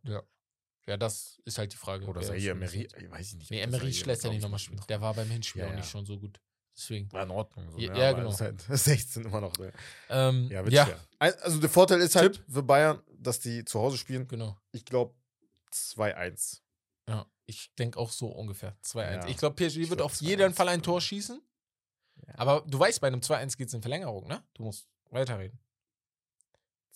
[0.87, 2.05] ja, das ist halt die Frage.
[2.07, 2.43] Oder spielt.
[2.43, 2.87] Emery.
[2.97, 3.51] Ich weiß nicht.
[3.51, 4.81] Nee, Emery lässt ja nicht ich, nochmal spielen.
[4.89, 5.89] Der war beim Hinspiel Ja, auch nicht ja.
[5.91, 6.41] schon so gut.
[6.75, 7.11] Deswegen.
[7.11, 7.69] War in Ordnung.
[7.69, 7.99] So, Ja, ne?
[7.99, 8.39] ja, genau.
[8.39, 9.55] Halt 16 immer noch.
[9.57, 9.71] Ne?
[10.09, 10.99] Ähm, Ja, ja, wird schwer.
[11.19, 14.27] Ein- Also der Vorteil ist halt für Bayern, dass die zu Hause spielen.
[14.27, 14.57] genau.
[14.71, 15.13] Ich glaube
[15.71, 16.61] 2-1.
[17.07, 18.75] Ja, ich denke auch so ungefähr.
[18.83, 19.13] 2-1.
[19.23, 19.27] Ja.
[19.27, 21.01] Ich glaube, PSG Ich wird glaub, auf jeden 2-1, Fall ein Tor ja.
[21.01, 21.41] schießen.
[22.31, 22.39] Ja.
[22.39, 24.43] Aber du weißt, bei einem 2-1 geht es in Verlängerung, ne?
[24.53, 25.59] Du musst weiterreden.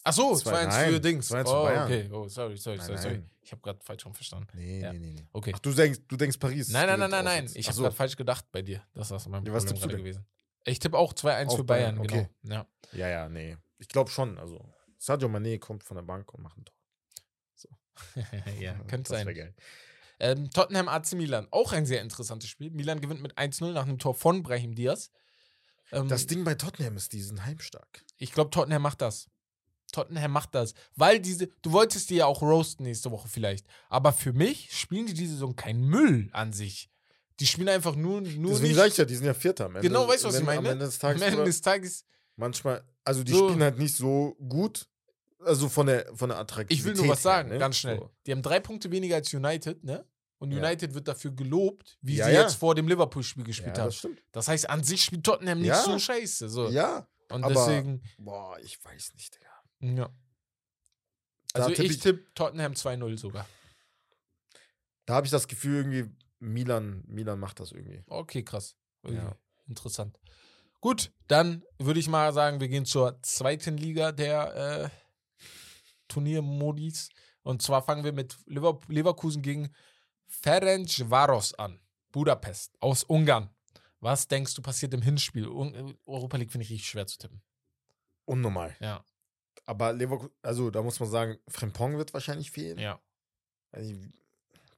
[0.03, 1.32] Ach so, 2 2-1 für Dings.
[1.32, 1.84] 2-1 oh, für Bayern.
[1.86, 2.10] okay.
[2.12, 3.14] Oh, sorry, sorry, Nein, sorry, sorry.
[3.18, 3.30] nein.
[3.41, 4.48] Ich habe gerade falsch rum verstanden.
[4.53, 4.94] Nee, Ja.
[4.94, 5.28] nee, nee, nee.
[5.34, 5.52] Okay.
[5.56, 6.70] Ach, du denkst, du denkst Paris.
[6.70, 7.52] nein, nein, nein, nein, nein.
[7.56, 7.82] Ich habe so.
[7.84, 8.84] gerade falsch gedacht bei dir.
[8.94, 10.26] Das ist mein Ja, was Problem gerade gewesen.
[10.66, 12.22] Ich tippe auch 2-1 Auf für Bayern, Bayern, genau.
[12.22, 12.30] okay.
[12.44, 12.68] Ja.
[12.94, 13.57] Ja, ja, nee.
[13.80, 14.38] Ich glaube schon.
[14.38, 14.64] Also,
[14.98, 16.76] Sadio Mané kommt von der Bank und macht ein Tor.
[18.60, 19.26] ja, könnte sein.
[19.28, 19.53] geil.
[20.20, 22.72] Ähm, Tottenham AC Milan, auch ein sehr interessantes Spiel.
[22.72, 25.12] Milan gewinnt mit 1-0 nach einem Tor von Brahim Diaz.
[25.91, 28.03] Ähm, Das Ding bei Tottenham ist, die sind heimstark.
[28.18, 29.28] Ich glaube, Tottenham macht das.
[29.91, 30.74] Tottenham macht das.
[30.95, 33.66] Weil diese, du wolltest die ja auch roasten nächste Woche vielleicht.
[33.90, 36.90] Aber für mich spielen die diese Saison kein Müll an sich.
[37.40, 38.76] Die spielen einfach nur, nur Deswegen nicht.
[38.78, 39.66] sag ich ja, die sind ja Vierter.
[39.66, 40.60] Am Ende, Genau, weißt du, was ich meine?
[40.60, 42.06] Am Ende des am Tages, Ende des Tages,
[42.38, 43.48] manchmal, also die So.
[43.49, 44.88] spielen halt nicht so gut.
[45.40, 46.80] Also von der, von der Attraktivität.
[46.80, 47.60] ich will nur was sagen, ne?
[47.60, 47.98] ganz schnell.
[47.99, 48.10] So.
[48.26, 50.03] Die haben drei Punkte weniger als United, ne?
[50.38, 50.60] Und Ja.
[50.60, 52.41] United wird dafür gelobt, wie Ja, sie ja.
[52.41, 53.91] jetzt vor dem Liverpool-Spiel Ja, gespielt das haben.
[53.91, 54.22] stimmt.
[54.32, 55.82] Das heißt, an sich spielt Tottenham nicht Ja.
[55.82, 56.49] so scheiße.
[56.49, 56.70] So.
[56.70, 59.95] Ja, Und aber- deswegen, boah, ich weiß nicht, Digga.
[60.02, 60.10] ja.
[61.53, 63.48] Also tipp ich ich- tippe Tottenham 2-0 sogar.
[65.06, 68.03] Da habe ich das Gefühl, irgendwie, Milan, Milan macht das irgendwie.
[68.07, 68.76] Okay, krass.
[69.07, 69.38] Ja.
[69.68, 70.20] Interessant.
[70.82, 74.90] Gut, dann würde ich mal sagen, wir gehen zur zweiten Liga der äh,
[76.07, 77.10] Turniermodis.
[77.44, 79.74] Und zwar fangen wir mit Lever Leverkusen gegen
[80.27, 81.80] Ferencvaros an.
[82.11, 83.49] Budapest aus Ungarn.
[83.99, 85.47] Was denkst du passiert im Hinspiel?
[85.47, 87.41] Un Europa League finde ich richtig schwer zu tippen.
[88.26, 88.76] Unnormal.
[88.80, 89.03] Ja,
[89.65, 92.80] Aber Leverkusen, also da muss man sagen, Frempong wird wahrscheinlich fehlen.
[92.80, 92.99] ja.
[93.72, 93.93] Also,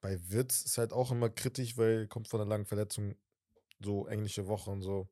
[0.01, 3.15] bei Wirtz ist halt auch immer kritisch, weil kommt von einer langen Verletzung,
[3.79, 5.07] so englische Woche und so.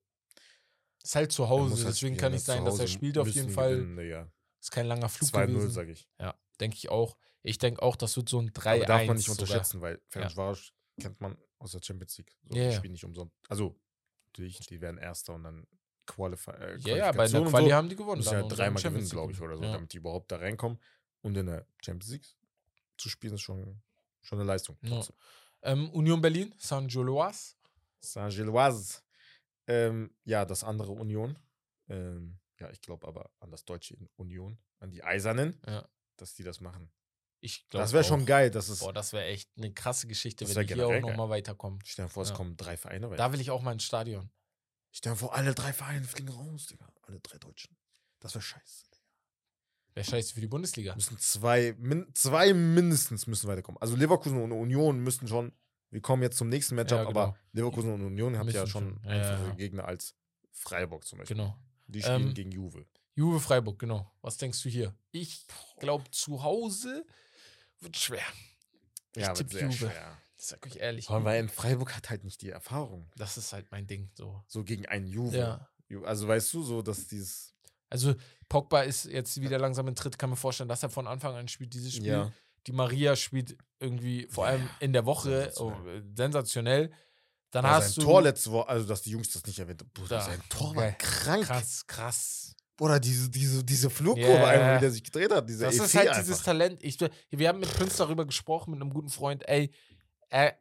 [1.03, 3.17] Ist halt zu Er Hause, halt deswegen spielen, kann nicht Zu sein, dass er spielt
[3.19, 3.75] auf jeden Fall.
[3.77, 4.31] gewinnen.
[4.59, 5.69] Ist kein langer Flug 2-0, gewesen.
[5.71, 6.07] sage ich.
[6.19, 7.17] Ja, denke ich auch.
[7.43, 8.75] Ich denke auch, das wird so ein 3-1.
[8.75, 9.41] Aber darf man nicht sogar.
[9.41, 12.35] unterschätzen, weil Ferencvaros kennt man aus der Champions League.
[12.43, 12.77] So, Ja, die ja.
[12.77, 13.35] spielen nicht umsonst.
[13.49, 13.75] Also,
[14.27, 15.67] natürlich, die werden Erster und dann
[16.07, 17.73] Qualify äh, Ja, ja, bei der Quali so.
[17.75, 18.19] haben die gewonnen.
[18.19, 19.73] Müssen dann ja dreimal gewinnen, glaube ich, oder so, Ja.
[19.73, 20.79] damit die überhaupt da reinkommen.
[21.21, 22.27] Und in der Champions League
[22.97, 23.81] zu spielen, ist schon,
[24.21, 24.77] schon eine Leistung.
[24.81, 24.89] Ja.
[24.89, 25.15] trotzdem.
[25.63, 27.55] Ähm, Union Berlin, Saint-Gilloise.
[28.01, 29.01] Saint-Gilloise.
[29.67, 31.37] Ähm, ja, das andere Union.
[31.89, 35.87] Ähm, ja, ich glaube aber an das deutsche Union, an die Eisernen, Ja.
[36.17, 36.91] Dass die das machen.
[37.41, 38.79] Ich glaube Das wäre schon geil, dass es.
[38.79, 41.79] Boah, das wäre echt eine krasse Geschichte, Das wenn die hier auch nochmal weiterkommen.
[41.85, 42.35] Stell dir vor, es Ja.
[42.35, 43.17] kommen drei Vereine weiter.
[43.17, 44.31] Da will ich auch mal ins Stadion.
[44.91, 46.87] Stell dir vor, alle drei Vereine fliegen raus, Digga.
[47.03, 47.77] Alle drei Deutschen.
[48.19, 48.85] Das wäre scheiße.
[49.93, 50.95] Wäre scheiße für die Bundesliga.
[50.95, 53.79] Müssen zwei, min, zwei mindestens müssen weiterkommen.
[53.81, 55.53] Also Leverkusen und Union müssten schon.
[55.89, 57.19] Wir kommen jetzt zum nächsten Matchup, Ja, genau.
[57.21, 59.03] aber Leverkusen und Union habt ja Müssen schon schon.
[59.03, 59.53] Ja, einfache ja.
[59.55, 60.15] Gegner als
[60.51, 61.37] Freiburg zum Beispiel.
[61.37, 61.55] Genau.
[61.87, 62.85] Die spielen Ähm, gegen Juve.
[63.15, 64.11] Juve Freiburg, genau.
[64.21, 64.93] Was denkst du hier?
[65.11, 65.45] Ich
[65.79, 67.05] glaube, zu Hause
[67.79, 68.25] wird schwer.
[69.15, 69.77] Ich Ja, tipp wird sehr Juve.
[69.91, 70.17] schwer.
[70.37, 71.05] Ich sag euch ehrlich.
[71.05, 73.09] Vor allem, weil in Freiburg hat halt nicht die Erfahrung.
[73.15, 74.11] Das ist halt mein Ding.
[74.15, 74.43] So.
[74.47, 75.37] So gegen einen Juve.
[75.37, 75.69] Ja.
[76.03, 77.53] Also weißt du, so dass dieses.
[77.89, 78.15] Also,
[78.49, 80.17] Pogba ist jetzt wieder langsam in Tritt.
[80.17, 82.07] Kann mir vorstellen, dass er von Anfang an spielt, dieses Spiel.
[82.07, 82.31] Ja.
[82.67, 86.01] Die Maria spielt irgendwie, vor Ja, allem in der Woche, sensationell.
[86.03, 86.91] oh, sensationell.
[87.51, 88.09] Dann Aber hast sein du.
[88.09, 89.91] Tor letzte Woche, also dass die Jungs das nicht erwähnt haben.
[89.93, 90.21] Bruder, Da.
[90.25, 91.45] sein Tor war krank.
[91.45, 92.55] krass, krass.
[92.77, 94.47] Bruder, diese, diese, diese Flugkurve Ja.
[94.47, 95.47] einfach, wie der sich gedreht hat.
[95.49, 96.21] Dieser Das EC ist halt einfach.
[96.23, 96.83] dieses Talent.
[96.83, 96.97] Ich,
[97.29, 99.47] wir haben mit Prince darüber gesprochen, mit einem guten Freund.
[99.47, 99.71] Ey,
[100.29, 100.57] er,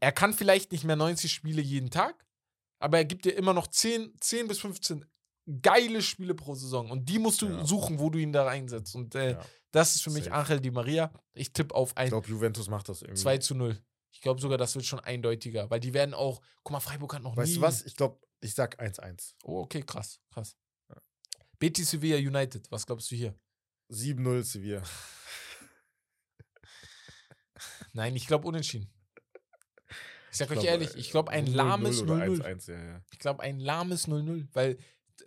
[0.00, 2.24] er kann vielleicht nicht mehr 90 Spiele jeden Tag,
[2.78, 5.04] aber er gibt dir immer noch 10, 10 bis 15
[5.60, 6.90] geile Spiele pro Saison.
[6.90, 7.64] Und die musst du Ja.
[7.66, 8.94] suchen, wo du ihn da reinsetzt.
[8.94, 9.44] Und äh, Ja.
[9.72, 10.36] das ist für mich Safe.
[10.36, 11.12] Angel Di Maria.
[11.34, 13.20] Ich tippe auf Ich ein glaube, Juventus macht das irgendwie.
[13.20, 13.76] 2 zu 0.
[14.12, 17.22] Ich glaube sogar, das wird schon eindeutiger, weil die werden auch, guck mal, Freiburg hat
[17.22, 17.54] noch Weißt nie.
[17.56, 17.82] du was?
[17.84, 19.34] Ich glaube, ich sag 1-1.
[19.42, 20.54] Oh, okay, krass, krass.
[21.62, 23.38] Betis Sevilla United, was glaubst du hier?
[23.88, 24.82] 7-0 Sevilla.
[27.92, 28.92] Nein, ich glaube unentschieden.
[30.32, 32.42] Ich sag euch glaub, ehrlich, äh, ich glaube ein 0-0 lahmes oder 0-0.
[32.42, 33.04] 1-1, ja, ja.
[33.12, 34.76] Ich glaube ein lahmes 0-0, weil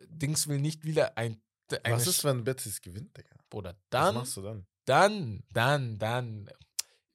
[0.09, 1.41] Dings will nicht wieder ein.
[1.85, 3.29] Was ist, wenn Betis gewinnt, Digga?
[3.53, 4.67] Oder Was dann, machst du dann?
[4.83, 6.49] dann, dann, dann.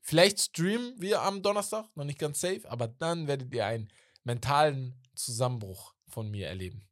[0.01, 3.93] Vielleicht streamen wir am Donnerstag, noch nicht ganz safe, aber dann werdet ihr einen
[4.25, 6.90] mentalen Zusammenbruch von mir erleben.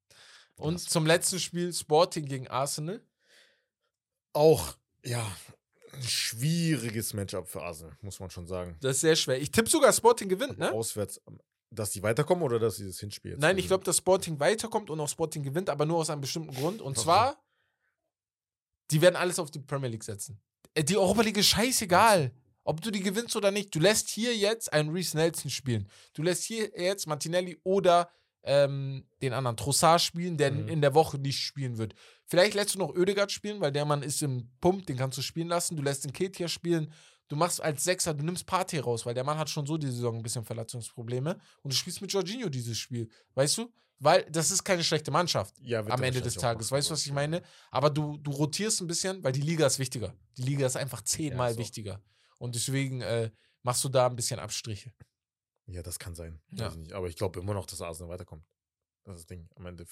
[0.59, 3.03] Und zum letzten Spiel Sporting gegen Arsenal.
[4.33, 5.27] Auch, ja,
[5.93, 8.77] ein schwieriges Matchup für Arsenal, muss man schon sagen.
[8.81, 9.41] Das ist sehr schwer.
[9.41, 10.73] Ich tippe sogar, Sporting gewinnt, ne?
[10.73, 11.21] Auswärts,
[11.71, 13.69] dass die weiterkommen oder dass sie das Hinspiel jetzt Nein, ich gewinnen?
[13.69, 16.81] glaube, dass Sporting weiterkommt und auch Sporting gewinnt, aber nur aus einem bestimmten Grund.
[16.83, 17.03] Und Okay.
[17.03, 17.43] zwar,
[18.91, 20.41] die werden alles auf die Premier League setzen.
[20.75, 22.33] Äh, Die Europa League ist scheißegal.
[22.65, 23.75] Ob du die gewinnst oder nicht.
[23.75, 25.89] Du lässt hier jetzt einen Reese Nelson spielen.
[26.13, 28.11] Du lässt hier jetzt Martinelli oder
[28.45, 30.69] ähm, den anderen Trossard spielen, der Mhm.
[30.69, 31.95] in der Woche nicht spielen wird.
[32.27, 35.23] Vielleicht lässt du noch Oedegaard spielen, weil der Mann ist im Pump, den kannst du
[35.23, 35.77] spielen lassen.
[35.77, 36.93] Du lässt den Ketia spielen.
[37.29, 39.89] Du machst als Sechser, du nimmst Partey raus, weil der Mann hat schon so die
[39.89, 41.39] Saison ein bisschen Verletzungsprobleme.
[41.63, 43.09] Und du spielst mit Jorginho dieses Spiel.
[43.35, 43.71] Weißt du?
[44.01, 46.71] Weil das ist keine schlechte Mannschaft ja, am Ende des Tages.
[46.71, 47.15] Weißt du, was ich ja.
[47.15, 47.43] meine?
[47.71, 50.15] Aber du, du rotierst ein bisschen, weil die Liga ist wichtiger.
[50.37, 51.59] Die Liga ist einfach zehnmal so.
[51.59, 52.01] wichtiger.
[52.39, 53.31] Und deswegen äh,
[53.63, 54.93] machst du da ein bisschen Abstriche.
[55.69, 56.41] Ja, das kann sein.
[56.51, 56.67] Ja.
[56.67, 56.93] Weiß ich nicht.
[56.93, 58.45] Aber ich glaube immer noch, dass Arsenal weiterkommt.
[59.05, 59.49] Das ist das Ding.
[59.57, 59.87] Am Ende.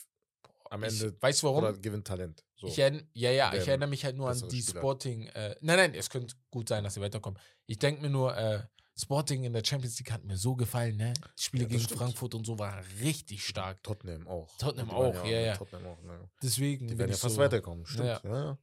[0.71, 1.17] Am Ich, Ende.
[1.21, 1.59] weißt du warum?
[1.65, 2.45] Oder gewinnt Talent.
[2.57, 2.67] So.
[2.67, 4.81] Ich erinn, ja, ja, ich erinnere mich halt nur an die Spieler.
[4.81, 5.27] Sporting.
[5.29, 7.39] Äh, nein, nein, es könnte gut sein, dass sie weiterkommen.
[7.67, 8.63] Ich denke mir nur, äh,
[8.99, 11.13] Sporting in der Champions League hat mir so gefallen, ne?
[11.39, 11.99] Die Spiele Ja, gegen stimmt.
[12.01, 13.83] Frankfurt und so waren richtig stark.
[13.83, 14.57] Tottenham auch.
[14.57, 15.57] Tottenham auch, ja, ja.
[15.57, 16.31] Tottenham auch, ne.
[16.43, 16.89] Deswegen.
[16.89, 17.85] Die werden ja ich fast so, weiterkommen.
[17.85, 18.07] Stimmt.
[18.07, 18.21] Ja.
[18.25, 18.59] Ja, ja.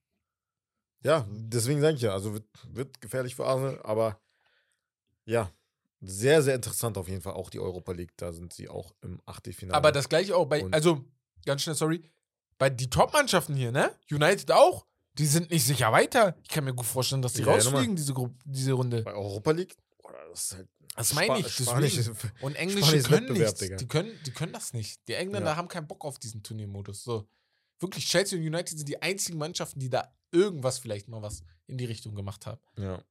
[1.04, 2.14] ja deswegen sage ich ja.
[2.14, 3.80] Also wird, wird gefährlich für Arsenal.
[3.84, 4.20] Aber
[5.26, 5.52] ja,
[6.06, 7.34] sehr, sehr interessant auf jeden Fall.
[7.34, 8.12] Auch die Europa League.
[8.18, 9.76] Da sind sie auch im Achtelfinale.
[9.78, 11.04] Aber das gleiche auch bei, Und- also
[11.46, 12.04] ganz schnell, sorry,
[12.58, 13.92] bei die Top-Mannschaften hier, ne?
[14.12, 14.86] United auch,
[15.18, 16.36] die sind nicht sicher weiter.
[16.44, 19.02] Ich kann mir gut vorstellen, dass die Ja, ja, rausfliegen, diese, Gru diese Runde.
[19.04, 19.76] bei Europa League.
[20.02, 21.56] Boah, das ist halt Das meine ich.
[21.56, 22.18] Deswegen.
[22.42, 23.56] Und Englische können nichts.
[23.56, 23.78] Digga.
[23.78, 25.08] Die können, die können das nicht.
[25.08, 25.56] Die Engländer Ja.
[25.56, 27.04] haben keinen Bock auf diesen Turniermodus.
[27.04, 27.28] So.
[27.80, 31.78] Wirklich, Chelsea und United sind die einzigen Mannschaften, die da irgendwas vielleicht mal was in
[31.78, 32.62] die Richtung gemacht haben.
[32.78, 33.04] ja.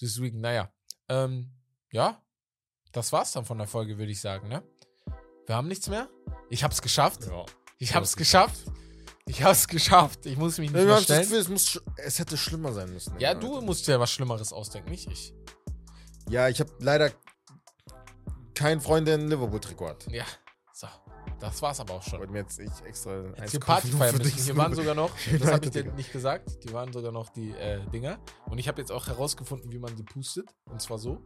[0.00, 0.72] Deswegen, naja.
[1.08, 1.50] Ähm,
[1.90, 2.22] ja,
[2.92, 4.62] das war's dann von der Folge, würde ich sagen, ne?
[5.46, 6.08] Wir haben nichts mehr.
[6.50, 7.26] Ich hab's geschafft.
[7.26, 7.44] ja.
[7.78, 8.58] Ich hab's hast geschafft.
[9.26, 10.26] Ich hab's geschafft.
[10.26, 11.22] Ich muss mich nicht hab das stellen.
[11.22, 13.18] Gefühl, es, muss, es hätte schlimmer sein müssen.
[13.20, 13.54] Ja, Digga.
[13.54, 15.34] du musst dir was Schlimmeres ausdenken, nicht ich.
[16.28, 17.12] Ja, ich habe leider
[18.54, 20.06] keinen Freund, der ein Liverpool-Trikot hat.
[20.10, 20.24] Ja,
[20.72, 20.88] so.
[21.40, 22.18] Das war's aber auch schon.
[22.18, 24.18] wollte mir jetzt ich extra Jetzt für müssen.
[24.22, 24.34] dich.
[24.34, 27.52] Hier waren sogar noch, das habe ich dir nicht gesagt, die waren sogar noch die
[27.52, 28.18] äh, Dinger.
[28.46, 30.48] Und ich habe jetzt auch herausgefunden, wie man die pustet.
[30.64, 31.22] Und zwar so.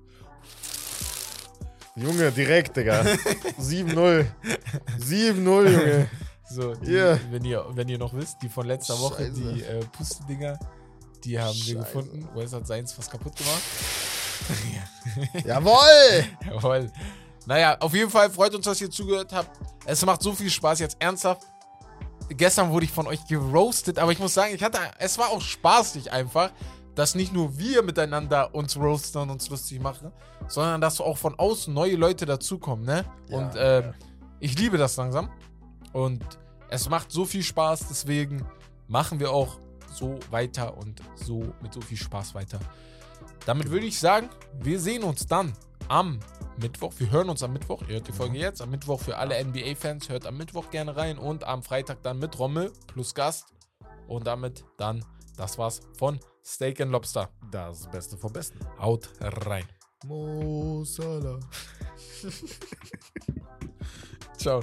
[1.97, 3.02] Junge, direkt, Digga.
[3.60, 4.27] 7-0.
[4.98, 6.09] 7-0, Junge.
[6.48, 7.19] So, die, Ja.
[7.31, 9.32] wenn, ihr, wenn ihr noch wisst, die von letzter Woche, Scheiße.
[9.32, 10.59] die äh, Puste-Dinger,
[11.24, 11.77] die haben wir Scheiße.
[11.78, 12.28] gefunden.
[12.35, 13.62] Wes hat seins fast kaputt gemacht.
[15.44, 16.24] Jawoll!
[16.47, 16.90] Jawohl.
[17.47, 19.51] Naja, auf jeden Fall freut uns, dass ihr zugehört habt.
[19.85, 21.43] Es macht so viel Spaß jetzt ernsthaft.
[22.31, 25.40] Gestern wurde ich von euch geroastet, aber ich muss sagen, ich hatte, es war auch
[25.43, 26.51] spaßig einfach,
[26.94, 30.12] dass nicht nur wir miteinander uns roasten und uns lustig machen,
[30.48, 33.05] sondern dass auch von außen neue Leute dazukommen, ne?
[33.28, 33.94] Ja, und ähm, ja.
[34.40, 35.31] ich liebe das langsam.
[35.93, 36.24] Und
[36.69, 38.44] es macht so viel Spaß, deswegen
[38.89, 39.59] machen wir auch
[39.93, 42.59] so weiter und so mit so viel Spaß weiter.
[43.47, 44.28] Damit würde ich sagen,
[44.60, 45.52] wir sehen uns dann
[45.89, 46.20] am
[46.60, 46.93] Mittwoch.
[46.98, 47.82] Wir hören uns am Mittwoch.
[47.82, 48.62] Ihr hört die Folge jetzt.
[48.62, 50.09] Am Mittwoch für alle NBA-Fans.
[50.09, 51.19] Hört am Mittwoch gerne rein.
[51.19, 53.52] Und am Freitag dann mit Rommel plus Gast.
[54.06, 55.05] Und damit dann,
[55.36, 57.31] das war's von Steak and Lobster.
[57.51, 58.59] Das Beste vom Besten.
[58.78, 59.64] Haut rein.
[60.05, 61.39] Mo Salah.
[64.36, 64.62] Ciao.